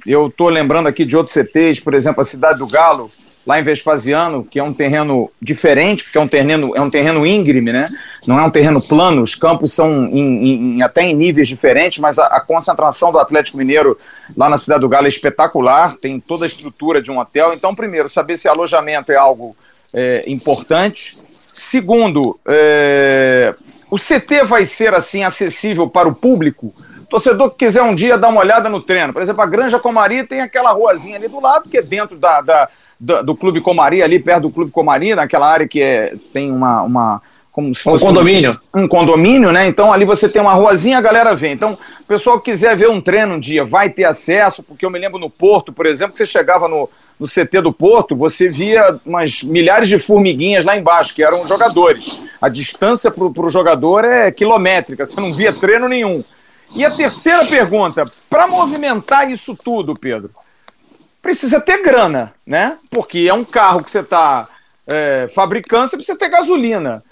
eu 0.07 0.29
estou 0.29 0.49
lembrando 0.49 0.89
aqui 0.89 1.05
de 1.05 1.17
outros 1.17 1.35
CTs, 1.35 1.81
por 1.81 1.95
exemplo, 1.95 2.21
a 2.21 2.25
Cidade 2.25 2.59
do 2.59 2.69
Galo, 2.69 3.11
lá 3.47 3.59
em 3.59 3.63
Vespasiano, 3.63 4.45
que 4.45 4.59
é 4.59 4.63
um 4.63 4.73
terreno 4.73 5.31
diferente, 5.41 6.05
porque 6.05 6.19
é 6.19 6.21
um 6.21 6.29
terreno, 6.29 6.77
é 6.77 6.81
um 6.81 6.91
terreno 6.91 7.27
íngreme, 7.27 7.73
né? 7.73 7.87
Não 8.27 8.39
é 8.39 8.43
um 8.43 8.51
terreno 8.51 8.81
plano, 8.81 9.23
os 9.23 9.35
campos 9.35 9.73
são 9.73 10.07
em, 10.07 10.77
em, 10.77 10.83
até 10.83 11.03
em 11.03 11.15
níveis 11.15 11.49
diferentes, 11.49 11.99
mas 11.99 12.19
a, 12.19 12.27
a, 12.27 12.41
concentração 12.41 13.13
do 13.13 13.19
Atlético 13.19 13.59
Mineiro 13.59 13.99
lá 14.37 14.49
na 14.49 14.59
Cidade 14.59 14.81
do 14.81 14.89
Galo 14.89 15.07
é 15.07 15.09
espetacular, 15.09 15.97
tem 15.97 16.21
toda 16.21 16.45
a 16.45 16.49
estrutura 16.49 17.03
de 17.03 17.11
um 17.11 17.19
hotel. 17.19 17.53
Então, 17.53 17.75
primeiro, 17.75 18.09
saber 18.09 18.37
se 18.37 18.49
alojamento 18.49 19.13
é 19.13 19.17
algo 19.17 19.57
é, 19.95 20.23
importante 20.27 21.13
Segundo, 21.57 22.39
é, 22.47 23.55
o 23.91 23.97
CT 23.97 24.45
vai 24.45 24.67
ser 24.67 24.93
assim 24.93 25.25
acessível 25.25 25.89
para 25.89 26.07
o 26.07 26.15
público? 26.15 26.73
Torcedor 27.09 27.51
que 27.51 27.65
quiser 27.65 27.83
um 27.83 27.95
dia 27.95 28.19
dar 28.19 28.29
uma 28.29 28.41
olhada 28.41 28.69
no 28.69 28.81
treino. 28.81 29.13
Por 29.13 29.23
exemplo, 29.23 29.43
a 29.43 29.47
Granja 29.47 29.79
Comari 29.79 30.25
tem 30.25 30.41
aquela 30.41 30.73
ruazinha 30.73 31.17
ali 31.17 31.29
do 31.29 31.41
lado, 31.41 31.69
que 31.69 31.79
é 31.79 31.83
dentro 31.83 32.17
da, 32.17 32.41
da 32.41 32.69
do, 32.99 33.23
do, 33.23 33.37
Clube 33.37 33.61
Comari, 33.61 34.03
ali 34.03 34.19
perto 34.19 34.43
do 34.43 34.51
Clube 34.51 34.71
Comari, 34.71 35.15
naquela 35.15 35.51
área 35.51 35.69
que 35.69 35.81
é, 35.81 36.15
tem 36.33 36.51
uma, 36.51 36.83
uma, 36.83 37.23
como 37.53 37.75
se 37.75 37.83
fosse 37.83 38.03
um 38.03 38.09
condomínio. 38.09 38.61
Um, 38.75 38.83
um, 38.83 38.89
condomínio, 38.89 39.53
né? 39.53 39.67
Então 39.67 39.93
ali 39.93 40.05
você 40.05 40.29
tem 40.29 40.41
uma 40.43 40.55
ruazinha, 40.55 40.99
a 40.99 41.03
galera 41.03 41.35
vem. 41.35 41.53
Então, 41.53 41.79
o 42.01 42.05
pessoal 42.05 42.41
que 42.41 42.51
quiser 42.51 42.77
ver 42.77 42.89
um 42.89 43.01
treino 43.01 43.35
um 43.35 43.41
dia 43.41 43.65
vai 43.65 43.91
ter 43.91 44.05
acesso, 44.05 44.63
porque 44.63 44.85
eu 44.85 44.91
me 44.91 44.99
lembro 44.99 45.19
no 45.19 45.31
Porto, 45.31 45.73
por 45.73 45.87
exemplo, 45.87 46.13
que 46.13 46.19
você 46.19 46.27
chegava 46.27 46.69
no, 46.69 46.89
no 47.21 47.27
CT 47.27 47.61
do 47.63 47.73
Porto, 47.73 48.17
você 48.17 48.49
via 48.49 48.99
umas 49.05 49.43
milhares 49.43 49.89
de 49.89 49.99
formiguinhas 49.99 50.65
lá 50.65 50.77
embaixo, 50.77 51.15
que 51.15 51.23
eram 51.23 51.47
jogadores. 51.47 52.21
A 52.41 52.49
distância 52.49 53.11
para 53.11 53.25
o 53.25 53.49
jogador 53.49 54.05
é 54.05 54.31
quilométrica, 54.31 55.07
você 55.07 55.21
não 55.21 55.33
via 55.33 55.53
treino 55.53 55.89
nenhum. 55.89 56.25
E 56.75 56.85
a 56.85 56.91
terceira 56.91 57.45
pergunta, 57.47 58.05
para 58.29 58.47
movimentar 58.47 59.31
isso 59.31 59.57
tudo, 59.57 59.95
Pedro, 59.95 60.31
precisa 61.23 61.61
ter 61.61 61.83
grana, 61.83 62.33
né? 62.47 62.73
Porque 62.91 63.27
é 63.29 63.35
um 63.35 63.45
carro 63.45 63.83
que 63.83 63.91
você 63.91 64.01
está 64.01 64.49
é, 64.87 65.29
fabricando, 65.35 65.89
você 65.89 65.97
precisa 65.97 66.19
ter 66.19 66.29
gasolina. 66.29 67.03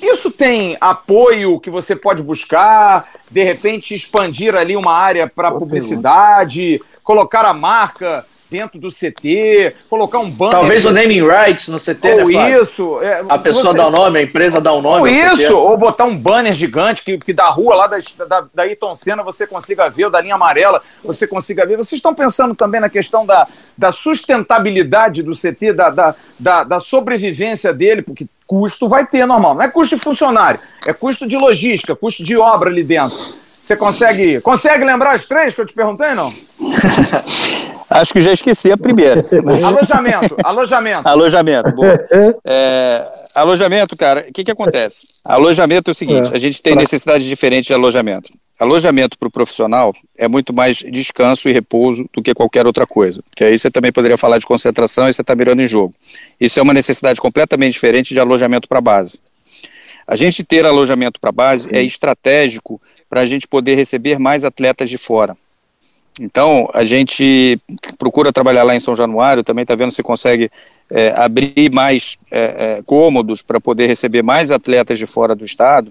Isso 0.00 0.30
tem 0.36 0.76
apoio 0.80 1.60
que 1.60 1.68
você 1.68 1.94
pode 1.94 2.22
buscar, 2.22 3.06
de 3.30 3.42
repente 3.42 3.94
expandir 3.94 4.54
ali 4.54 4.76
uma 4.76 4.94
área 4.94 5.28
para 5.28 5.52
publicidade, 5.52 6.80
colocar 7.02 7.44
a 7.44 7.52
marca 7.52 8.24
dentro 8.50 8.78
do 8.78 8.88
CT, 8.88 9.76
colocar 9.88 10.18
um 10.18 10.28
banner. 10.28 10.54
Talvez 10.54 10.84
o 10.84 10.92
naming 10.92 11.22
rights 11.22 11.68
no 11.68 11.78
CT, 11.78 12.22
ou 12.22 12.32
né, 12.32 12.60
isso. 12.60 13.02
É, 13.02 13.24
a 13.28 13.38
pessoa 13.38 13.72
você... 13.72 13.78
dá 13.78 13.86
o 13.86 13.90
nome, 13.90 14.18
a 14.18 14.22
empresa 14.22 14.60
dá 14.60 14.72
o 14.72 14.82
nome. 14.82 15.00
Ou 15.00 15.06
isso, 15.06 15.56
ou 15.56 15.76
botar 15.76 16.04
um 16.04 16.16
banner 16.16 16.52
gigante 16.52 17.02
que, 17.02 17.16
que 17.18 17.32
da 17.32 17.48
rua 17.48 17.74
lá 17.74 17.86
da, 17.86 17.98
da, 18.26 18.46
da 18.52 18.62
Ayrton 18.64 18.96
Senna 18.96 19.22
você 19.22 19.46
consiga 19.46 19.88
ver, 19.88 20.06
ou 20.06 20.10
da 20.10 20.20
linha 20.20 20.34
amarela 20.34 20.82
você 21.04 21.26
consiga 21.26 21.64
ver. 21.64 21.76
Vocês 21.76 21.98
estão 21.98 22.14
pensando 22.14 22.54
também 22.54 22.80
na 22.80 22.88
questão 22.88 23.24
da, 23.24 23.46
da 23.78 23.92
sustentabilidade 23.92 25.22
do 25.22 25.32
CT, 25.32 25.72
da, 25.72 25.90
da, 25.90 26.14
da, 26.38 26.64
da 26.64 26.80
sobrevivência 26.80 27.72
dele, 27.72 28.02
porque 28.02 28.26
custo 28.46 28.88
vai 28.88 29.06
ter 29.06 29.24
normal. 29.26 29.54
Não 29.54 29.62
é 29.62 29.68
custo 29.68 29.96
de 29.96 30.02
funcionário, 30.02 30.58
é 30.84 30.92
custo 30.92 31.24
de 31.24 31.36
logística, 31.36 31.94
custo 31.94 32.24
de 32.24 32.36
obra 32.36 32.68
ali 32.68 32.82
dentro. 32.82 33.16
Você 33.16 33.76
consegue, 33.76 34.40
consegue 34.40 34.84
lembrar 34.84 35.14
as 35.14 35.24
três 35.24 35.54
que 35.54 35.60
eu 35.60 35.66
te 35.66 35.72
perguntei, 35.72 36.14
não? 36.14 36.32
Acho 37.90 38.12
que 38.12 38.20
já 38.20 38.32
esqueci 38.32 38.70
a 38.70 38.76
primeira. 38.76 39.26
Mas... 39.44 39.64
Alojamento, 39.64 40.36
alojamento. 40.44 41.08
Alojamento, 41.08 41.72
boa. 41.72 41.90
É, 42.44 43.08
alojamento, 43.34 43.96
cara, 43.96 44.26
o 44.28 44.32
que, 44.32 44.44
que 44.44 44.50
acontece? 44.50 45.06
Alojamento 45.24 45.90
é 45.90 45.92
o 45.92 45.94
seguinte: 45.94 46.30
é. 46.32 46.34
a 46.34 46.38
gente 46.38 46.62
tem 46.62 46.74
necessidades 46.74 47.26
diferentes 47.26 47.66
de 47.66 47.74
alojamento. 47.74 48.30
Alojamento 48.58 49.18
para 49.18 49.28
o 49.28 49.30
profissional 49.30 49.92
é 50.16 50.28
muito 50.28 50.52
mais 50.52 50.76
descanso 50.76 51.48
e 51.48 51.52
repouso 51.52 52.08
do 52.12 52.22
que 52.22 52.34
qualquer 52.34 52.66
outra 52.66 52.86
coisa. 52.86 53.22
Que 53.34 53.44
aí 53.44 53.58
você 53.58 53.70
também 53.70 53.90
poderia 53.90 54.16
falar 54.16 54.38
de 54.38 54.46
concentração 54.46 55.08
e 55.08 55.12
você 55.12 55.22
está 55.22 55.34
mirando 55.34 55.62
em 55.62 55.66
jogo. 55.66 55.94
Isso 56.38 56.58
é 56.60 56.62
uma 56.62 56.74
necessidade 56.74 57.20
completamente 57.20 57.72
diferente 57.72 58.12
de 58.12 58.20
alojamento 58.20 58.68
para 58.68 58.80
base. 58.80 59.18
A 60.06 60.16
gente 60.16 60.44
ter 60.44 60.66
alojamento 60.66 61.20
para 61.20 61.32
base 61.32 61.68
Sim. 61.68 61.76
é 61.76 61.82
estratégico 61.82 62.80
para 63.08 63.22
a 63.22 63.26
gente 63.26 63.48
poder 63.48 63.76
receber 63.76 64.18
mais 64.18 64.44
atletas 64.44 64.90
de 64.90 64.98
fora. 64.98 65.36
Então, 66.22 66.68
a 66.74 66.84
gente 66.84 67.58
procura 67.98 68.30
trabalhar 68.30 68.62
lá 68.62 68.76
em 68.76 68.80
São 68.80 68.94
Januário, 68.94 69.42
também 69.42 69.62
está 69.62 69.74
vendo 69.74 69.90
se 69.90 70.02
consegue 70.02 70.50
é, 70.90 71.14
abrir 71.16 71.72
mais 71.72 72.18
é, 72.30 72.40
é, 72.78 72.82
cômodos 72.84 73.40
para 73.40 73.58
poder 73.58 73.86
receber 73.86 74.20
mais 74.22 74.50
atletas 74.50 74.98
de 74.98 75.06
fora 75.06 75.34
do 75.34 75.46
estado 75.46 75.90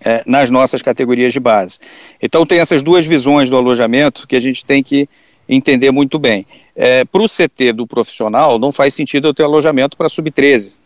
é, 0.00 0.22
nas 0.24 0.48
nossas 0.48 0.80
categorias 0.80 1.32
de 1.32 1.40
base. 1.40 1.80
Então, 2.22 2.46
tem 2.46 2.60
essas 2.60 2.84
duas 2.84 3.04
visões 3.04 3.50
do 3.50 3.56
alojamento 3.56 4.28
que 4.28 4.36
a 4.36 4.40
gente 4.40 4.64
tem 4.64 4.80
que 4.80 5.08
entender 5.48 5.90
muito 5.90 6.20
bem. 6.20 6.46
É, 6.76 7.04
para 7.04 7.20
o 7.20 7.28
CT 7.28 7.72
do 7.72 7.84
profissional, 7.84 8.60
não 8.60 8.70
faz 8.70 8.94
sentido 8.94 9.26
eu 9.26 9.34
ter 9.34 9.42
alojamento 9.42 9.96
para 9.96 10.08
sub-13. 10.08 10.76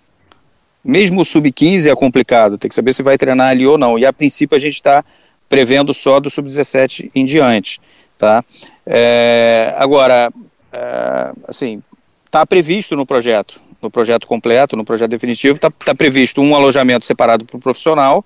Mesmo 0.82 1.20
o 1.20 1.24
sub-15 1.26 1.93
é 1.93 1.95
complicado, 1.95 2.57
tem 2.57 2.70
que 2.70 2.74
saber 2.74 2.95
se 2.95 3.03
vai 3.03 3.18
treinar 3.18 3.51
ali 3.51 3.66
ou 3.66 3.76
não. 3.76 3.99
E 3.99 4.07
a 4.07 4.14
princípio 4.14 4.57
a 4.57 4.59
gente 4.59 4.76
está 4.76 5.05
prevendo 5.47 5.93
só 5.93 6.18
do 6.18 6.30
sub-17 6.30 7.11
em 7.14 7.26
diante. 7.26 7.78
Tá? 8.20 8.44
É, 8.84 9.74
agora, 9.78 10.30
é, 10.70 11.32
assim, 11.48 11.82
está 12.26 12.44
previsto 12.44 12.94
no 12.94 13.06
projeto, 13.06 13.58
no 13.80 13.90
projeto 13.90 14.26
completo, 14.26 14.76
no 14.76 14.84
projeto 14.84 15.10
definitivo, 15.10 15.56
está 15.56 15.70
tá 15.70 15.94
previsto 15.94 16.42
um 16.42 16.54
alojamento 16.54 17.06
separado 17.06 17.46
para 17.46 17.56
o 17.56 17.60
profissional 17.60 18.22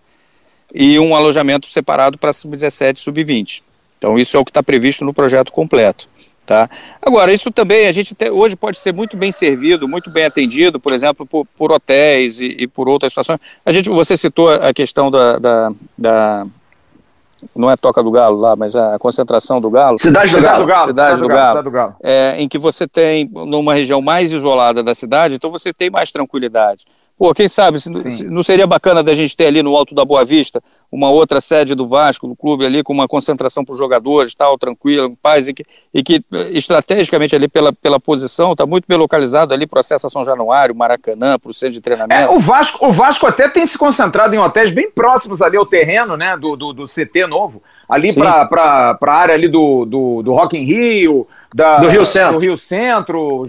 e 0.74 0.98
um 0.98 1.14
alojamento 1.14 1.68
separado 1.68 2.18
para 2.18 2.32
sub-17 2.32 2.96
e 2.96 3.00
sub-20. 3.00 3.62
Então, 3.96 4.18
isso 4.18 4.36
é 4.36 4.40
o 4.40 4.44
que 4.44 4.50
está 4.50 4.64
previsto 4.64 5.04
no 5.04 5.14
projeto 5.14 5.52
completo. 5.52 6.08
Tá? 6.44 6.68
Agora, 7.00 7.32
isso 7.32 7.52
também 7.52 7.86
a 7.86 7.92
gente 7.92 8.16
te, 8.16 8.28
hoje 8.30 8.56
pode 8.56 8.80
ser 8.80 8.92
muito 8.92 9.16
bem 9.16 9.30
servido, 9.30 9.86
muito 9.86 10.10
bem 10.10 10.24
atendido, 10.24 10.80
por 10.80 10.92
exemplo, 10.92 11.24
por, 11.24 11.46
por 11.56 11.70
hotéis 11.70 12.40
e, 12.40 12.56
e, 12.58 12.66
por 12.66 12.88
outras 12.88 13.12
situações. 13.12 13.38
A 13.64 13.70
gente, 13.70 13.88
você 13.88 14.16
citou 14.16 14.50
a 14.50 14.74
questão 14.74 15.08
da, 15.08 15.38
da, 15.38 15.72
da 15.96 16.46
não 17.54 17.70
é 17.70 17.76
Toca 17.76 18.02
do 18.02 18.10
Galo 18.10 18.38
lá, 18.38 18.56
mas 18.56 18.74
a 18.76 18.98
concentração 18.98 19.60
do 19.60 19.70
Galo. 19.70 19.98
Cidade 19.98 20.34
do 20.34 20.42
Galo. 20.42 20.62
Cidade, 20.62 20.86
cidade 20.86 21.20
do, 21.20 21.28
Galo. 21.28 21.48
Cidade 21.48 21.64
do 21.64 21.70
Galo. 21.70 21.96
É, 22.02 22.36
em 22.38 22.48
que 22.48 22.58
você 22.58 22.86
tem, 22.86 23.28
numa 23.32 23.74
região 23.74 24.00
mais 24.00 24.32
isolada 24.32 24.82
da 24.82 24.94
cidade, 24.94 25.34
então 25.34 25.50
você 25.50 25.72
tem 25.72 25.90
mais 25.90 26.10
tranquilidade. 26.10 26.84
Pô, 27.16 27.32
quem 27.32 27.46
sabe, 27.46 27.80
se, 27.80 27.90
se, 28.10 28.24
não 28.24 28.42
seria 28.42 28.66
bacana 28.66 29.02
da 29.02 29.14
gente 29.14 29.36
ter 29.36 29.46
ali 29.46 29.62
no 29.62 29.76
Alto 29.76 29.94
da 29.94 30.04
Boa 30.04 30.24
Vista 30.24 30.62
uma 30.90 31.10
outra 31.10 31.40
sede 31.40 31.74
do 31.74 31.88
Vasco, 31.88 32.28
do 32.28 32.36
clube 32.36 32.64
ali, 32.64 32.82
com 32.82 32.92
uma 32.92 33.08
concentração 33.08 33.64
para 33.64 33.72
os 33.72 33.78
jogadores, 33.78 34.34
tal, 34.34 34.56
tranquilo, 34.56 35.08
em 35.08 35.14
paz, 35.16 35.48
e 35.48 35.54
que, 35.54 35.64
e 35.92 36.02
que 36.04 36.24
estrategicamente 36.52 37.34
ali 37.34 37.48
pela, 37.48 37.72
pela 37.72 37.98
posição, 37.98 38.52
está 38.52 38.64
muito 38.64 38.84
bem 38.86 38.96
localizado 38.96 39.52
ali, 39.52 39.66
processo 39.66 40.06
a 40.06 40.10
São 40.10 40.24
Januário, 40.24 40.74
Maracanã, 40.74 41.36
para 41.36 41.50
o 41.50 41.54
centro 41.54 41.74
de 41.74 41.80
treinamento. 41.80 42.20
É, 42.20 42.28
o, 42.28 42.38
Vasco, 42.38 42.86
o 42.86 42.92
Vasco 42.92 43.26
até 43.26 43.48
tem 43.48 43.66
se 43.66 43.76
concentrado 43.76 44.34
em 44.36 44.38
hotéis 44.38 44.70
bem 44.70 44.88
próximos 44.88 45.42
ali 45.42 45.56
ao 45.56 45.66
terreno, 45.66 46.16
né, 46.16 46.36
do, 46.36 46.56
do, 46.56 46.72
do 46.72 46.84
CT 46.86 47.26
novo 47.26 47.60
ali 47.88 48.14
para 48.14 48.98
a 49.00 49.12
área 49.12 49.34
ali 49.34 49.48
do, 49.48 49.84
do, 49.84 50.22
do 50.22 50.32
Rock 50.32 50.56
in 50.56 50.64
Rio, 50.64 51.26
da, 51.54 51.78
do 51.78 51.88
Rio 51.88 52.04
Centro. 52.04 52.32
Do 52.34 52.38
Rio 52.38 52.56
Centro, 52.56 53.46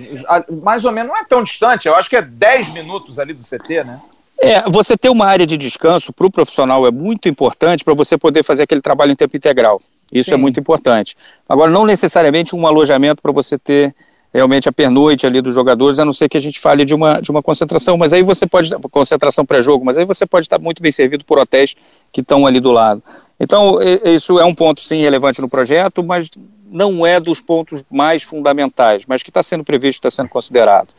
mais 0.64 0.86
ou 0.86 0.92
menos, 0.92 1.10
não 1.10 1.18
é 1.18 1.24
tão 1.24 1.44
distante, 1.44 1.88
eu 1.88 1.96
acho 1.96 2.10
que 2.10 2.16
é 2.16 2.22
10 2.22 2.74
minutos 2.74 3.20
ali 3.20 3.34
do 3.34 3.44
CT, 3.44 3.55
né? 3.84 4.00
É, 4.42 4.70
você 4.70 4.98
ter 4.98 5.10
uma 5.10 5.26
área 5.26 5.48
de 5.48 5.58
descanso 5.58 6.12
para 6.12 6.28
o 6.28 6.32
profissional 6.32 6.86
é 6.86 6.92
muito 6.92 7.30
importante 7.30 7.84
para 7.84 7.94
você 7.94 8.18
poder 8.18 8.44
fazer 8.44 8.64
aquele 8.64 8.82
trabalho 8.82 9.12
em 9.12 9.16
tempo 9.16 9.36
integral. 9.36 9.82
Isso 10.12 10.30
é 10.30 10.34
Sim. 10.34 10.36
é 10.36 10.38
muito 10.38 10.60
importante. 10.60 11.18
Agora, 11.48 11.72
não 11.72 11.86
necessariamente 11.86 12.56
um 12.56 12.68
alojamento 12.68 13.22
para 13.22 13.32
você 13.32 13.58
ter 13.58 13.96
realmente 14.34 14.68
a 14.68 14.72
pernoite 14.72 15.26
ali 15.26 15.42
dos 15.42 15.54
jogadores, 15.54 15.98
a 15.98 16.04
não 16.04 16.12
ser 16.12 16.28
que 16.28 16.36
a 16.36 16.42
gente 16.42 16.60
fale 16.60 16.84
de 16.84 16.94
uma, 16.94 17.22
de 17.22 17.32
uma 17.32 17.42
concentração, 17.42 17.98
mas 17.98 18.12
aí 18.12 18.22
você 18.22 18.46
pode, 18.46 18.70
concentração 18.92 19.46
pré-jogo, 19.46 19.86
mas 19.86 19.98
aí 19.98 20.04
você 20.04 20.26
pode 20.26 20.46
estar 20.46 20.60
muito 20.60 20.82
bem 20.82 20.92
servido 20.92 21.24
por 21.24 21.40
hotéis 21.40 21.74
que 22.12 22.20
estão 22.20 22.46
ali 22.46 22.60
do 22.60 22.70
lado. 22.70 23.02
Então, 23.40 23.80
isso 24.04 24.38
é 24.38 24.44
um 24.44 24.54
ponto, 24.54 24.82
sim, 24.82 25.02
relevante 25.02 25.42
no 25.42 25.50
projeto, 25.50 26.04
mas 26.04 26.30
não 26.70 27.06
é 27.06 27.18
dos 27.20 27.40
pontos 27.40 27.84
mais 27.90 28.24
fundamentais, 28.24 29.04
mas 29.08 29.24
que 29.24 29.30
está 29.30 29.42
sendo 29.42 29.64
previsto, 29.64 30.06
está 30.06 30.10
sendo 30.10 30.30
considerado. 30.30 30.90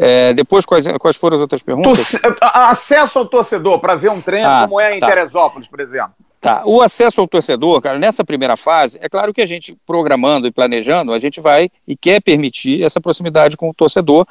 É, 0.00 0.32
depois, 0.32 0.64
quais, 0.64 0.86
quais 0.98 1.16
foram 1.16 1.34
as 1.34 1.40
outras 1.40 1.60
perguntas? 1.60 2.16
acesso 2.40 3.18
ao 3.18 3.26
torcedor 3.26 3.80
para 3.80 3.96
ver 3.96 4.10
um 4.10 4.22
treino, 4.22 4.48
ah, 4.48 4.60
como 4.62 4.80
é 4.80 4.96
em 4.96 5.00
tá. 5.00 5.08
Teresópolis, 5.08 5.66
por 5.66 5.80
exemplo. 5.80 6.12
Tá. 6.40 6.62
O 6.64 6.80
acesso 6.80 7.20
ao 7.20 7.26
torcedor, 7.26 7.80
cara, 7.80 7.98
nessa 7.98 8.24
primeira 8.24 8.56
fase, 8.56 8.96
é 9.02 9.08
claro 9.08 9.34
que 9.34 9.40
a 9.40 9.46
gente, 9.46 9.76
programando 9.84 10.46
e 10.46 10.52
planejando, 10.52 11.12
a 11.12 11.18
gente 11.18 11.40
vai 11.40 11.68
e 11.84 11.96
quer 11.96 12.22
permitir 12.22 12.80
essa 12.84 13.00
proximidade 13.00 13.56
com 13.56 13.68
o 13.68 13.74
torcedor, 13.74 14.24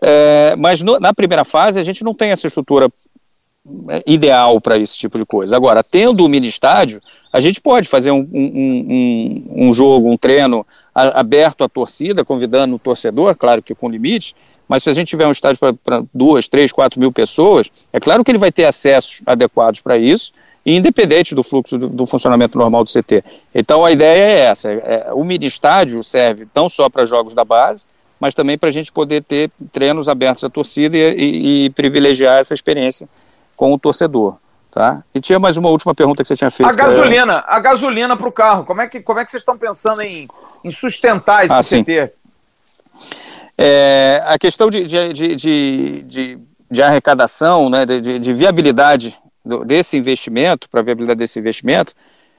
é, 0.00 0.54
mas 0.56 0.80
no, 0.82 1.00
na 1.00 1.12
primeira 1.12 1.44
fase 1.44 1.80
a 1.80 1.82
gente 1.82 2.04
não 2.04 2.14
tem 2.14 2.30
essa 2.30 2.46
estrutura 2.46 2.88
é, 3.88 4.04
ideal 4.06 4.60
para 4.60 4.78
esse 4.78 4.96
tipo 4.96 5.18
de 5.18 5.26
coisa. 5.26 5.56
Agora, 5.56 5.82
tendo 5.82 6.24
o 6.24 6.28
mini 6.28 6.46
estádio, 6.46 7.02
a 7.32 7.40
gente 7.40 7.60
pode 7.60 7.88
fazer 7.88 8.12
um, 8.12 8.20
um, 8.32 9.44
um, 9.52 9.68
um 9.68 9.72
jogo, 9.72 10.08
um 10.08 10.16
treino 10.16 10.64
a, 10.94 11.18
aberto 11.18 11.64
à 11.64 11.68
torcida, 11.68 12.24
convidando 12.24 12.76
o 12.76 12.78
torcedor, 12.78 13.34
claro 13.36 13.60
que 13.64 13.74
com 13.74 13.90
limite, 13.90 14.36
mas 14.68 14.82
se 14.82 14.90
a 14.90 14.92
gente 14.92 15.08
tiver 15.08 15.26
um 15.26 15.32
estádio 15.32 15.58
para 15.82 16.02
duas, 16.12 16.46
três, 16.46 16.70
quatro 16.70 17.00
mil 17.00 17.10
pessoas, 17.10 17.70
é 17.92 17.98
claro 17.98 18.22
que 18.22 18.30
ele 18.30 18.38
vai 18.38 18.52
ter 18.52 18.66
acessos 18.66 19.22
adequados 19.26 19.80
para 19.80 19.96
isso, 19.96 20.32
independente 20.64 21.34
do 21.34 21.42
fluxo 21.42 21.78
do, 21.78 21.88
do, 21.88 22.06
funcionamento 22.06 22.58
normal 22.58 22.84
do 22.84 22.90
CT. 22.90 23.24
Então 23.54 23.84
a 23.84 23.90
ideia 23.90 24.22
é 24.22 24.40
essa: 24.40 24.70
é, 24.70 25.08
o 25.12 25.24
mini 25.24 25.46
estádio 25.46 26.02
serve 26.04 26.46
não 26.54 26.68
só 26.68 26.88
para 26.90 27.06
jogos 27.06 27.34
da 27.34 27.44
base, 27.44 27.86
mas 28.20 28.34
também 28.34 28.58
para 28.58 28.68
a 28.68 28.72
gente 28.72 28.92
poder 28.92 29.22
ter 29.22 29.50
treinos 29.72 30.08
abertos 30.08 30.44
à 30.44 30.50
torcida 30.50 30.96
e, 30.96 31.14
e, 31.14 31.64
e 31.64 31.70
privilegiar 31.70 32.38
essa 32.38 32.52
experiência 32.52 33.08
com 33.56 33.72
o 33.72 33.78
torcedor. 33.78 34.36
Tá? 34.70 35.02
E 35.14 35.20
tinha 35.20 35.38
mais 35.38 35.56
uma 35.56 35.70
última 35.70 35.94
pergunta 35.94 36.22
que 36.22 36.28
você 36.28 36.36
tinha 36.36 36.50
feito. 36.50 36.68
A 36.68 36.72
gasolina, 36.72 37.42
a 37.46 37.58
gasolina 37.58 38.16
para 38.16 38.28
o 38.28 38.32
carro. 38.32 38.64
Como 38.64 38.82
é 38.82 38.86
que 38.86 39.00
como 39.00 39.18
é 39.18 39.24
que 39.24 39.30
vocês 39.30 39.40
estão 39.40 39.56
pensando 39.56 40.02
em, 40.02 40.28
em 40.62 40.70
sustentar 40.70 41.44
esse 41.46 41.54
ah, 41.54 41.62
CT? 41.62 42.12
É, 43.60 44.22
a 44.24 44.38
questão 44.38 44.70
de, 44.70 44.84
de, 44.84 45.12
de, 45.12 46.02
de, 46.04 46.38
de 46.70 46.82
arrecadação, 46.82 47.68
né, 47.68 47.84
de, 47.84 48.20
de 48.20 48.32
viabilidade 48.32 49.18
do, 49.44 49.64
desse 49.64 49.96
investimento, 49.96 50.70
para 50.70 50.78
a 50.78 50.82
viabilidade 50.84 51.18
desse 51.18 51.40
investimento, 51.40 51.92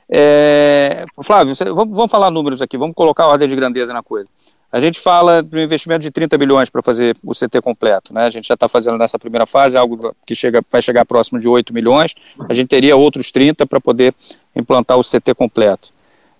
é, 0.09 1.05
Flávio, 1.21 1.55
você, 1.55 1.65
vamos, 1.65 1.93
vamos, 1.95 2.09
falar 2.09 2.31
números 2.31 2.61
aqui, 2.61 2.77
vamos 2.77 2.95
colocar 2.95 3.25
a 3.25 3.27
ordem 3.27 3.47
de 3.47 3.55
grandeza 3.55 3.93
na 3.93 4.01
coisa. 4.01 4.29
A 4.71 4.79
gente 4.79 4.99
fala 4.99 5.41
de 5.43 5.57
um 5.57 5.59
investimento 5.59 6.01
de 6.01 6.11
30 6.11 6.37
bilhões 6.37 6.69
para 6.69 6.81
fazer 6.81 7.17
o 7.23 7.33
CT 7.33 7.59
completo, 7.61 8.13
né? 8.13 8.25
A 8.25 8.29
gente 8.29 8.47
já 8.47 8.53
está 8.53 8.67
fazendo 8.67 8.97
nessa 8.97 9.17
primeira 9.17 9.45
fase 9.45 9.75
algo 9.75 10.15
que 10.25 10.35
chega, 10.35 10.63
vai 10.71 10.81
chegar 10.81 11.05
próximo 11.05 11.39
de 11.39 11.47
8 11.47 11.73
milhões. 11.73 12.13
A 12.47 12.53
gente 12.53 12.67
teria 12.67 12.95
outros 12.95 13.31
30 13.31 13.65
para 13.65 13.81
poder 13.81 14.13
implantar 14.55 14.97
o 14.97 15.01
CT 15.01 15.33
completo. 15.35 15.91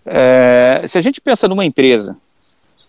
É, 0.06 0.84
se 0.86 0.98
a 0.98 1.02
gente 1.02 1.20
pensa 1.20 1.48
numa 1.48 1.66
empresa 1.66 2.16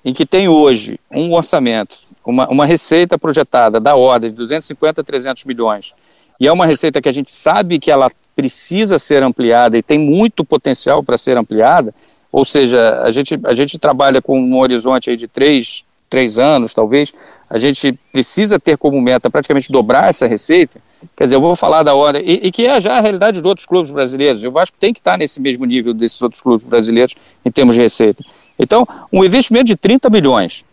em 0.04 0.12
que 0.12 0.24
tem 0.24 0.48
hoje 0.48 0.98
um 1.10 1.32
orçamento, 1.32 1.98
uma, 2.24 2.48
uma 2.48 2.66
receita 2.66 3.18
projetada 3.18 3.78
da 3.80 3.94
ordem 3.94 4.30
de 4.30 4.36
250 4.36 5.00
a 5.00 5.04
300 5.04 5.44
milhões, 5.44 5.94
e 6.38 6.46
é 6.46 6.52
uma 6.52 6.64
receita 6.64 7.02
que 7.02 7.08
a 7.08 7.12
gente 7.12 7.30
sabe 7.30 7.78
que 7.78 7.90
ela 7.90 8.10
precisa 8.34 8.98
ser 8.98 9.22
ampliada 9.22 9.76
e 9.76 9.82
tem 9.82 9.98
muito 9.98 10.44
potencial 10.44 11.02
para 11.02 11.18
ser 11.18 11.36
ampliada, 11.36 11.94
ou 12.32 12.44
seja, 12.44 13.02
a 13.02 13.10
gente, 13.10 13.38
a 13.44 13.52
gente 13.52 13.78
trabalha 13.78 14.22
com 14.22 14.40
um 14.40 14.58
horizonte 14.58 15.10
aí 15.10 15.16
de 15.16 15.28
três, 15.28 15.84
três 16.08 16.38
anos, 16.38 16.72
talvez, 16.72 17.12
a 17.50 17.58
gente 17.58 17.92
precisa 18.10 18.58
ter 18.58 18.78
como 18.78 19.00
meta 19.00 19.28
praticamente 19.28 19.70
dobrar 19.70 20.08
essa 20.08 20.26
receita, 20.26 20.80
quer 21.16 21.24
dizer, 21.24 21.36
eu 21.36 21.40
vou 21.40 21.54
falar 21.54 21.82
da 21.82 21.94
ordem, 21.94 22.22
e, 22.24 22.46
e 22.46 22.52
que 22.52 22.66
é 22.66 22.80
já 22.80 22.96
a 22.96 23.00
realidade 23.00 23.42
de 23.42 23.46
outros 23.46 23.66
clubes 23.66 23.90
brasileiros, 23.90 24.42
eu 24.42 24.56
acho 24.58 24.72
que 24.72 24.78
tem 24.78 24.94
que 24.94 25.00
estar 25.00 25.18
nesse 25.18 25.40
mesmo 25.40 25.66
nível 25.66 25.92
desses 25.92 26.22
outros 26.22 26.40
clubes 26.40 26.66
brasileiros 26.66 27.14
em 27.44 27.50
termos 27.50 27.74
de 27.74 27.82
receita. 27.82 28.24
Então, 28.60 28.86
um 29.10 29.24
investimento 29.24 29.64
de 29.64 29.76
30 29.76 30.10
milhões 30.10 30.64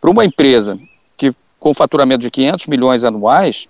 para 0.00 0.10
uma 0.10 0.24
empresa 0.24 0.78
que 1.16 1.34
com 1.58 1.74
faturamento 1.74 2.22
de 2.22 2.30
500 2.30 2.66
milhões 2.66 3.04
anuais, 3.04 3.68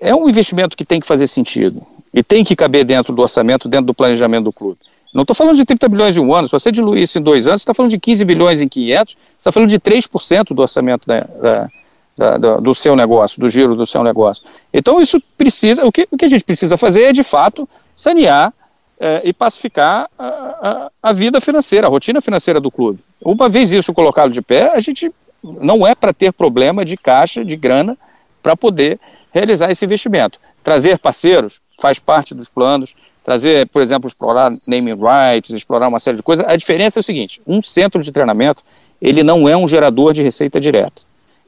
é 0.00 0.14
um 0.14 0.28
investimento 0.28 0.76
que 0.76 0.84
tem 0.84 1.00
que 1.00 1.06
fazer 1.06 1.26
sentido 1.26 1.82
e 2.14 2.22
tem 2.22 2.44
que 2.44 2.56
caber 2.56 2.84
dentro 2.84 3.12
do 3.12 3.20
orçamento, 3.20 3.68
dentro 3.68 3.86
do 3.86 3.94
planejamento 3.94 4.44
do 4.44 4.52
clube. 4.52 4.78
Não 5.12 5.22
estou 5.22 5.34
falando 5.34 5.56
de 5.56 5.64
30 5.64 5.88
bilhões 5.88 6.16
em 6.16 6.20
um 6.20 6.32
ano, 6.32 6.46
se 6.46 6.52
você 6.52 6.70
diluir 6.70 7.02
isso 7.02 7.18
em 7.18 7.22
dois 7.22 7.48
anos, 7.48 7.62
você 7.62 7.64
está 7.64 7.74
falando 7.74 7.90
de 7.90 7.98
15 7.98 8.24
bilhões 8.24 8.62
em 8.62 8.68
500, 8.68 9.14
você 9.14 9.38
está 9.38 9.52
falando 9.52 9.68
de 9.68 9.80
3% 9.80 10.54
do 10.54 10.62
orçamento 10.62 11.06
da, 11.06 11.68
da, 12.16 12.38
da, 12.38 12.54
do 12.56 12.72
seu 12.74 12.94
negócio, 12.94 13.40
do 13.40 13.48
giro 13.48 13.74
do 13.74 13.84
seu 13.84 14.04
negócio. 14.04 14.44
Então 14.72 15.00
isso 15.00 15.20
precisa, 15.36 15.84
o 15.84 15.90
que, 15.90 16.06
o 16.10 16.16
que 16.16 16.24
a 16.24 16.28
gente 16.28 16.44
precisa 16.44 16.76
fazer 16.76 17.02
é 17.02 17.12
de 17.12 17.24
fato 17.24 17.68
sanear 17.96 18.54
é, 19.00 19.22
e 19.24 19.32
pacificar 19.32 20.10
a, 20.18 20.26
a, 20.26 20.90
a, 21.02 21.12
vida 21.12 21.40
financeira, 21.40 21.86
a 21.86 21.90
rotina 21.90 22.20
financeira 22.20 22.60
do 22.60 22.70
clube. 22.70 23.00
Uma 23.20 23.48
vez 23.48 23.72
isso 23.72 23.94
colocado 23.94 24.30
de 24.30 24.42
pé, 24.42 24.70
a 24.74 24.80
gente 24.80 25.10
não 25.42 25.86
é 25.86 25.94
para 25.94 26.12
ter 26.12 26.32
problema 26.34 26.84
de 26.84 26.98
caixa, 26.98 27.42
de 27.42 27.56
grana, 27.56 27.96
para 28.42 28.54
poder 28.54 29.00
realizar 29.32 29.70
esse 29.70 29.84
investimento. 29.84 30.38
Trazer 30.62 30.98
parceiros 30.98 31.60
faz 31.80 31.98
parte 31.98 32.34
dos 32.34 32.50
planos, 32.50 32.94
trazer, 33.24 33.66
por 33.68 33.80
exemplo, 33.80 34.06
explorar 34.06 34.52
naming 34.66 34.94
rights, 35.00 35.50
explorar 35.50 35.88
uma 35.88 35.98
série 35.98 36.18
de 36.18 36.22
coisas. 36.22 36.46
A 36.46 36.54
diferença 36.54 36.98
é 36.98 37.00
o 37.00 37.04
seguinte: 37.04 37.40
um 37.46 37.62
centro 37.62 38.02
de 38.02 38.12
treinamento 38.12 38.62
ele 39.00 39.22
não 39.22 39.48
é 39.48 39.56
um 39.56 39.66
gerador 39.66 40.12
de 40.12 40.22
receita 40.22 40.60
direta. 40.60 41.00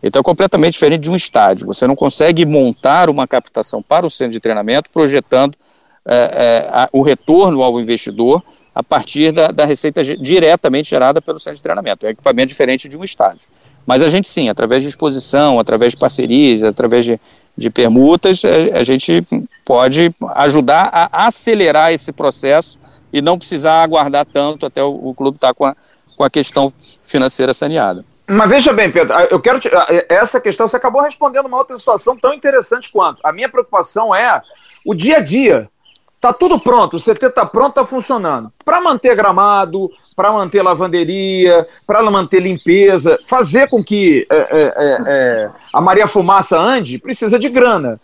Então 0.02 0.20
é 0.20 0.22
completamente 0.22 0.72
diferente 0.72 1.02
de 1.02 1.10
um 1.10 1.16
estádio. 1.16 1.66
Você 1.66 1.86
não 1.86 1.94
consegue 1.94 2.46
montar 2.46 3.10
uma 3.10 3.28
captação 3.28 3.82
para 3.82 4.06
o 4.06 4.10
centro 4.10 4.32
de 4.32 4.40
treinamento 4.40 4.88
projetando 4.90 5.54
é, 6.06 6.16
é, 6.16 6.68
a, 6.70 6.88
o 6.92 7.02
retorno 7.02 7.62
ao 7.62 7.80
investidor 7.80 8.42
a 8.74 8.82
partir 8.82 9.32
da, 9.32 9.48
da 9.48 9.64
receita 9.64 10.02
diretamente 10.02 10.90
gerada 10.90 11.20
pelo 11.20 11.38
centro 11.38 11.56
de 11.56 11.62
treinamento. 11.62 12.06
É 12.06 12.08
um 12.08 12.12
equipamento 12.12 12.48
diferente 12.48 12.88
de 12.88 12.96
um 12.96 13.04
estádio. 13.04 13.46
Mas 13.86 14.02
a 14.02 14.08
gente 14.08 14.28
sim, 14.28 14.48
através 14.48 14.82
de 14.82 14.88
exposição, 14.88 15.58
através 15.58 15.92
de 15.92 15.98
parcerias, 15.98 16.62
através 16.62 17.04
de, 17.04 17.20
de 17.56 17.70
permutas, 17.70 18.44
a, 18.44 18.48
é, 18.48 18.78
a 18.78 18.82
gente 18.82 19.26
pode 19.64 20.14
ajudar 20.36 20.88
a 20.92 21.26
acelerar 21.26 21.92
esse 21.92 22.12
processo 22.12 22.78
e 23.12 23.20
não 23.20 23.38
precisar 23.38 23.82
aguardar 23.82 24.24
tanto 24.24 24.66
até 24.66 24.82
o, 24.82 25.08
o 25.10 25.14
clube 25.14 25.36
estar 25.36 25.48
tá 25.48 25.54
com, 25.54 25.66
a, 25.66 25.74
com 26.16 26.24
a 26.24 26.30
questão 26.30 26.72
financeira 27.04 27.52
saneada. 27.52 28.04
Mas 28.26 28.48
veja 28.48 28.72
bem, 28.72 28.90
Pedro, 28.90 29.12
eu 29.30 29.40
quero 29.40 29.60
te, 29.60 29.68
essa 30.08 30.40
questão 30.40 30.68
você 30.68 30.76
acabou 30.76 31.02
respondendo 31.02 31.46
uma 31.46 31.58
outra 31.58 31.76
situação 31.76 32.16
tão 32.16 32.32
interessante 32.32 32.90
quanto. 32.90 33.20
A 33.22 33.32
minha 33.32 33.48
preocupação 33.48 34.14
é 34.14 34.40
o 34.86 34.94
dia 34.94 35.18
a 35.18 35.20
dia. 35.20 35.68
Tá 36.22 36.32
tudo 36.32 36.56
pronto, 36.60 36.98
o 36.98 37.00
CT 37.00 37.26
está 37.26 37.44
pronto, 37.44 37.70
está 37.70 37.84
funcionando. 37.84 38.52
Para 38.64 38.80
manter 38.80 39.16
gramado, 39.16 39.90
para 40.14 40.30
manter 40.30 40.62
lavanderia, 40.62 41.66
para 41.84 42.00
manter 42.08 42.38
limpeza, 42.38 43.18
fazer 43.26 43.68
com 43.68 43.82
que 43.82 44.24
é, 44.30 44.36
é, 44.36 44.62
é, 44.62 44.98
é, 45.04 45.50
a 45.74 45.80
Maria 45.80 46.06
Fumaça 46.06 46.56
ande, 46.56 46.96
precisa 46.96 47.40
de 47.40 47.48
grana. 47.48 48.00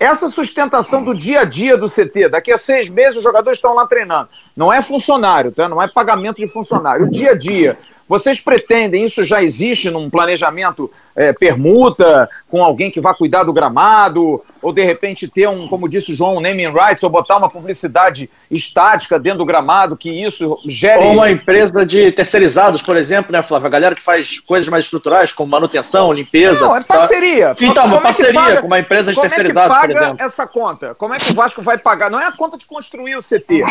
Essa 0.00 0.28
sustentação 0.28 1.04
do 1.04 1.14
dia 1.14 1.42
a 1.42 1.44
dia 1.44 1.76
do 1.76 1.86
CT, 1.86 2.30
daqui 2.30 2.50
a 2.50 2.58
seis 2.58 2.88
meses 2.88 3.18
os 3.18 3.22
jogadores 3.22 3.58
estão 3.58 3.72
lá 3.72 3.86
treinando. 3.86 4.30
Não 4.56 4.72
é 4.72 4.82
funcionário, 4.82 5.52
tá? 5.52 5.68
não 5.68 5.80
é 5.80 5.86
pagamento 5.86 6.38
de 6.38 6.48
funcionário. 6.48 7.06
O 7.06 7.08
dia 7.08 7.30
a 7.30 7.38
dia, 7.38 7.78
vocês 8.10 8.40
pretendem, 8.40 9.06
isso 9.06 9.22
já 9.22 9.40
existe 9.40 9.88
num 9.88 10.10
planejamento 10.10 10.90
é, 11.14 11.32
permuta 11.32 12.28
com 12.48 12.64
alguém 12.64 12.90
que 12.90 13.00
vá 13.00 13.14
cuidar 13.14 13.44
do 13.44 13.52
gramado, 13.52 14.42
ou 14.60 14.72
de 14.72 14.82
repente 14.84 15.28
ter 15.28 15.48
um, 15.48 15.68
como 15.68 15.88
disse 15.88 16.12
o 16.12 16.14
João, 16.14 16.36
um 16.36 16.40
naming 16.40 16.72
rights, 16.72 17.02
ou 17.02 17.08
botar 17.08 17.36
uma 17.36 17.48
publicidade 17.48 18.28
estática 18.50 19.18
dentro 19.18 19.38
do 19.38 19.44
gramado, 19.44 19.96
que 19.96 20.10
isso 20.10 20.58
gere. 20.66 21.04
Ou 21.04 21.12
uma 21.12 21.30
empresa 21.30 21.86
de 21.86 22.10
terceirizados, 22.12 22.82
por 22.82 22.96
exemplo, 22.96 23.32
né, 23.32 23.42
Flávio? 23.42 23.66
A 23.66 23.70
galera 23.70 23.94
que 23.94 24.02
faz 24.02 24.40
coisas 24.40 24.68
mais 24.68 24.84
estruturais, 24.84 25.32
como 25.32 25.50
manutenção, 25.50 26.12
limpeza. 26.12 26.66
Não, 26.66 26.76
é 26.76 26.82
parceria. 26.82 27.56
Então, 27.60 27.86
uma 27.86 27.98
é 27.98 28.00
parceria 28.00 28.40
é 28.40 28.60
com 28.60 28.66
uma 28.66 28.78
empresa 28.78 29.12
de 29.12 29.20
terceirizados, 29.20 29.76
é 29.76 29.80
que 29.80 29.80
paga 29.80 29.94
por 29.94 30.02
exemplo. 30.02 30.24
essa 30.24 30.46
conta? 30.46 30.94
Como 30.96 31.14
é 31.14 31.18
que 31.18 31.30
o 31.30 31.34
Vasco 31.34 31.62
vai 31.62 31.78
pagar? 31.78 32.10
Não 32.10 32.20
é 32.20 32.26
a 32.26 32.32
conta 32.32 32.58
de 32.58 32.66
construir 32.66 33.16
o 33.16 33.22
CT. 33.22 33.62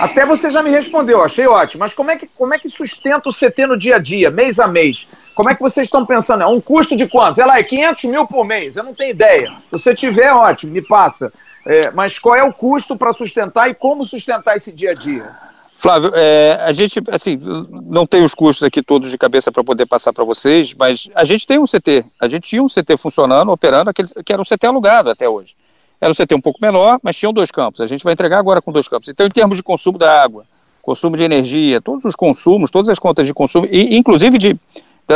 Até 0.00 0.26
você 0.26 0.50
já 0.50 0.62
me 0.62 0.70
respondeu, 0.70 1.22
achei 1.22 1.46
ótimo. 1.46 1.80
Mas 1.80 1.94
como 1.94 2.10
é 2.10 2.16
que, 2.16 2.26
como 2.26 2.52
é 2.52 2.58
que 2.58 2.68
sustenta 2.68 3.28
o 3.28 3.32
CT 3.32 3.66
no 3.66 3.78
dia 3.84 3.96
a 3.96 3.98
dia, 3.98 4.30
mês 4.30 4.58
a 4.58 4.66
mês? 4.66 5.06
Como 5.34 5.50
é 5.50 5.54
que 5.54 5.60
vocês 5.60 5.86
estão 5.86 6.06
pensando? 6.06 6.42
É 6.42 6.46
um 6.46 6.60
custo 6.60 6.96
de 6.96 7.06
quanto? 7.06 7.36
Sei 7.36 7.44
lá, 7.44 7.58
é 7.58 7.62
500 7.62 8.04
mil 8.04 8.26
por 8.26 8.44
mês. 8.44 8.76
Eu 8.76 8.84
não 8.84 8.94
tenho 8.94 9.10
ideia. 9.10 9.50
Se 9.64 9.72
você 9.72 9.94
tiver, 9.94 10.32
ótimo, 10.32 10.72
me 10.72 10.80
passa. 10.80 11.32
É, 11.66 11.90
mas 11.90 12.18
qual 12.18 12.34
é 12.34 12.42
o 12.42 12.52
custo 12.52 12.96
para 12.96 13.12
sustentar 13.12 13.68
e 13.68 13.74
como 13.74 14.04
sustentar 14.04 14.56
esse 14.56 14.70
dia 14.70 14.90
a 14.90 14.94
dia? 14.94 15.30
Flávio, 15.76 16.12
é, 16.14 16.60
a 16.64 16.72
gente, 16.72 17.02
assim, 17.10 17.38
não 17.86 18.06
tem 18.06 18.22
os 18.22 18.32
custos 18.32 18.62
aqui 18.62 18.82
todos 18.82 19.10
de 19.10 19.18
cabeça 19.18 19.50
para 19.50 19.64
poder 19.64 19.86
passar 19.86 20.12
para 20.12 20.24
vocês, 20.24 20.72
mas 20.72 21.10
a 21.14 21.24
gente 21.24 21.46
tem 21.46 21.58
um 21.58 21.64
CT. 21.64 22.04
A 22.20 22.28
gente 22.28 22.48
tinha 22.48 22.62
um 22.62 22.68
CT 22.68 22.96
funcionando, 22.96 23.50
operando, 23.50 23.90
aquele, 23.90 24.08
que 24.24 24.32
era 24.32 24.40
um 24.40 24.44
CT 24.44 24.66
alugado 24.66 25.10
até 25.10 25.28
hoje. 25.28 25.56
Era 26.00 26.12
um 26.12 26.14
CT 26.14 26.34
um 26.34 26.40
pouco 26.40 26.60
menor, 26.62 27.00
mas 27.02 27.16
tinham 27.16 27.32
dois 27.32 27.50
campos. 27.50 27.80
A 27.80 27.86
gente 27.86 28.04
vai 28.04 28.12
entregar 28.12 28.38
agora 28.38 28.62
com 28.62 28.70
dois 28.70 28.86
campos. 28.86 29.08
Então, 29.08 29.26
em 29.26 29.30
termos 29.30 29.56
de 29.56 29.62
consumo 29.62 29.98
da 29.98 30.22
água, 30.22 30.44
consumo 30.84 31.16
de 31.16 31.24
energia, 31.24 31.80
todos 31.80 32.04
os 32.04 32.14
consumos, 32.14 32.70
todas 32.70 32.90
as 32.90 32.98
contas 32.98 33.26
de 33.26 33.32
consumo, 33.32 33.66
e 33.70 33.96
inclusive 33.96 34.38
de 34.38 34.58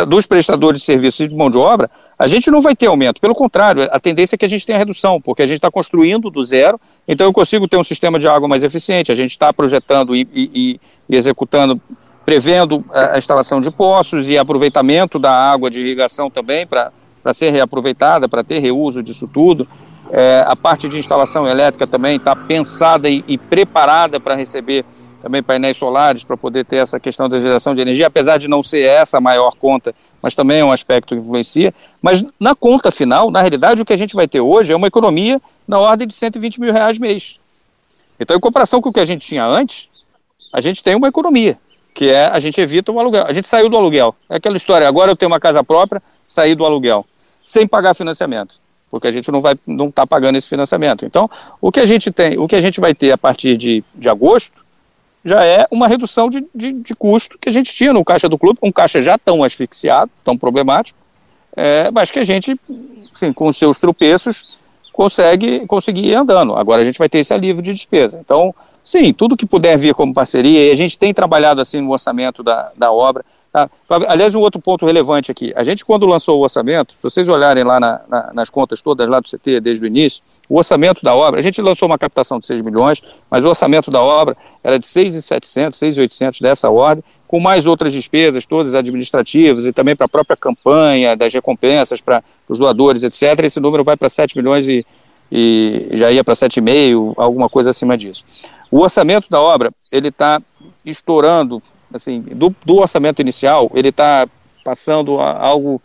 dos 0.07 0.27
prestadores 0.27 0.81
de 0.81 0.87
serviços 0.87 1.27
de 1.27 1.35
mão 1.35 1.51
de 1.51 1.57
obra, 1.57 1.91
a 2.19 2.27
gente 2.27 2.51
não 2.51 2.61
vai 2.61 2.77
ter 2.77 2.87
aumento. 2.87 3.21
Pelo 3.21 3.35
contrário, 3.35 3.89
a 3.91 3.99
tendência 3.99 4.35
é 4.35 4.39
que 4.39 4.45
a 4.45 4.49
gente 4.49 4.67
tenha 4.67 4.77
redução, 4.77 5.19
porque 5.19 5.41
a 5.41 5.47
gente 5.47 5.57
está 5.57 5.71
construindo 5.71 6.29
do 6.29 6.43
zero, 6.43 6.79
então 7.07 7.27
eu 7.27 7.33
consigo 7.33 7.67
ter 7.67 7.79
um 7.79 7.85
sistema 7.85 8.19
de 8.19 8.29
água 8.29 8.47
mais 8.47 8.63
eficiente. 8.63 9.11
A 9.11 9.15
gente 9.15 9.31
está 9.31 9.51
projetando 9.51 10.15
e, 10.15 10.29
e, 10.35 10.81
e, 11.09 11.17
executando, 11.17 11.81
prevendo 12.23 12.85
a, 12.93 13.15
a, 13.15 13.19
instalação 13.19 13.63
de 13.63 13.71
poços 13.71 14.29
e 14.29 14.37
aproveitamento 14.37 15.19
da 15.19 15.33
água 15.33 15.71
de 15.71 15.81
irrigação 15.81 16.29
também 16.29 16.67
para 16.67 16.93
ser 17.33 17.51
reaproveitada, 17.51 18.29
para 18.29 18.45
ter 18.45 18.59
reuso 18.59 19.03
disso 19.03 19.27
tudo. 19.27 19.67
É, 20.11 20.45
a 20.47 20.55
parte 20.55 20.87
de 20.87 20.99
instalação 20.99 21.47
elétrica 21.47 21.87
também 21.87 22.17
está 22.17 22.37
pensada 22.37 23.09
e, 23.09 23.25
e 23.27 23.39
preparada 23.39 24.21
para 24.21 24.35
receber 24.35 24.85
também 25.21 25.43
painéis 25.43 25.77
solares 25.77 26.25
para 26.25 26.37
poder 26.37 26.65
ter 26.65 26.77
essa 26.77 26.99
questão 27.01 27.29
da 27.29 27.39
geração 27.39 27.75
de 27.75 27.81
energia, 27.81 28.07
apesar 28.07 28.39
de 28.39 28.49
não 28.49 28.63
ser 28.63 28.83
essa 28.83 29.19
a 29.19 29.21
maior 29.21 29.55
conta, 29.57 29.95
mas 30.23 30.35
também 30.35 30.61
é 30.61 30.65
um 30.65 30.73
aspecto 30.73 31.09
que 31.09 31.21
influencia. 31.21 31.75
Mas 32.01 32.25
na 32.39 32.55
conta 32.55 32.91
final, 32.91 33.31
na 33.31 33.41
realidade, 33.41 33.83
o 33.83 33.85
que 33.85 33.93
a 33.93 33.97
gente 33.97 34.15
vai 34.15 34.29
ter 34.29 34.41
hoje 34.41 34.73
é 34.73 34.77
uma 34.77 34.87
economia 34.87 35.41
na 35.67 35.79
ordem 35.79 36.07
de 36.07 36.15
120 36.15 36.61
mil 36.61 36.73
reais 36.73 36.99
mês. 36.99 37.39
Então, 38.19 38.37
em 38.37 38.41
comparação 38.41 38.81
com 38.81 38.89
o 38.89 38.93
que 38.93 39.01
a 39.01 39.05
gente 39.05 39.27
tinha 39.27 39.45
antes, 39.45 39.89
a 40.53 40.61
gente 40.61 40.83
tem 40.83 40.95
uma 40.95 41.09
economia, 41.09 41.59
que 41.95 42.09
é 42.09 42.27
a 42.27 42.39
gente 42.39 42.61
evita 42.61 42.91
o 42.91 42.99
aluguel. 42.99 43.27
A 43.27 43.33
gente 43.33 43.47
saiu 43.47 43.69
do 43.69 43.77
aluguel. 43.77 44.15
É 44.29 44.37
aquela 44.37 44.57
história, 44.57 44.89
agora 44.89 45.11
eu 45.13 45.17
tenho 45.17 45.31
uma 45.31 45.41
casa 45.41 45.63
própria, 45.63 46.03
saí 46.27 46.55
do 46.55 46.65
aluguel, 46.65 47.05
sem 47.45 47.67
pagar 47.67 47.95
financiamento 47.95 48.57
porque 48.91 49.07
a 49.07 49.11
gente 49.11 49.31
não 49.31 49.43
vai 49.43 49.55
não 49.67 49.89
está 49.89 50.07
pagando 50.07 50.37
esse 50.37 50.49
financiamento. 50.49 51.05
Então, 51.05 51.31
o 51.61 51.71
que 51.71 51.79
a 51.79 51.85
gente 51.85 52.11
tem, 52.11 52.39
o 52.39 52.49
que 52.49 52.57
a 52.57 52.61
gente 52.63 52.81
vai 52.81 52.95
ter 52.95 53.13
a 53.13 53.19
partir 53.19 53.55
de, 53.55 53.85
de 53.95 54.09
agosto 54.09 54.65
já 55.25 55.45
é 55.45 55.67
uma 55.71 55.89
redução 55.89 56.29
de, 56.29 56.47
de, 56.55 56.73
de, 56.73 56.95
custo 56.95 57.39
que 57.39 57.49
a 57.49 57.53
gente 57.53 57.75
tinha 57.75 57.93
no 57.93 58.05
caixa 58.05 58.29
do 58.29 58.39
clube, 58.39 58.59
um 58.63 58.73
caixa 58.73 59.03
já 59.03 59.19
tão 59.19 59.43
asfixiado, 59.43 60.11
tão 60.25 60.37
problemático, 60.37 60.99
é, 61.57 61.91
mas 61.91 62.11
que 62.11 62.19
a 62.19 62.25
gente, 62.25 62.59
sim, 63.13 63.33
com 63.33 63.49
os 63.49 63.57
seus 63.57 63.79
tropeços, 63.79 64.57
consegue 64.93 65.67
conseguir 65.67 66.07
ir 66.07 66.15
andando. 66.15 66.55
Agora 66.55 66.83
a 66.83 66.85
gente 66.85 66.99
vai 66.99 67.09
ter 67.09 67.19
esse 67.19 67.33
alívio 67.33 67.63
de 67.63 67.73
despesa. 67.73 68.19
Então, 68.21 68.55
sim, 68.83 69.13
tudo 69.13 69.37
que 69.37 69.47
puder 69.47 69.77
vir 69.77 69.95
como 69.95 70.15
parceria, 70.15 70.69
e 70.69 70.73
a 70.73 70.77
gente 70.77 70.99
tem 70.99 71.13
trabalhado 71.13 71.61
assim 71.61 71.81
no 71.81 71.91
orçamento 71.91 72.43
da, 72.43 72.73
da 72.77 72.93
obra, 72.93 73.25
Tá? 73.53 73.71
Aliás, 74.09 74.35
um 74.35 74.41
outro 74.41 74.61
ponto 74.61 74.85
relevante 74.85 75.31
aqui. 75.31 75.53
A 75.57 75.65
gente, 75.65 75.85
quando 75.85 76.05
lançou 76.07 76.39
o 76.39 76.43
orçamento, 76.43 76.93
se 76.93 77.03
vocês 77.03 77.29
olharem 77.29 77.65
lá 77.65 77.81
na, 77.81 78.01
na, 78.07 78.31
nas 78.35 78.51
contas 78.51 78.83
todas 78.83 79.09
lá 79.09 79.21
do 79.21 79.29
CT 79.29 79.61
desde 79.61 79.85
o 79.85 79.87
início, 79.87 80.23
o 80.49 80.59
orçamento 80.59 81.03
da 81.03 81.15
obra, 81.15 81.41
a 81.41 81.43
gente 81.43 81.61
lançou 81.63 81.89
uma 81.89 81.99
captação 81.99 82.39
de 82.39 82.47
6 82.47 82.61
milhões, 82.61 83.03
mas 83.31 83.45
o 83.45 83.49
orçamento 83.49 83.91
da 83.91 84.03
obra 84.03 84.37
era 84.63 84.79
de 84.79 84.87
6,700, 84.87 85.79
6,800 85.79 86.41
dessa 86.41 86.71
ordem, 86.71 87.03
com 87.27 87.41
mais 87.41 87.67
outras 87.67 87.93
despesas, 87.93 88.45
todas 88.45 88.75
administrativas, 88.75 89.67
e 89.67 89.73
também 89.73 89.97
para 89.97 90.07
a 90.07 90.09
própria 90.09 90.37
campanha 90.37 91.17
das 91.17 91.33
recompensas 91.33 92.01
para 92.01 92.23
os 92.49 92.59
doadores, 92.59 93.03
etc. 93.03 93.39
Esse 93.45 93.61
número 93.61 93.83
vai 93.83 93.97
para 93.97 94.09
7 94.09 94.37
milhões 94.37 94.69
e, 94.69 94.85
e 95.31 95.89
já 95.93 96.11
ia 96.11 96.23
para 96.23 96.35
7,5, 96.35 97.15
alguma 97.17 97.49
coisa 97.49 97.71
acima 97.71 97.97
disso. 97.97 98.25
O 98.71 98.81
orçamento 98.81 99.29
da 99.31 99.41
obra, 99.41 99.71
ele 99.91 100.09
está 100.09 100.41
estourando 100.85 101.63
assim, 101.93 102.21
do, 102.21 102.55
do 102.65 102.77
orçamento 102.77 103.21
inicial, 103.21 103.71
ele 103.75 103.89
está 103.89 104.29
passando 104.65 105.21
a 105.21 105.39
algo 105.39 105.81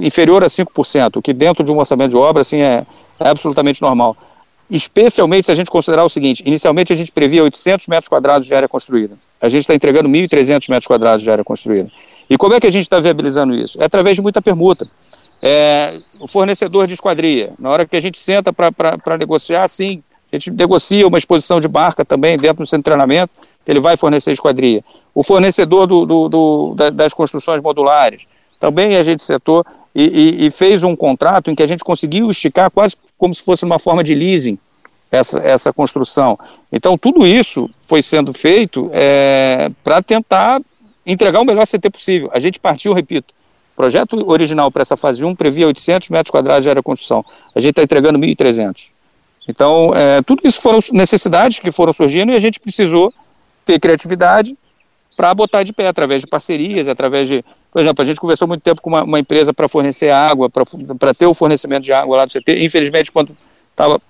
inferior 0.00 0.44
a 0.44 0.46
5%, 0.46 1.16
o 1.16 1.22
que 1.22 1.32
dentro 1.32 1.64
de 1.64 1.72
um 1.72 1.78
orçamento 1.78 2.10
de 2.10 2.16
obra 2.16 2.42
assim, 2.42 2.60
é, 2.60 2.84
é 3.18 3.28
absolutamente 3.28 3.80
normal. 3.80 4.16
Especialmente 4.70 5.46
se 5.46 5.52
a 5.52 5.54
gente 5.54 5.70
considerar 5.70 6.04
o 6.04 6.08
seguinte: 6.08 6.42
inicialmente 6.46 6.92
a 6.92 6.96
gente 6.96 7.12
previa 7.12 7.42
800 7.42 7.86
metros 7.86 8.08
quadrados 8.08 8.46
de 8.46 8.54
área 8.54 8.68
construída. 8.68 9.16
A 9.40 9.48
gente 9.48 9.62
está 9.62 9.74
entregando 9.74 10.08
1.300 10.08 10.70
metros 10.70 10.86
quadrados 10.86 11.22
de 11.22 11.30
área 11.30 11.44
construída. 11.44 11.90
E 12.28 12.38
como 12.38 12.54
é 12.54 12.60
que 12.60 12.66
a 12.66 12.70
gente 12.70 12.84
está 12.84 12.98
viabilizando 12.98 13.54
isso? 13.54 13.80
É 13.80 13.84
através 13.84 14.16
de 14.16 14.22
muita 14.22 14.40
permuta. 14.40 14.88
É, 15.42 15.98
o 16.18 16.26
fornecedor 16.26 16.86
de 16.86 16.94
esquadria, 16.94 17.52
na 17.58 17.68
hora 17.68 17.86
que 17.86 17.96
a 17.96 18.00
gente 18.00 18.18
senta 18.18 18.52
para 18.52 19.18
negociar, 19.18 19.68
sim, 19.68 20.02
a 20.32 20.36
gente 20.36 20.50
negocia 20.50 21.06
uma 21.06 21.18
exposição 21.18 21.60
de 21.60 21.68
marca 21.68 22.02
também 22.04 22.38
dentro 22.38 22.64
do 22.64 22.66
centro 22.66 22.80
de 22.80 22.84
treinamento, 22.84 23.30
ele 23.66 23.80
vai 23.80 23.96
fornecer 23.96 24.32
esquadria 24.32 24.82
o 25.14 25.22
fornecedor 25.22 25.86
do, 25.86 26.04
do, 26.04 26.28
do, 26.28 26.74
das 26.90 27.14
construções 27.14 27.62
modulares. 27.62 28.26
Também 28.58 28.96
a 28.96 29.02
gente 29.02 29.22
setou 29.22 29.64
e, 29.94 30.02
e, 30.02 30.46
e, 30.46 30.50
fez 30.50 30.82
um 30.82 30.96
contrato 30.96 31.50
em 31.50 31.54
que 31.54 31.62
a 31.62 31.66
gente 31.66 31.84
conseguiu 31.84 32.28
esticar 32.30 32.70
quase 32.70 32.96
como 33.16 33.32
se 33.32 33.42
fosse 33.42 33.64
uma 33.64 33.78
forma 33.78 34.02
de 34.02 34.12
leasing 34.14 34.58
essa, 35.10 35.38
essa 35.38 35.72
construção. 35.72 36.36
Então, 36.72 36.98
tudo 36.98 37.24
isso 37.24 37.70
foi 37.84 38.02
sendo 38.02 38.32
feito 38.32 38.90
é, 38.92 39.70
para 39.84 40.02
tentar 40.02 40.60
entregar 41.06 41.40
o 41.40 41.44
melhor 41.44 41.66
CT 41.66 41.90
possível. 41.90 42.30
A 42.32 42.40
gente 42.40 42.58
partiu, 42.58 42.92
repito, 42.92 43.32
o 43.72 43.76
projeto 43.76 44.28
original 44.28 44.70
para 44.70 44.82
essa 44.82 44.96
fase 44.96 45.24
1 45.24 45.34
previa 45.36 45.66
800 45.66 46.08
metros 46.08 46.30
quadrados 46.30 46.64
de 46.64 46.70
área 46.70 46.80
de 46.80 46.84
construção. 46.84 47.24
A 47.54 47.60
gente 47.60 47.70
está 47.70 47.82
entregando 47.82 48.18
1.300. 48.18 48.86
Então, 49.48 49.92
é, 49.94 50.22
tudo 50.22 50.40
isso 50.44 50.60
foram 50.60 50.78
necessidades 50.92 51.58
que 51.58 51.70
foram 51.70 51.92
surgindo 51.92 52.32
e 52.32 52.34
a 52.34 52.38
gente 52.38 52.58
precisou 52.58 53.12
ter 53.64 53.78
criatividade 53.78 54.56
para 55.16 55.32
botar 55.34 55.62
de 55.62 55.72
pé, 55.72 55.86
através 55.86 56.22
de 56.22 56.26
parcerias, 56.26 56.88
através 56.88 57.28
de. 57.28 57.44
Por 57.72 57.80
exemplo, 57.80 58.02
a 58.02 58.06
gente 58.06 58.20
conversou 58.20 58.46
muito 58.46 58.62
tempo 58.62 58.80
com 58.80 58.90
uma, 58.90 59.02
uma 59.02 59.18
empresa 59.18 59.52
para 59.52 59.68
fornecer 59.68 60.10
água, 60.10 60.48
para 60.50 61.14
ter 61.14 61.26
o 61.26 61.34
fornecimento 61.34 61.82
de 61.82 61.92
água 61.92 62.18
lá 62.18 62.24
do 62.24 62.32
CT. 62.32 62.64
Infelizmente, 62.64 63.10
quando 63.10 63.36
tava, 63.74 64.00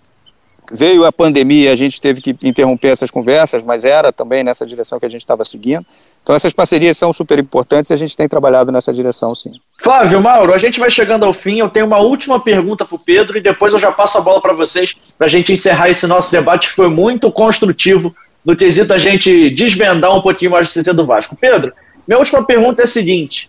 veio 0.70 1.05
a 1.05 1.12
pandemia, 1.12 1.72
a 1.72 1.76
gente 1.76 2.00
teve 2.00 2.20
que 2.20 2.36
interromper 2.42 2.88
essas 2.88 3.11
conversas, 3.11 3.62
mas 3.62 3.84
era 3.84 4.12
também 4.12 4.44
nessa 4.44 4.66
direção 4.66 4.98
que 4.98 5.07
a 5.07 5.09
gente 5.09 5.22
estava 5.22 5.44
seguindo. 5.44 5.84
Então, 6.22 6.34
essas 6.34 6.55
parcerias 6.55 6.96
são 6.96 7.12
super 7.12 7.38
importantes 7.38 7.90
e 7.90 7.92
a 7.92 7.96
gente 7.96 8.16
tem 8.16 8.26
trabalhado 8.26 8.72
nessa 8.72 8.90
direção, 8.94 9.34
sim. 9.34 9.52
Flávio, 9.82 10.22
Mauro, 10.22 10.55
a 10.55 10.59
gente 10.59 10.80
vai 10.80 10.90
chegando 10.90 11.24
ao 11.26 11.34
fim. 11.34 11.59
Eu 11.59 11.68
tenho 11.68 11.84
uma 11.84 11.98
última 11.98 12.40
pergunta 12.40 12.82
para 12.82 12.96
o 12.96 12.98
Pedro 12.98 13.36
e 13.36 13.42
depois 13.42 13.74
eu 13.74 13.78
já 13.78 13.92
passo 13.92 14.16
a 14.16 14.22
bola 14.22 14.40
para 14.40 14.55
vocês 14.55 14.96
para 15.18 15.26
a 15.26 15.30
gente 15.30 15.52
encerrar 15.52 15.90
esse 15.90 16.07
nosso 16.07 16.32
debate 16.32 16.68
que 16.70 16.74
foi 16.74 16.88
muito 16.88 17.30
construtivo 17.30 18.14
no 18.45 18.55
quesito 18.55 18.92
a 18.92 18.99
gente 18.99 19.51
desvendar 19.51 20.14
um 20.14 20.20
pouquinho 20.20 20.51
mais 20.51 20.72
do 20.72 20.82
CT 20.82 20.92
do 20.92 21.07
Vasco. 21.07 21.36
Pedro, 21.36 21.72
minha 22.07 22.18
última 22.18 22.45
pergunta 22.45 22.82
é 22.82 22.84
a 22.84 22.88
seguinte. 22.88 23.49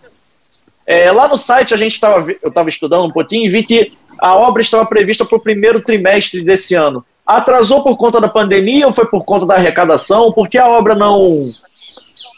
É, 0.86 1.10
lá 1.10 1.28
no 1.28 1.36
site 1.36 1.74
a 1.74 1.76
gente 1.76 1.92
estava, 1.92 2.30
eu 2.42 2.48
estava 2.48 2.68
estudando 2.68 3.06
um 3.06 3.10
pouquinho 3.10 3.46
e 3.46 3.50
vi 3.50 3.62
que 3.62 3.92
a 4.20 4.34
obra 4.34 4.62
estava 4.62 4.86
prevista 4.86 5.24
para 5.24 5.36
o 5.36 5.40
primeiro 5.40 5.80
trimestre 5.80 6.42
desse 6.42 6.74
ano. 6.74 7.04
Atrasou 7.26 7.82
por 7.82 7.96
conta 7.96 8.20
da 8.20 8.28
pandemia 8.28 8.86
ou 8.86 8.92
foi 8.92 9.06
por 9.06 9.24
conta 9.24 9.44
da 9.44 9.56
arrecadação? 9.56 10.32
Por 10.32 10.48
que 10.48 10.56
a 10.56 10.68
obra 10.68 10.94
não, 10.94 11.50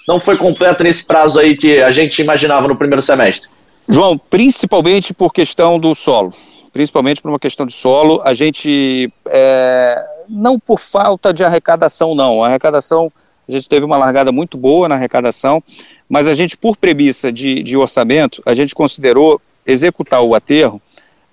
não 0.09 0.19
foi 0.19 0.37
completa 0.39 0.83
nesse 0.83 1.07
prazo 1.07 1.39
aí 1.39 1.57
que 1.57 1.79
a 1.81 1.93
gente 1.93 2.21
imaginava 2.23 2.67
no 2.67 2.75
primeiro 2.75 3.03
semestre? 3.03 3.49
João, 3.87 4.19
principalmente 4.19 5.13
por 5.13 5.33
questão 5.33 5.79
do 5.79 5.95
solo. 5.95 6.33
Principalmente 6.73 7.21
por 7.21 7.29
uma 7.29 7.39
questão 7.39 7.67
de 7.67 7.75
solo. 7.75 8.21
A 8.25 8.33
gente 8.33 9.13
é, 9.27 10.05
não 10.29 10.59
por 10.59 10.79
falta 10.79 11.33
de 11.33 11.45
arrecadação, 11.45 12.15
não. 12.15 12.43
A 12.43 12.49
arrecadação, 12.49 13.13
a 13.49 13.53
gente 13.53 13.69
teve 13.69 13.85
uma 13.85 13.97
largada 13.97 14.31
muito 14.31 14.57
boa 14.57 14.89
na 14.89 14.95
arrecadação, 14.95 15.63
mas 16.09 16.27
a 16.27 16.35
gente, 16.35 16.57
por 16.57 16.77
premissa 16.77 17.33
de, 17.33 17.63
de 17.63 17.77
orçamento, 17.77 18.43
a 18.45 18.55
gente 18.55 18.75
considerou 18.75 19.41
executar 19.67 20.23
o 20.23 20.35
aterro 20.35 20.81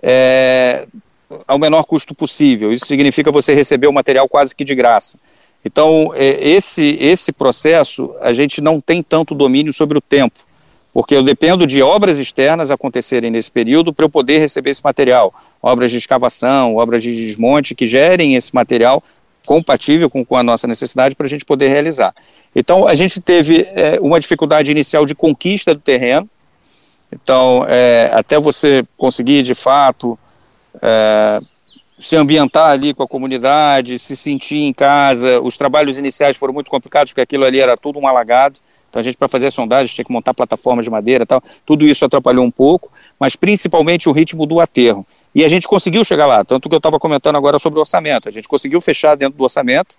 é, 0.02 0.88
ao 1.48 1.58
menor 1.58 1.84
custo 1.84 2.14
possível. 2.14 2.72
Isso 2.72 2.86
significa 2.86 3.32
você 3.32 3.54
receber 3.54 3.88
o 3.88 3.94
material 3.94 4.30
quase 4.30 4.56
que 4.56 4.64
de 4.64 4.76
graça. 4.76 5.18
Então, 5.64 6.12
é, 6.14 6.48
esse, 6.48 6.96
esse 7.00 7.32
processo, 7.32 8.14
a 8.22 8.32
gente 8.32 8.62
não 8.62 8.80
tem 8.80 9.02
tanto 9.02 9.34
domínio 9.34 9.74
sobre 9.74 9.98
o 9.98 10.02
tempo, 10.02 10.45
porque 10.96 11.14
eu 11.14 11.22
dependo 11.22 11.68
de 11.68 11.82
obras 11.82 12.18
externas 12.18 12.72
acontecerem 12.72 13.30
nesse 13.30 13.52
período 13.52 13.92
para 13.92 14.06
eu 14.06 14.10
poder 14.10 14.38
receber 14.38 14.70
esse 14.70 14.82
material 14.82 15.34
obras 15.62 15.92
de 15.92 15.98
escavação, 15.98 16.78
obras 16.78 17.04
de 17.04 17.14
desmonte 17.14 17.76
que 17.76 17.86
gerem 17.86 18.36
esse 18.36 18.56
material 18.56 19.04
compatível 19.46 20.10
com, 20.10 20.24
com 20.24 20.38
a 20.38 20.42
nossa 20.42 20.66
necessidade 20.68 21.14
para 21.14 21.26
a 21.26 21.30
gente 21.30 21.44
poder 21.44 21.68
realizar. 21.68 22.16
Então, 22.56 22.88
a 22.88 22.96
gente 22.96 23.20
teve 23.20 23.68
é, 23.74 24.00
uma 24.00 24.22
dificuldade 24.22 24.72
inicial 24.72 25.06
de 25.06 25.14
conquista 25.14 25.74
do 25.74 25.82
terreno. 25.82 26.30
Então, 27.12 27.66
é, 27.68 28.10
até 28.14 28.40
você 28.40 28.86
conseguir, 28.96 29.44
de 29.44 29.54
fato, 29.54 30.18
é, 30.82 31.42
se 32.00 32.16
ambientar 32.16 32.70
ali 32.70 32.94
com 32.94 33.04
a 33.04 33.08
comunidade, 33.08 34.00
se 34.00 34.16
sentir 34.16 34.62
em 34.62 34.72
casa. 34.72 35.42
Os 35.42 35.58
trabalhos 35.58 35.98
iniciais 35.98 36.38
foram 36.38 36.54
muito 36.54 36.72
complicados, 36.72 37.12
porque 37.12 37.22
aquilo 37.22 37.44
ali 37.44 37.60
era 37.60 37.76
tudo 37.76 38.00
um 38.00 38.08
alagado. 38.08 38.62
Então, 38.96 39.02
a 39.02 39.04
gente, 39.04 39.18
para 39.18 39.28
fazer 39.28 39.48
a 39.48 39.52
sondagem, 39.52 39.94
tinha 39.94 40.06
que 40.06 40.12
montar 40.12 40.34
plataformas 40.34 40.86
de 40.86 40.90
madeira 40.90 41.26
tal. 41.26 41.44
Tudo 41.66 41.86
isso 41.86 42.06
atrapalhou 42.06 42.46
um 42.46 42.52
pouco, 42.52 42.90
mas 43.20 43.36
principalmente 43.36 44.08
o 44.08 44.14
ritmo 44.14 44.46
do 44.46 44.62
aterro. 44.62 45.06
E 45.34 45.44
a 45.44 45.50
gente 45.50 45.68
conseguiu 45.68 46.06
chegar 46.06 46.26
lá, 46.26 46.46
tanto 46.46 46.70
que 46.70 46.76
eu 46.76 46.78
estava 46.78 46.98
comentando 46.98 47.36
agora 47.36 47.60
sobre 47.60 47.78
o 47.78 47.82
orçamento. 47.82 48.30
A 48.30 48.32
gente 48.32 48.48
conseguiu 48.48 48.80
fechar 48.80 49.16
dentro 49.18 49.38
do 49.38 49.44
orçamento 49.44 49.98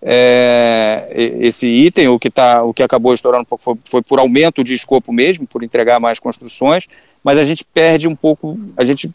é, 0.00 1.08
esse 1.40 1.66
item, 1.66 2.06
o 2.06 2.20
que, 2.20 2.30
tá, 2.30 2.62
o 2.62 2.72
que 2.72 2.84
acabou 2.84 3.12
estourando 3.12 3.42
um 3.42 3.46
pouco 3.46 3.64
foi, 3.64 3.74
foi, 3.84 4.02
por 4.02 4.20
aumento 4.20 4.62
de 4.62 4.74
escopo 4.74 5.12
mesmo, 5.12 5.44
por 5.44 5.64
entregar 5.64 5.98
mais 5.98 6.20
construções, 6.20 6.86
mas 7.24 7.40
a 7.40 7.44
gente 7.44 7.64
perde 7.64 8.06
um 8.06 8.14
pouco, 8.14 8.56
a 8.76 8.84
gente, 8.84 9.10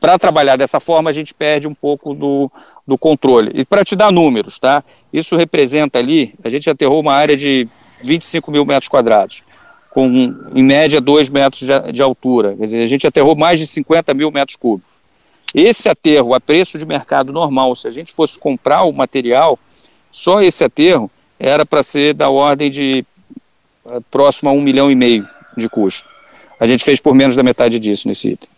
para 0.00 0.18
trabalhar 0.18 0.56
dessa 0.56 0.80
forma, 0.80 1.08
a 1.08 1.12
gente 1.12 1.32
perde 1.32 1.68
um 1.68 1.74
pouco 1.74 2.14
do, 2.14 2.50
do 2.84 2.98
controle. 2.98 3.52
E 3.54 3.64
para 3.64 3.84
te 3.84 3.94
dar 3.94 4.10
números, 4.10 4.58
tá? 4.58 4.82
Isso 5.12 5.36
representa 5.36 6.00
ali, 6.00 6.34
a 6.42 6.50
gente 6.50 6.68
aterrou 6.68 6.98
uma 6.98 7.14
área 7.14 7.36
de 7.36 7.68
25 8.02 8.50
mil 8.50 8.64
metros 8.64 8.88
quadrados, 8.88 9.42
com 9.90 10.08
em 10.54 10.62
média 10.62 11.00
2 11.00 11.28
metros 11.28 11.62
de, 11.62 11.92
de 11.92 12.02
altura. 12.02 12.54
Quer 12.56 12.64
dizer, 12.64 12.82
a 12.82 12.86
gente 12.86 13.06
aterrou 13.06 13.36
mais 13.36 13.58
de 13.58 13.66
50 13.66 14.12
mil 14.14 14.30
metros 14.30 14.56
cúbicos. 14.56 14.92
Esse 15.54 15.88
aterro 15.88 16.34
a 16.34 16.40
preço 16.40 16.78
de 16.78 16.86
mercado 16.86 17.32
normal, 17.32 17.74
se 17.74 17.86
a 17.86 17.90
gente 17.90 18.12
fosse 18.12 18.38
comprar 18.38 18.84
o 18.84 18.92
material, 18.92 19.58
só 20.10 20.40
esse 20.42 20.64
aterro 20.64 21.10
era 21.38 21.66
para 21.66 21.82
ser 21.82 22.14
da 22.14 22.30
ordem 22.30 22.70
de 22.70 23.04
uh, 23.84 24.00
próximo 24.10 24.48
a 24.48 24.52
um 24.52 24.62
milhão 24.62 24.90
e 24.90 24.94
meio 24.94 25.28
de 25.56 25.68
custo. 25.68 26.08
A 26.58 26.66
gente 26.66 26.84
fez 26.84 27.00
por 27.00 27.14
menos 27.14 27.36
da 27.36 27.42
metade 27.42 27.78
disso 27.78 28.08
nesse 28.08 28.30
item. 28.30 28.48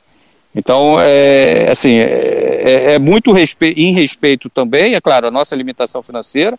Então, 0.55 1.01
é, 1.01 1.71
assim, 1.71 1.95
é, 1.95 2.61
é, 2.63 2.95
é 2.95 2.99
muito 2.99 3.33
respe 3.33 3.75
em 3.77 3.93
respeito 3.93 4.49
também, 4.49 4.95
é 4.95 5.01
claro, 5.01 5.27
a 5.27 5.31
nossa 5.31 5.57
limitação 5.57 6.03
financeira, 6.03 6.57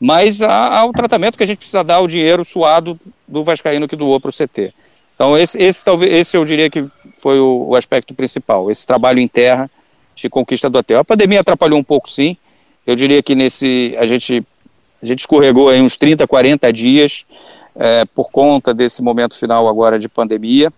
mas 0.00 0.40
ao 0.40 0.92
tratamento 0.92 1.36
que 1.36 1.44
a 1.44 1.46
gente 1.46 1.58
precisa 1.58 1.84
dar 1.84 1.96
ao 1.96 2.08
dinheiro 2.08 2.42
suado 2.42 2.98
do 3.28 3.44
Vascaíno 3.44 3.86
que 3.86 3.94
doou 3.94 4.18
para 4.18 4.30
o 4.30 4.32
CT. 4.32 4.72
Então, 5.14 5.36
esse, 5.36 5.62
esse, 5.62 5.84
talvez, 5.84 6.10
esse 6.10 6.34
eu 6.34 6.44
diria 6.46 6.70
que 6.70 6.86
foi 7.18 7.38
o, 7.38 7.66
o, 7.68 7.76
aspecto 7.76 8.14
principal, 8.14 8.70
esse 8.70 8.86
trabalho 8.86 9.20
em 9.20 9.28
terra 9.28 9.70
de 10.14 10.30
conquista 10.30 10.70
do 10.70 10.78
hotel. 10.78 11.00
A 11.00 11.04
pandemia 11.04 11.40
atrapalhou 11.40 11.78
um 11.78 11.84
pouco, 11.84 12.08
sim. 12.08 12.38
Eu 12.86 12.96
diria 12.96 13.22
que 13.22 13.34
nesse 13.34 13.94
a 13.98 14.06
gente, 14.06 14.42
a 15.02 15.04
gente 15.04 15.18
escorregou 15.18 15.68
aí 15.68 15.82
uns 15.82 15.98
30, 15.98 16.26
40 16.26 16.72
dias 16.72 17.26
é, 17.76 18.06
por 18.06 18.30
conta 18.30 18.72
desse 18.72 19.02
momento 19.02 19.38
final 19.38 19.68
agora 19.68 19.98
de 19.98 20.08
pandemia. 20.08 20.72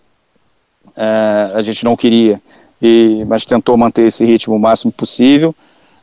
É, 0.97 1.53
a 1.55 1.62
gente 1.62 1.85
não 1.85 1.95
queria, 1.95 2.41
e, 2.81 3.25
mas 3.29 3.45
tentou 3.45 3.77
manter 3.77 4.03
esse 4.03 4.25
ritmo 4.25 4.57
o 4.57 4.59
máximo 4.59 4.91
possível. 4.91 5.55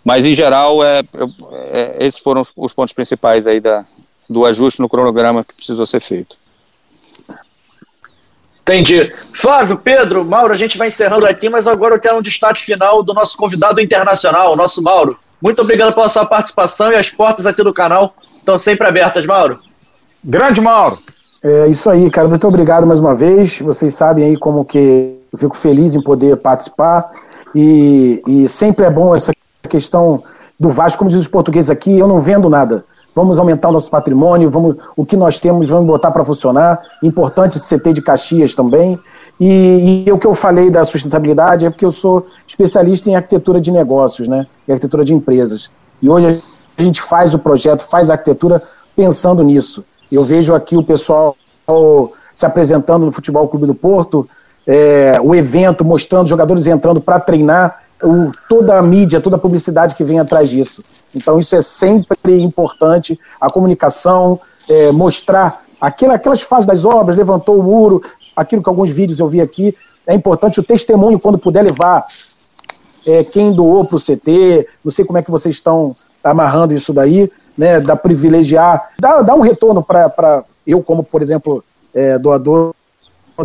Mas, 0.03 0.25
em 0.25 0.33
geral, 0.33 0.83
é, 0.83 1.03
é 1.71 2.05
esses 2.05 2.19
foram 2.19 2.41
os, 2.41 2.51
os 2.55 2.73
pontos 2.73 2.93
principais 2.93 3.45
aí 3.45 3.59
da, 3.59 3.85
do 4.29 4.45
ajuste 4.45 4.81
no 4.81 4.89
cronograma 4.89 5.43
que 5.43 5.55
precisou 5.55 5.85
ser 5.85 5.99
feito. 5.99 6.37
Entendi. 8.61 9.11
Flávio, 9.33 9.77
Pedro, 9.77 10.23
Mauro, 10.23 10.53
a 10.53 10.57
gente 10.57 10.77
vai 10.77 10.89
encerrando 10.89 11.25
aqui, 11.25 11.49
mas 11.49 11.67
agora 11.67 11.95
eu 11.95 11.99
quero 11.99 12.17
um 12.19 12.21
destaque 12.21 12.61
final 12.61 13.01
do 13.01 13.15
nosso 13.15 13.35
convidado 13.35 13.81
internacional, 13.81 14.53
o 14.53 14.55
nosso 14.55 14.83
Mauro. 14.83 15.17
Muito 15.41 15.61
obrigado 15.61 15.93
pela 15.93 16.07
sua 16.07 16.25
participação 16.25 16.91
e 16.91 16.95
as 16.95 17.09
portas 17.09 17.47
aqui 17.47 17.63
do 17.63 17.73
canal 17.73 18.13
estão 18.37 18.57
sempre 18.59 18.85
abertas, 18.87 19.25
Mauro. 19.25 19.59
Grande 20.23 20.61
Mauro. 20.61 20.99
É 21.41 21.67
isso 21.67 21.89
aí, 21.89 22.11
cara. 22.11 22.27
Muito 22.27 22.47
obrigado 22.47 22.85
mais 22.85 22.99
uma 22.99 23.15
vez. 23.15 23.57
Vocês 23.59 23.95
sabem 23.95 24.25
aí 24.25 24.37
como 24.37 24.63
que 24.63 25.15
eu 25.31 25.39
fico 25.39 25.57
feliz 25.57 25.95
em 25.95 26.01
poder 26.01 26.37
participar. 26.37 27.11
E, 27.55 28.21
e 28.27 28.47
sempre 28.47 28.85
é 28.85 28.89
bom 28.91 29.15
essa 29.15 29.31
questão 29.67 30.23
do 30.59 30.69
Vasco, 30.69 30.99
como 30.99 31.09
diz 31.09 31.19
os 31.19 31.27
portugueses 31.27 31.69
aqui, 31.69 31.97
eu 31.97 32.07
não 32.07 32.19
vendo 32.19 32.49
nada. 32.49 32.83
Vamos 33.15 33.39
aumentar 33.39 33.69
o 33.69 33.71
nosso 33.71 33.89
patrimônio, 33.89 34.49
vamos, 34.49 34.77
o 34.95 35.05
que 35.05 35.17
nós 35.17 35.39
temos, 35.39 35.67
vamos 35.67 35.87
botar 35.87 36.11
para 36.11 36.23
funcionar. 36.23 36.79
Importante 37.03 37.57
esse 37.57 37.77
CT 37.77 37.93
de 37.93 38.01
Caxias 38.01 38.53
também. 38.53 38.99
E, 39.39 40.03
e, 40.05 40.11
o 40.11 40.17
que 40.17 40.27
eu 40.27 40.35
falei 40.35 40.69
da 40.69 40.83
sustentabilidade 40.83 41.65
é 41.65 41.69
porque 41.69 41.85
eu 41.85 41.91
sou 41.91 42.27
especialista 42.47 43.09
em 43.09 43.15
arquitetura 43.15 43.59
de 43.59 43.71
negócios, 43.71 44.27
né? 44.27 44.45
Em 44.67 44.73
arquitetura 44.73 45.03
de 45.03 45.13
empresas. 45.13 45.69
E 46.01 46.09
hoje 46.09 46.41
a 46.77 46.81
gente 46.81 47.01
faz 47.01 47.33
o 47.33 47.39
projeto, 47.39 47.83
faz 47.85 48.09
a 48.09 48.13
arquitetura 48.13 48.61
pensando 48.95 49.43
nisso. 49.43 49.83
Eu 50.11 50.23
vejo 50.23 50.53
aqui 50.53 50.75
o 50.75 50.83
pessoal 50.83 51.35
se 52.33 52.45
apresentando 52.45 53.05
no 53.05 53.11
Futebol 53.11 53.47
Clube 53.47 53.65
do 53.65 53.75
Porto, 53.75 54.27
é, 54.65 55.19
o 55.21 55.33
evento 55.33 55.83
mostrando 55.83 56.27
jogadores 56.27 56.67
entrando 56.67 57.01
para 57.01 57.19
treinar, 57.19 57.79
o, 58.03 58.31
toda 58.47 58.77
a 58.77 58.81
mídia, 58.81 59.21
toda 59.21 59.35
a 59.35 59.39
publicidade 59.39 59.95
que 59.95 60.03
vem 60.03 60.19
atrás 60.19 60.49
disso. 60.49 60.81
Então 61.15 61.39
isso 61.39 61.55
é 61.55 61.61
sempre 61.61 62.39
importante, 62.41 63.19
a 63.39 63.49
comunicação, 63.49 64.39
é, 64.69 64.91
mostrar 64.91 65.63
aquela, 65.79 66.15
aquelas 66.15 66.41
fases 66.41 66.65
das 66.65 66.85
obras, 66.85 67.17
levantou 67.17 67.59
o 67.59 67.63
muro, 67.63 68.03
aquilo 68.35 68.63
que 68.63 68.69
alguns 68.69 68.89
vídeos 68.89 69.19
eu 69.19 69.27
vi 69.27 69.41
aqui, 69.41 69.75
é 70.05 70.13
importante 70.13 70.59
o 70.59 70.63
testemunho 70.63 71.19
quando 71.19 71.37
puder 71.37 71.63
levar 71.63 72.05
é, 73.05 73.23
quem 73.23 73.51
doou 73.51 73.85
para 73.85 73.97
o 73.97 74.01
CT, 74.01 74.67
não 74.83 74.91
sei 74.91 75.05
como 75.05 75.17
é 75.17 75.21
que 75.21 75.31
vocês 75.31 75.55
estão 75.55 75.93
amarrando 76.23 76.73
isso 76.73 76.93
daí, 76.93 77.29
né, 77.57 77.79
da 77.79 77.95
privilegiar, 77.95 78.91
dá, 78.99 79.21
dá 79.21 79.35
um 79.35 79.41
retorno 79.41 79.83
para 79.83 80.43
eu, 80.65 80.81
como, 80.81 81.03
por 81.03 81.21
exemplo, 81.21 81.63
é, 81.93 82.17
doador 82.17 82.73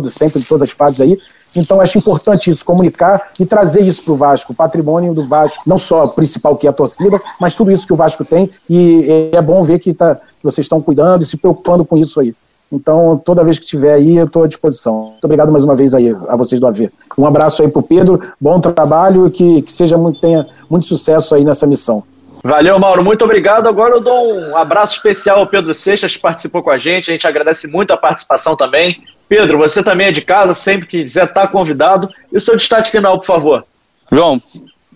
sempre 0.09 0.39
de 0.39 0.45
todas 0.45 0.61
as 0.61 0.71
fases 0.71 1.01
aí. 1.01 1.17
Então, 1.55 1.79
acho 1.79 1.97
importante 1.97 2.49
isso, 2.49 2.65
comunicar 2.65 3.29
e 3.39 3.45
trazer 3.45 3.81
isso 3.81 4.03
para 4.03 4.13
o 4.13 4.15
Vasco, 4.15 4.51
o 4.53 4.55
patrimônio 4.55 5.13
do 5.13 5.25
Vasco, 5.25 5.63
não 5.65 5.77
só 5.77 6.05
o 6.05 6.09
principal 6.09 6.55
que 6.57 6.67
é 6.67 6.69
a 6.69 6.73
torcida, 6.73 7.21
mas 7.39 7.55
tudo 7.55 7.71
isso 7.71 7.87
que 7.87 7.93
o 7.93 7.95
Vasco 7.95 8.25
tem. 8.25 8.49
E 8.69 9.29
é 9.31 9.41
bom 9.41 9.63
ver 9.63 9.79
que, 9.79 9.93
tá, 9.93 10.15
que 10.15 10.43
vocês 10.43 10.65
estão 10.65 10.81
cuidando 10.81 11.23
e 11.23 11.25
se 11.25 11.37
preocupando 11.37 11.85
com 11.85 11.97
isso 11.97 12.19
aí. 12.19 12.35
Então, 12.71 13.21
toda 13.23 13.43
vez 13.43 13.59
que 13.59 13.65
tiver 13.65 13.93
aí, 13.93 14.17
eu 14.17 14.25
estou 14.25 14.43
à 14.43 14.47
disposição. 14.47 15.11
Muito 15.11 15.23
obrigado 15.23 15.51
mais 15.51 15.63
uma 15.63 15.75
vez 15.75 15.93
aí 15.93 16.15
a 16.27 16.35
vocês 16.35 16.59
do 16.59 16.67
AV. 16.67 16.91
Um 17.17 17.25
abraço 17.25 17.61
aí 17.61 17.69
para 17.69 17.79
o 17.79 17.83
Pedro, 17.83 18.19
bom 18.39 18.59
trabalho 18.59 19.27
e 19.27 19.31
que, 19.31 19.61
que 19.61 19.71
seja 19.71 19.97
tenha 20.19 20.47
muito 20.69 20.85
sucesso 20.85 21.35
aí 21.35 21.45
nessa 21.45 21.65
missão. 21.65 22.03
Valeu, 22.45 22.77
Mauro. 22.77 23.03
Muito 23.03 23.25
obrigado. 23.25 23.67
Agora 23.67 23.95
eu 23.95 23.99
dou 23.99 24.35
um 24.35 24.55
abraço 24.55 24.97
especial 24.97 25.39
ao 25.39 25.47
Pedro 25.47 25.73
Seixas, 25.73 26.15
que 26.15 26.21
participou 26.21 26.61
com 26.61 26.69
a 26.69 26.77
gente. 26.77 27.09
A 27.09 27.13
gente 27.13 27.25
agradece 27.25 27.67
muito 27.67 27.89
a 27.91 27.97
participação 27.97 28.55
também. 28.55 29.03
Pedro, 29.27 29.57
você 29.57 29.83
também 29.83 30.09
é 30.09 30.11
de 30.11 30.21
casa, 30.21 30.53
sempre 30.53 30.85
que 30.85 31.01
quiser 31.01 31.25
estar 31.25 31.41
tá 31.41 31.47
convidado. 31.47 32.07
E 32.31 32.37
o 32.37 32.39
seu 32.39 32.55
destaque 32.55 32.91
final, 32.91 33.17
por 33.17 33.25
favor. 33.25 33.65
João, 34.11 34.39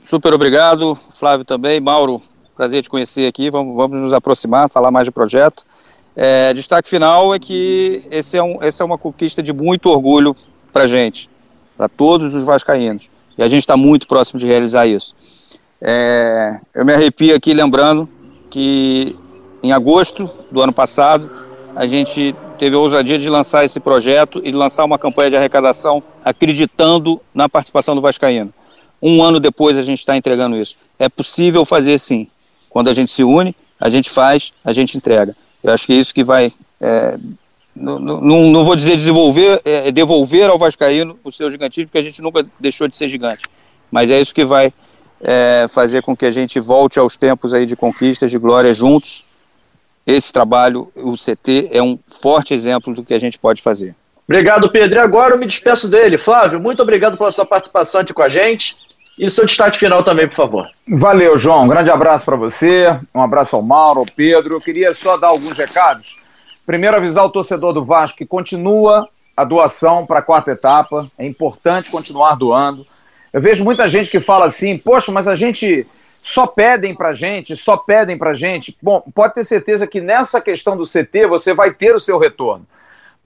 super 0.04 0.32
obrigado. 0.32 0.96
Flávio 1.16 1.44
também. 1.44 1.80
Mauro, 1.80 2.22
prazer 2.56 2.84
te 2.84 2.90
conhecer 2.90 3.28
aqui. 3.28 3.50
Vamos, 3.50 3.76
vamos 3.76 3.98
nos 3.98 4.14
aproximar, 4.14 4.70
falar 4.70 4.92
mais 4.92 5.08
do 5.08 5.12
projeto. 5.12 5.66
É, 6.16 6.54
destaque 6.54 6.88
final 6.88 7.34
é 7.34 7.40
que 7.40 8.04
esse 8.12 8.38
é 8.38 8.44
um, 8.44 8.62
essa 8.62 8.84
é 8.84 8.86
uma 8.86 9.00
conquista 9.00 9.42
de 9.42 9.52
muito 9.52 9.90
orgulho 9.90 10.36
para 10.72 10.86
gente, 10.86 11.28
para 11.76 11.90
todos 11.90 12.36
os 12.36 12.44
vascaínos. 12.44 13.10
E 13.36 13.42
a 13.42 13.48
gente 13.48 13.62
está 13.62 13.76
muito 13.76 14.08
próximo 14.08 14.40
de 14.40 14.46
realizar 14.46 14.86
isso. 14.86 15.16
É, 15.82 16.60
eu 16.74 16.86
me 16.86 16.94
arrepio 16.94 17.36
aqui 17.36 17.54
lembrando 17.54 18.08
que 18.50 19.16
em 19.64 19.72
agosto 19.72 20.30
do 20.52 20.62
ano 20.62 20.74
passado 20.74 21.30
a 21.76 21.88
gente 21.88 22.36
teve 22.58 22.76
a 22.76 22.80
ousadia 22.80 23.18
de 23.18 23.30
lançar 23.30 23.64
esse 23.64 23.80
projeto 23.80 24.42
e 24.44 24.52
de 24.52 24.58
lançar 24.58 24.84
uma 24.84 25.00
campanha 25.00 25.30
de 25.30 25.38
arrecadação 25.38 26.04
acreditando 26.24 27.22
na 27.34 27.48
participação 27.48 27.96
do 27.96 28.02
Vascaíno. 28.02 28.54
Um 29.02 29.24
ano 29.24 29.40
depois 29.40 29.78
a 29.78 29.84
gente 29.84 30.00
está 30.00 30.18
entregando 30.18 30.58
isso. 30.58 30.76
É 30.98 31.08
possível 31.08 31.64
fazer 31.64 31.98
sim. 31.98 32.28
Quando 32.70 32.90
a 32.90 32.94
gente 32.94 33.12
se 33.12 33.24
une, 33.24 33.56
a 33.80 33.90
gente 33.90 34.10
faz, 34.10 34.52
a 34.64 34.74
gente 34.74 34.98
entrega. 34.98 35.36
Eu 35.64 35.74
acho 35.74 35.88
que 35.88 35.94
é 35.94 35.96
isso 35.96 36.14
que 36.14 36.24
vai. 36.24 36.52
É, 36.82 37.18
não, 37.74 37.98
não, 37.98 38.22
não, 38.52 38.66
vou 38.66 38.76
dizer 38.76 38.98
desenvolver, 38.98 39.62
é, 39.64 39.88
é, 39.88 39.92
devolver 39.92 40.50
ao 40.50 40.58
Vascaíno 40.58 41.18
o 41.24 41.32
seu 41.32 41.50
gigantismo, 41.50 41.88
porque 41.88 41.98
a 41.98 42.04
gente 42.04 42.22
nunca 42.22 42.46
deixou 42.60 42.90
de 42.90 42.98
ser 42.98 43.08
gigante. 43.08 43.44
Mas 43.90 44.10
é 44.10 44.20
isso 44.20 44.36
que 44.36 44.44
vai 44.44 44.74
é, 45.22 45.66
fazer 45.70 46.02
com 46.02 46.16
que 46.16 46.26
a 46.26 46.32
gente 46.32 46.60
volte 46.60 47.00
aos 47.00 47.18
tempos 47.18 47.54
aí 47.54 47.66
de 47.66 47.76
conquistas, 47.76 48.32
de 48.32 48.38
glória 48.38 48.74
juntos. 48.74 49.26
Esse 50.06 50.34
trabalho, 50.34 50.92
o 50.96 51.14
CT, 51.14 51.70
é 51.72 51.84
um 51.84 52.00
forte 52.08 52.54
exemplo 52.54 52.94
do 52.94 53.04
que 53.04 53.14
a 53.14 53.20
gente 53.20 53.38
pode 53.38 53.62
fazer. 53.62 53.96
Obrigado, 54.28 54.70
Pedro. 54.70 54.98
E 54.98 55.02
agora 55.02 55.34
eu 55.34 55.40
me 55.40 55.46
despeço 55.46 55.90
dele. 55.90 56.18
Flávio, 56.18 56.60
muito 56.60 56.82
obrigado 56.82 57.18
pela 57.18 57.32
sua 57.32 57.46
participação 57.46 58.02
aqui 58.02 58.14
com 58.14 58.22
a 58.22 58.30
gente. 58.30 58.76
E 59.20 59.30
seu 59.30 59.46
destaque 59.46 59.78
final 59.78 60.02
também, 60.02 60.28
por 60.28 60.36
favor. 60.36 60.70
Valeu, 60.88 61.38
João. 61.38 61.66
Um 61.66 61.68
grande 61.68 61.90
abraço 61.90 62.24
para 62.24 62.38
você. 62.38 62.98
Um 63.14 63.22
abraço 63.22 63.56
ao 63.56 63.62
Mauro, 63.62 64.00
ao 64.00 64.06
Pedro. 64.06 64.56
Eu 64.56 64.62
queria 64.62 64.96
só 64.96 65.18
dar 65.18 65.28
alguns 65.28 65.58
recados. 65.58 66.16
Primeiro, 66.66 66.96
avisar 66.96 67.26
o 67.26 67.30
torcedor 67.30 67.74
do 67.74 67.84
Vasco 67.84 68.18
que 68.18 68.26
continua 68.26 69.10
a 69.36 69.44
doação 69.44 70.06
para 70.06 70.20
a 70.20 70.22
quarta 70.22 70.52
etapa. 70.52 71.06
É 71.18 71.26
importante 71.26 71.92
continuar 71.92 72.36
doando. 72.36 72.88
Eu 73.32 73.42
vejo 73.42 73.64
muita 73.64 73.88
gente 73.88 74.10
que 74.10 74.20
fala 74.20 74.46
assim, 74.46 74.78
poxa, 74.78 75.12
mas 75.12 75.28
a 75.28 75.36
gente 75.36 75.86
só 76.24 76.46
pedem 76.46 76.96
para 76.96 77.14
gente, 77.14 77.56
só 77.56 77.78
pedem 77.78 78.18
para 78.18 78.34
gente. 78.34 78.78
Bom, 78.82 79.02
pode 79.14 79.34
ter 79.34 79.44
certeza 79.44 79.88
que 79.88 80.02
nessa 80.02 80.42
questão 80.42 80.76
do 80.76 80.84
CT 80.84 81.28
você 81.28 81.54
vai 81.54 81.74
ter 81.74 81.96
o 81.96 82.00
seu 82.00 82.18
retorno. 82.18 82.66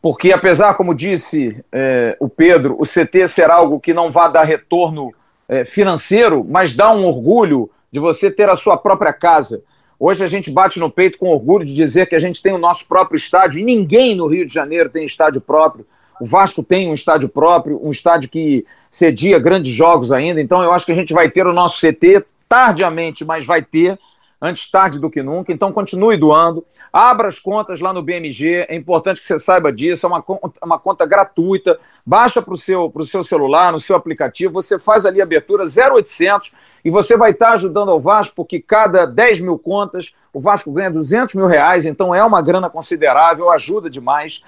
Porque 0.02 0.34
apesar, 0.34 0.74
como 0.76 0.94
disse 0.94 1.64
é, 1.72 2.18
o 2.20 2.28
Pedro, 2.28 2.76
o 2.78 2.86
CT 2.86 3.28
será 3.28 3.56
algo 3.56 3.80
que 3.80 3.94
não 3.94 4.12
vai 4.12 4.30
dar 4.32 4.44
retorno 4.44 5.14
é, 5.48 5.64
financeiro, 5.64 6.46
mas 6.48 6.74
dá 6.74 6.92
um 6.92 7.06
orgulho 7.06 7.70
de 7.90 8.00
você 8.00 8.30
ter 8.30 8.50
a 8.50 8.56
sua 8.56 8.76
própria 8.76 9.14
casa. 9.14 9.64
Hoje 9.98 10.22
a 10.24 10.28
gente 10.28 10.52
bate 10.52 10.80
no 10.80 10.90
peito 10.90 11.18
com 11.18 11.30
orgulho 11.30 11.66
de 11.66 11.74
dizer 11.74 12.08
que 12.08 12.16
a 12.16 12.20
gente 12.20 12.42
tem 12.42 12.52
o 12.52 12.58
nosso 12.58 12.86
próprio 12.86 13.16
estádio 13.16 13.60
e 13.60 13.64
ninguém 13.64 14.16
no 14.16 14.28
Rio 14.28 14.46
de 14.46 14.54
Janeiro 14.54 14.90
tem 14.90 15.06
estádio 15.06 15.40
próprio. 15.40 15.86
O 16.20 16.26
Vasco 16.26 16.64
tem 16.64 16.90
um 16.90 16.94
estádio 16.94 17.28
próprio, 17.28 17.80
um 17.84 17.92
estádio 17.92 18.30
que 18.30 18.66
cedia 18.90 19.40
grandes 19.40 19.74
jogos 19.74 20.12
ainda. 20.12 20.40
Então 20.42 20.64
eu 20.64 20.72
acho 20.72 20.86
que 20.86 20.92
a 20.92 20.96
gente 20.96 21.14
vai 21.14 21.30
ter 21.30 21.48
o 21.48 21.54
nosso 21.54 21.80
CT 21.80 22.26
tardiamente, 22.48 23.26
mas 23.26 23.46
vai 23.46 23.62
ter, 23.62 23.98
antes 24.42 24.70
tarde 24.70 25.00
do 25.00 25.10
que 25.10 25.24
nunca. 25.24 25.52
Então 25.52 25.72
continue 25.72 26.18
doando. 26.18 26.66
Abra 26.94 27.28
as 27.28 27.40
contas 27.40 27.80
lá 27.80 27.92
no 27.92 28.04
BMG, 28.04 28.68
é 28.70 28.76
importante 28.76 29.20
que 29.20 29.26
você 29.26 29.40
saiba 29.40 29.74
disso, 29.74 30.06
é 30.06 30.10
uma, 30.10 30.24
uma 30.64 30.78
conta 30.78 31.08
gratuita. 31.08 31.80
Baixa 32.06 32.40
para 32.40 32.54
o 32.54 32.58
seu, 32.58 32.94
seu 33.04 33.24
celular, 33.24 33.72
no 33.72 33.80
seu 33.80 33.96
aplicativo, 33.96 34.54
você 34.54 34.78
faz 34.78 35.04
ali 35.04 35.20
a 35.20 35.24
abertura 35.24 35.64
0800 35.64 36.52
e 36.86 36.92
você 36.92 37.18
vai 37.18 37.32
estar 37.32 37.48
tá 37.48 37.54
ajudando 37.54 37.90
ao 37.90 38.00
Vasco, 38.00 38.36
porque 38.36 38.60
cada 38.60 39.08
10 39.08 39.40
mil 39.40 39.58
contas 39.58 40.14
o 40.32 40.40
Vasco 40.40 40.72
ganha 40.72 40.92
200 40.92 41.34
mil 41.34 41.48
reais, 41.48 41.84
então 41.84 42.14
é 42.14 42.24
uma 42.24 42.42
grana 42.44 42.70
considerável, 42.70 43.50
ajuda 43.50 43.90
demais. 43.90 44.44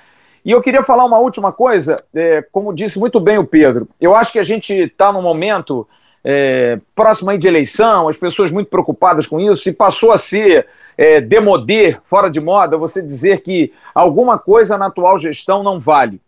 E 0.46 0.52
eu 0.52 0.62
queria 0.62 0.84
falar 0.84 1.06
uma 1.06 1.18
última 1.18 1.52
coisa, 1.52 2.04
é, 2.14 2.46
como 2.52 2.72
disse 2.72 3.00
muito 3.00 3.20
bem 3.20 3.39
o 3.39 3.43
Pedro, 3.43 3.89
eu 4.00 4.16
acho 4.16 4.32
que 4.32 4.38
a 4.38 4.43
gente 4.43 4.72
está 4.72 5.12
num 5.12 5.22
momento 5.22 5.88
é, 6.24 6.80
próximo 6.93 7.32
aí 7.32 7.38
de 7.39 7.48
eleição, 7.48 8.08
as 8.08 8.16
pessoas 8.16 8.52
muito 8.52 8.70
preocupadas 8.70 9.26
com 9.26 9.39
isso, 9.39 9.68
e 9.68 9.74
passou 9.74 10.12
a 10.12 10.20
ser 10.20 10.68
é, 10.96 11.20
demodê, 11.20 11.98
fora 12.06 12.30
de 12.30 12.39
moda, 12.39 12.78
você 12.78 13.02
dizer 13.02 13.41
que 13.41 13.74
alguma 13.93 14.38
coisa 14.38 14.78
na 14.78 14.86
atual 14.86 15.18
gestão 15.18 15.64
não 15.64 15.80
vale. 15.80 16.22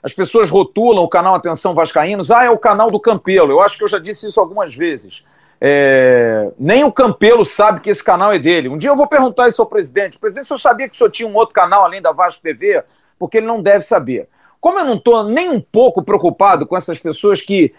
As 0.00 0.12
pessoas 0.12 0.48
rotulam 0.50 1.02
o 1.02 1.08
canal 1.08 1.34
Atenção 1.34 1.74
Vascaínos, 1.74 2.30
ah, 2.30 2.44
é 2.44 2.50
o 2.50 2.58
canal 2.58 2.88
do 2.88 3.00
Campelo. 3.00 3.50
Eu 3.50 3.60
acho 3.60 3.76
que 3.76 3.82
eu 3.82 3.88
já 3.88 3.98
disse 3.98 4.28
isso 4.28 4.38
algumas 4.38 4.72
vezes. 4.72 5.24
É, 5.60 6.52
nem 6.58 6.84
o 6.84 6.92
Campelo 6.92 7.44
sabe 7.44 7.80
que 7.80 7.90
esse 7.90 8.04
canal 8.04 8.32
é 8.32 8.38
dele. 8.38 8.68
Um 8.68 8.76
dia 8.76 8.90
eu 8.90 8.96
vou 8.96 9.08
perguntar 9.08 9.48
isso 9.48 9.62
ao 9.62 9.66
presidente. 9.66 10.18
Presidente, 10.18 10.46
se 10.46 10.52
eu 10.52 10.58
sabia 10.58 10.88
que 10.88 10.94
o 10.94 10.98
senhor 10.98 11.10
tinha 11.10 11.28
um 11.28 11.34
outro 11.34 11.54
canal 11.54 11.84
além 11.84 12.02
da 12.02 12.12
Vasco 12.12 12.42
TV, 12.42 12.84
porque 13.18 13.38
ele 13.38 13.46
não 13.46 13.62
deve 13.62 13.84
saber. 13.84 14.28
Como 14.60 14.78
eu 14.78 14.84
não 14.84 14.94
estou 14.94 15.24
nem 15.24 15.50
um 15.50 15.60
pouco 15.60 16.02
preocupado 16.02 16.66
com 16.66 16.76
essas 16.76 16.98
pessoas 16.98 17.40
que 17.40 17.74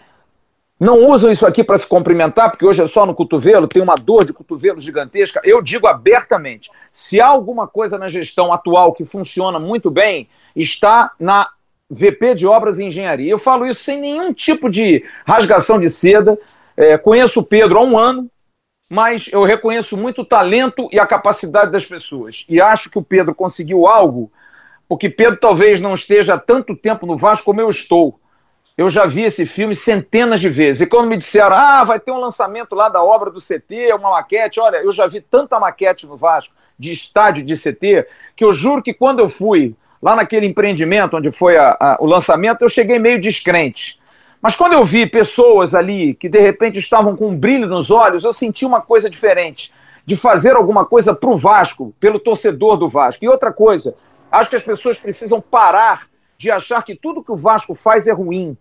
não 0.78 1.08
usam 1.08 1.30
isso 1.30 1.46
aqui 1.46 1.64
para 1.64 1.78
se 1.78 1.86
cumprimentar, 1.86 2.50
porque 2.50 2.66
hoje 2.66 2.82
é 2.82 2.86
só 2.86 3.06
no 3.06 3.14
cotovelo, 3.14 3.66
tem 3.66 3.82
uma 3.82 3.96
dor 3.96 4.24
de 4.24 4.32
cotovelo 4.32 4.80
gigantesca. 4.80 5.40
Eu 5.42 5.62
digo 5.62 5.86
abertamente: 5.86 6.70
se 6.92 7.20
há 7.20 7.26
alguma 7.26 7.66
coisa 7.66 7.98
na 7.98 8.08
gestão 8.08 8.52
atual 8.52 8.92
que 8.92 9.04
funciona 9.04 9.58
muito 9.58 9.90
bem, 9.90 10.28
está 10.54 11.12
na 11.18 11.48
VP 11.88 12.34
de 12.34 12.46
Obras 12.46 12.78
e 12.78 12.84
Engenharia. 12.84 13.30
Eu 13.30 13.38
falo 13.38 13.66
isso 13.66 13.84
sem 13.84 13.98
nenhum 13.98 14.34
tipo 14.34 14.68
de 14.68 15.04
rasgação 15.26 15.80
de 15.80 15.88
seda. 15.88 16.38
É, 16.76 16.98
conheço 16.98 17.40
o 17.40 17.44
Pedro 17.44 17.78
há 17.78 17.82
um 17.82 17.98
ano, 17.98 18.30
mas 18.88 19.28
eu 19.32 19.44
reconheço 19.44 19.96
muito 19.96 20.22
o 20.22 20.26
talento 20.26 20.88
e 20.92 21.00
a 21.00 21.06
capacidade 21.06 21.72
das 21.72 21.86
pessoas. 21.86 22.44
E 22.48 22.60
acho 22.60 22.90
que 22.90 22.98
o 22.98 23.02
Pedro 23.02 23.34
conseguiu 23.34 23.86
algo 23.86 24.30
porque 24.88 25.08
Pedro 25.08 25.38
talvez 25.38 25.80
não 25.80 25.94
esteja 25.94 26.34
há 26.34 26.38
tanto 26.38 26.76
tempo 26.76 27.06
no 27.06 27.16
Vasco 27.16 27.46
como 27.46 27.60
eu 27.60 27.68
estou. 27.68 28.18
Eu 28.76 28.90
já 28.90 29.06
vi 29.06 29.22
esse 29.22 29.46
filme 29.46 29.74
centenas 29.74 30.40
de 30.40 30.50
vezes. 30.50 30.82
E 30.82 30.86
quando 30.86 31.08
me 31.08 31.16
disseram, 31.16 31.56
ah, 31.56 31.82
vai 31.82 31.98
ter 31.98 32.12
um 32.12 32.20
lançamento 32.20 32.74
lá 32.74 32.88
da 32.90 33.02
obra 33.02 33.30
do 33.30 33.40
CT, 33.40 33.94
uma 33.94 34.10
maquete, 34.10 34.60
olha, 34.60 34.76
eu 34.76 34.92
já 34.92 35.06
vi 35.06 35.20
tanta 35.20 35.58
maquete 35.58 36.06
no 36.06 36.16
Vasco, 36.16 36.54
de 36.78 36.92
estádio 36.92 37.42
de 37.42 37.54
CT, 37.54 38.06
que 38.36 38.44
eu 38.44 38.52
juro 38.52 38.82
que 38.82 38.92
quando 38.92 39.20
eu 39.20 39.30
fui 39.30 39.74
lá 40.02 40.14
naquele 40.14 40.46
empreendimento 40.46 41.16
onde 41.16 41.30
foi 41.30 41.56
a, 41.56 41.70
a, 41.80 41.96
o 42.00 42.06
lançamento, 42.06 42.62
eu 42.62 42.68
cheguei 42.68 42.98
meio 42.98 43.20
descrente. 43.20 43.98
Mas 44.42 44.54
quando 44.54 44.74
eu 44.74 44.84
vi 44.84 45.06
pessoas 45.06 45.74
ali 45.74 46.14
que 46.14 46.28
de 46.28 46.38
repente 46.38 46.78
estavam 46.78 47.16
com 47.16 47.28
um 47.28 47.36
brilho 47.36 47.66
nos 47.66 47.90
olhos, 47.90 48.24
eu 48.24 48.32
senti 48.32 48.66
uma 48.66 48.80
coisa 48.80 49.08
diferente, 49.08 49.72
de 50.04 50.16
fazer 50.16 50.54
alguma 50.54 50.84
coisa 50.84 51.14
para 51.14 51.30
o 51.30 51.36
Vasco, 51.36 51.94
pelo 51.98 52.20
torcedor 52.20 52.76
do 52.76 52.88
Vasco. 52.88 53.24
E 53.24 53.28
outra 53.28 53.52
coisa, 53.52 53.96
acho 54.36 54.50
que 54.50 54.56
as 54.56 54.62
pessoas 54.62 54.98
precisam 54.98 55.40
parar 55.40 56.08
de 56.38 56.50
achar 56.50 56.82
que 56.82 56.94
tudo 56.94 57.22
que 57.22 57.32
o 57.32 57.36
Vasco 57.36 57.74
faz 57.74 58.06
é 58.06 58.12
ruim. 58.12 58.56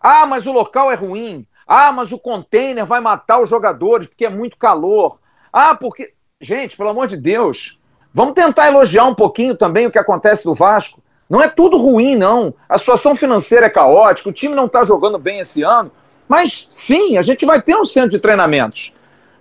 Ah, 0.00 0.26
mas 0.26 0.46
o 0.46 0.52
local 0.52 0.90
é 0.90 0.94
ruim. 0.94 1.46
Ah, 1.66 1.92
mas 1.92 2.12
o 2.12 2.18
container 2.18 2.84
vai 2.84 3.00
matar 3.00 3.40
os 3.40 3.48
jogadores 3.48 4.06
porque 4.06 4.26
é 4.26 4.30
muito 4.30 4.56
calor. 4.56 5.18
Ah, 5.52 5.74
porque. 5.74 6.12
Gente, 6.40 6.76
pelo 6.76 6.90
amor 6.90 7.06
de 7.06 7.16
Deus, 7.16 7.78
vamos 8.12 8.34
tentar 8.34 8.66
elogiar 8.66 9.06
um 9.06 9.14
pouquinho 9.14 9.56
também 9.56 9.86
o 9.86 9.90
que 9.90 9.98
acontece 9.98 10.44
no 10.44 10.54
Vasco. 10.54 11.02
Não 11.30 11.40
é 11.40 11.48
tudo 11.48 11.78
ruim, 11.78 12.16
não. 12.16 12.52
A 12.68 12.78
situação 12.78 13.16
financeira 13.16 13.66
é 13.66 13.70
caótica, 13.70 14.28
o 14.28 14.32
time 14.32 14.54
não 14.54 14.66
está 14.66 14.84
jogando 14.84 15.18
bem 15.18 15.38
esse 15.38 15.62
ano. 15.62 15.90
Mas 16.28 16.66
sim, 16.68 17.16
a 17.16 17.22
gente 17.22 17.46
vai 17.46 17.62
ter 17.62 17.76
um 17.76 17.84
centro 17.84 18.10
de 18.10 18.18
treinamentos. 18.18 18.92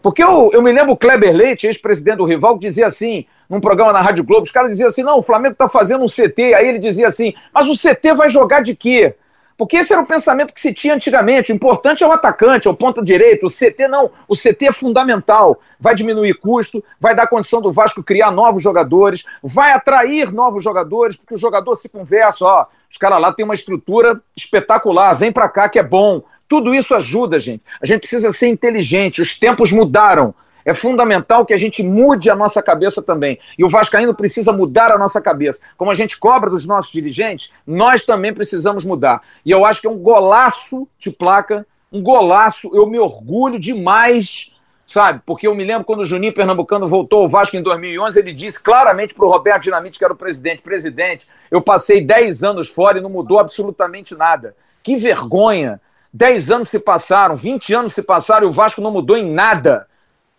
Porque 0.03 0.21
eu, 0.21 0.51
eu 0.51 0.61
me 0.61 0.73
lembro 0.73 0.91
o 0.91 0.97
Kleber 0.97 1.33
Leite, 1.33 1.65
ex-presidente 1.65 2.17
do 2.17 2.25
rival, 2.25 2.59
que 2.59 2.67
dizia 2.67 2.87
assim, 2.87 3.25
num 3.49 3.61
programa 3.61 3.93
na 3.93 4.01
Rádio 4.01 4.25
Globo, 4.25 4.43
os 4.43 4.51
caras 4.51 4.71
diziam 4.71 4.89
assim: 4.89 5.01
não, 5.01 5.19
o 5.19 5.23
Flamengo 5.23 5.53
está 5.53 5.69
fazendo 5.69 6.03
um 6.03 6.09
CT. 6.09 6.53
Aí 6.53 6.67
ele 6.67 6.77
dizia 6.77 7.07
assim: 7.07 7.33
mas 7.53 7.69
o 7.69 7.73
CT 7.73 8.13
vai 8.13 8.29
jogar 8.29 8.61
de 8.61 8.75
quê? 8.75 9.15
Porque 9.57 9.77
esse 9.77 9.93
era 9.93 10.01
o 10.01 10.05
pensamento 10.05 10.53
que 10.53 10.59
se 10.59 10.73
tinha 10.73 10.93
antigamente. 10.93 11.53
O 11.53 11.55
importante 11.55 12.03
é 12.03 12.07
o 12.07 12.11
atacante, 12.11 12.67
é 12.67 12.71
o 12.71 12.75
ponta 12.75 13.01
direito. 13.01 13.45
O 13.45 13.49
CT 13.49 13.87
não. 13.87 14.11
O 14.27 14.35
CT 14.35 14.65
é 14.65 14.73
fundamental. 14.73 15.61
Vai 15.79 15.95
diminuir 15.95 16.33
custo, 16.33 16.83
vai 16.99 17.15
dar 17.15 17.27
condição 17.27 17.61
do 17.61 17.71
Vasco 17.71 18.03
criar 18.03 18.31
novos 18.31 18.61
jogadores, 18.61 19.23
vai 19.41 19.71
atrair 19.71 20.33
novos 20.33 20.61
jogadores, 20.61 21.15
porque 21.15 21.35
o 21.35 21.37
jogador 21.37 21.77
se 21.77 21.87
conversa, 21.87 22.43
ó, 22.43 22.65
os 22.93 22.97
caras 22.99 23.19
lá 23.19 23.33
têm 23.33 23.43
uma 23.43 23.55
estrutura 23.55 24.21
espetacular, 24.37 25.15
vem 25.15 25.31
para 25.31 25.49
cá 25.49 25.67
que 25.67 25.79
é 25.79 25.83
bom. 25.83 26.21
Tudo 26.47 26.75
isso 26.75 26.93
ajuda, 26.93 27.39
gente. 27.39 27.63
A 27.81 27.87
gente 27.87 28.01
precisa 28.01 28.31
ser 28.31 28.49
inteligente. 28.49 29.19
Os 29.19 29.35
tempos 29.37 29.71
mudaram. 29.71 30.31
É 30.63 30.75
fundamental 30.75 31.43
que 31.43 31.55
a 31.55 31.57
gente 31.57 31.81
mude 31.81 32.29
a 32.29 32.35
nossa 32.35 32.61
cabeça 32.61 33.01
também. 33.01 33.39
E 33.57 33.65
o 33.65 33.67
Vascaíno 33.67 34.13
precisa 34.13 34.53
mudar 34.53 34.91
a 34.91 34.97
nossa 34.99 35.19
cabeça. 35.19 35.59
Como 35.75 35.89
a 35.89 35.95
gente 35.95 36.19
cobra 36.19 36.51
dos 36.51 36.67
nossos 36.67 36.91
dirigentes, 36.91 37.51
nós 37.65 38.05
também 38.05 38.31
precisamos 38.31 38.85
mudar. 38.85 39.23
E 39.43 39.49
eu 39.49 39.65
acho 39.65 39.81
que 39.81 39.87
é 39.87 39.89
um 39.89 39.97
golaço 39.97 40.87
de 40.99 41.09
placa, 41.09 41.65
um 41.91 41.99
golaço. 41.99 42.69
Eu 42.75 42.85
me 42.85 42.99
orgulho 42.99 43.59
demais, 43.59 44.52
sabe? 44.87 45.21
Porque 45.25 45.47
eu 45.47 45.55
me 45.55 45.63
lembro 45.63 45.85
quando 45.85 46.01
o 46.01 46.05
Juninho 46.05 46.33
Pernambucano 46.33 46.87
voltou 46.87 47.21
ao 47.21 47.29
Vasco 47.29 47.55
em 47.55 47.61
2011, 47.61 48.19
ele 48.19 48.33
disse 48.33 48.61
claramente 48.61 49.13
para 49.13 49.25
o 49.25 49.29
Roberto 49.29 49.63
Dinamite, 49.63 49.97
que 49.97 50.05
era 50.05 50.13
o 50.13 50.17
presidente: 50.17 50.61
presidente, 50.61 51.27
eu 51.49 51.61
passei 51.61 52.01
10 52.01 52.43
anos 52.43 52.69
fora 52.69 52.97
e 52.97 53.01
não 53.01 53.09
mudou 53.09 53.39
absolutamente 53.39 54.15
nada. 54.15 54.55
Que 54.81 54.97
vergonha! 54.97 55.79
10 56.13 56.51
anos 56.51 56.69
se 56.69 56.79
passaram, 56.79 57.35
20 57.35 57.73
anos 57.73 57.93
se 57.95 58.03
passaram 58.03 58.45
e 58.45 58.49
o 58.49 58.53
Vasco 58.53 58.81
não 58.81 58.91
mudou 58.91 59.17
em 59.17 59.31
nada. 59.31 59.87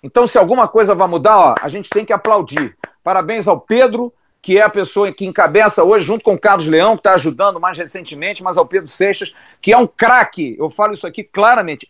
Então, 0.03 0.26
se 0.26 0.38
alguma 0.38 0.68
coisa 0.68 0.95
vai 0.95 1.09
mudar, 1.09 1.36
ó, 1.36 1.55
a 1.61 1.68
gente 1.68 1.90
tem 1.90 2.05
que 2.05 2.12
aplaudir. 2.12 2.76
Parabéns 3.03 3.49
ao 3.49 3.59
Pedro, 3.59 4.12
que 4.40 4.59
é 4.59 4.62
a 4.62 4.68
pessoa 4.68 5.11
que 5.11 5.24
encabeça 5.24 5.82
hoje, 5.82 6.05
junto 6.05 6.22
com 6.22 6.34
o 6.34 6.38
Carlos 6.38 6.66
Leão, 6.66 6.92
que 6.92 7.01
está 7.01 7.14
ajudando 7.14 7.59
mais 7.59 7.76
recentemente, 7.76 8.42
mas 8.42 8.59
ao 8.59 8.66
Pedro 8.66 8.88
Seixas, 8.88 9.34
que 9.61 9.72
é 9.72 9.78
um 9.78 9.86
craque. 9.86 10.55
Eu 10.59 10.68
falo 10.68 10.92
isso 10.92 11.07
aqui 11.07 11.24
claramente. 11.24 11.88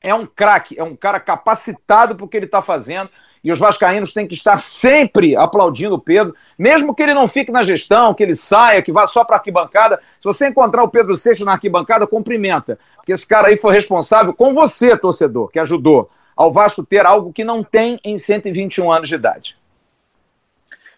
É 0.00 0.14
um 0.14 0.26
craque, 0.26 0.78
é 0.78 0.82
um 0.82 0.94
cara 0.94 1.18
capacitado 1.18 2.14
para 2.14 2.24
o 2.24 2.28
que 2.28 2.36
ele 2.36 2.46
está 2.46 2.62
fazendo. 2.62 3.10
E 3.42 3.52
os 3.52 3.58
vascaínos 3.58 4.12
têm 4.12 4.26
que 4.26 4.34
estar 4.34 4.58
sempre 4.58 5.36
aplaudindo 5.36 5.94
o 5.94 6.00
Pedro, 6.00 6.34
mesmo 6.58 6.94
que 6.94 7.02
ele 7.02 7.14
não 7.14 7.28
fique 7.28 7.52
na 7.52 7.62
gestão, 7.62 8.12
que 8.12 8.22
ele 8.22 8.34
saia, 8.34 8.82
que 8.82 8.92
vá 8.92 9.06
só 9.06 9.24
para 9.24 9.36
a 9.36 9.38
arquibancada. 9.38 10.00
Se 10.20 10.24
você 10.24 10.48
encontrar 10.48 10.82
o 10.82 10.88
Pedro 10.88 11.16
Seixas 11.16 11.46
na 11.46 11.52
arquibancada, 11.52 12.06
cumprimenta. 12.06 12.78
Porque 12.96 13.12
esse 13.12 13.26
cara 13.26 13.48
aí 13.48 13.56
foi 13.56 13.72
responsável 13.72 14.34
com 14.34 14.52
você, 14.52 14.96
torcedor, 14.96 15.48
que 15.50 15.58
ajudou 15.58 16.10
ao 16.36 16.52
Vasco 16.52 16.84
ter 16.84 17.04
algo 17.04 17.32
que 17.32 17.44
não 17.44 17.64
tem 17.64 17.98
em 18.04 18.18
121 18.18 18.92
anos 18.92 19.08
de 19.08 19.14
idade. 19.14 19.56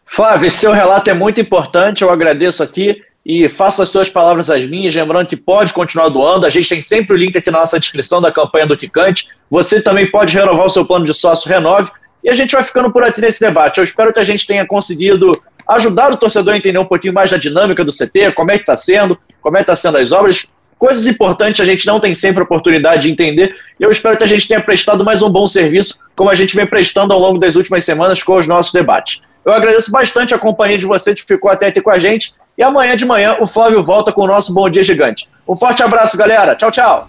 Flávio, 0.05 0.51
seu 0.51 0.73
relato 0.73 1.09
é 1.09 1.15
muito 1.15 1.41
importante, 1.41 2.03
eu 2.03 2.11
agradeço 2.11 2.63
aqui 2.63 3.01
e 3.25 3.49
faço 3.49 3.83
as 3.83 3.89
suas 3.89 4.09
palavras 4.09 4.49
as 4.49 4.67
minhas, 4.67 4.95
lembrando 4.95 5.27
que 5.27 5.37
pode 5.37 5.73
continuar 5.73 6.09
doando, 6.09 6.47
a 6.47 6.51
gente 6.51 6.69
tem 6.69 6.81
sempre 6.81 7.15
o 7.15 7.17
link 7.17 7.37
aqui 7.37 7.51
na 7.51 7.59
nossa 7.59 7.79
descrição 7.79 8.21
da 8.21 8.33
campanha 8.33 8.67
do 8.67 8.77
Quicante, 8.77 9.29
você 9.51 9.81
também 9.81 10.11
pode 10.11 10.35
renovar 10.35 10.67
o 10.67 10.71
seu 10.71 10.85
plano 10.85 11.05
de 11.05 11.13
sócio 11.13 11.49
Renove, 11.49 11.91
e 12.23 12.31
a 12.31 12.35
gente 12.35 12.53
vai 12.53 12.63
ficando 12.63 12.91
por 12.91 13.03
aqui 13.03 13.21
nesse 13.21 13.41
debate. 13.41 13.79
Eu 13.79 13.85
espero 13.85 14.13
que 14.13 14.21
a 14.21 14.25
gente 14.25 14.47
tenha 14.47 14.67
conseguido 14.67 15.41
ajudar 15.69 16.13
o 16.13 16.17
torcedor 16.17 16.55
a 16.55 16.57
entender 16.57 16.79
um 16.79 16.85
pouquinho 16.85 17.15
mais 17.15 17.31
da 17.31 17.37
dinâmica 17.37 17.85
do 17.85 17.93
CT, 17.93 18.33
como 18.35 18.51
é 18.51 18.57
que 18.57 18.63
está 18.63 18.77
sendo, 18.77 19.19
como 19.41 19.57
é 19.57 19.61
que 19.61 19.71
está 19.71 19.77
sendo 19.77 19.99
as 19.99 20.13
obras, 20.13 20.49
coisas 20.81 21.07
importantes 21.07 21.61
a 21.61 21.65
gente 21.65 21.87
não 21.87 22.01
tem 22.01 22.15
sempre 22.15 22.41
a 22.41 22.45
oportunidade 22.45 23.03
de 23.03 23.11
entender. 23.11 23.55
Eu 23.79 23.91
espero 23.91 24.17
que 24.17 24.25
a 24.25 24.27
gente 24.27 24.49
tenha 24.49 24.63
prestado 24.63 25.05
mais 25.05 25.23
um 25.23 25.29
bom 25.29 25.47
serviço, 25.47 25.99
como 26.17 26.31
a 26.31 26.35
gente 26.35 26.57
vem 26.57 26.67
prestando 26.67 27.13
ao 27.13 27.21
longo 27.21 27.39
das 27.39 27.55
últimas 27.55 27.85
semanas 27.85 28.23
com 28.23 28.37
os 28.37 28.49
nossos 28.49 28.73
debates. 28.73 29.23
Eu 29.45 29.53
agradeço 29.53 29.93
bastante 29.93 30.35
a 30.35 30.39
companhia 30.39 30.79
de 30.79 30.87
você 30.87 31.15
que 31.15 31.23
ficou 31.23 31.51
até 31.51 31.67
aqui 31.67 31.83
com 31.83 31.91
a 31.91 31.99
gente. 31.99 32.35
E 32.61 32.63
amanhã 32.63 32.95
de 32.95 33.07
manhã 33.07 33.39
o 33.41 33.47
Flávio 33.47 33.83
volta 33.83 34.13
com 34.13 34.21
o 34.21 34.27
nosso 34.27 34.53
Bom 34.53 34.69
Dia 34.69 34.83
Gigante. 34.83 35.27
Um 35.49 35.57
forte 35.57 35.83
abraço, 35.83 36.15
galera. 36.19 36.55
Tchau, 36.55 36.71
tchau. 36.71 37.09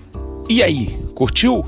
E 0.50 0.64
aí, 0.64 0.98
curtiu? 1.14 1.68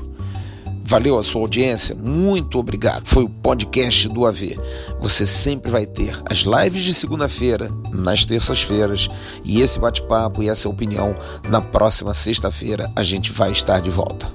Valeu 0.82 1.18
a 1.18 1.22
sua 1.22 1.42
audiência, 1.42 1.94
muito 1.94 2.58
obrigado. 2.58 3.02
Foi 3.04 3.24
o 3.24 3.28
podcast 3.28 4.08
do 4.08 4.24
AV. 4.24 4.58
Você 5.02 5.26
sempre 5.26 5.70
vai 5.70 5.84
ter 5.84 6.16
as 6.30 6.38
lives 6.38 6.82
de 6.82 6.94
segunda-feira, 6.94 7.68
nas 7.92 8.24
terças-feiras, 8.24 9.10
e 9.44 9.60
esse 9.60 9.78
bate-papo 9.78 10.42
e 10.42 10.48
essa 10.48 10.66
opinião 10.66 11.14
na 11.50 11.60
próxima 11.60 12.14
sexta-feira 12.14 12.90
a 12.96 13.02
gente 13.02 13.32
vai 13.32 13.50
estar 13.50 13.82
de 13.82 13.90
volta. 13.90 14.28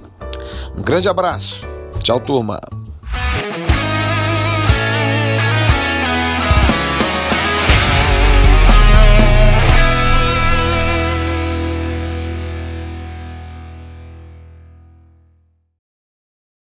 Um 0.78 0.84
grande 0.84 1.10
abraço. 1.10 1.62
Tchau, 2.04 2.20
turma. 2.20 2.60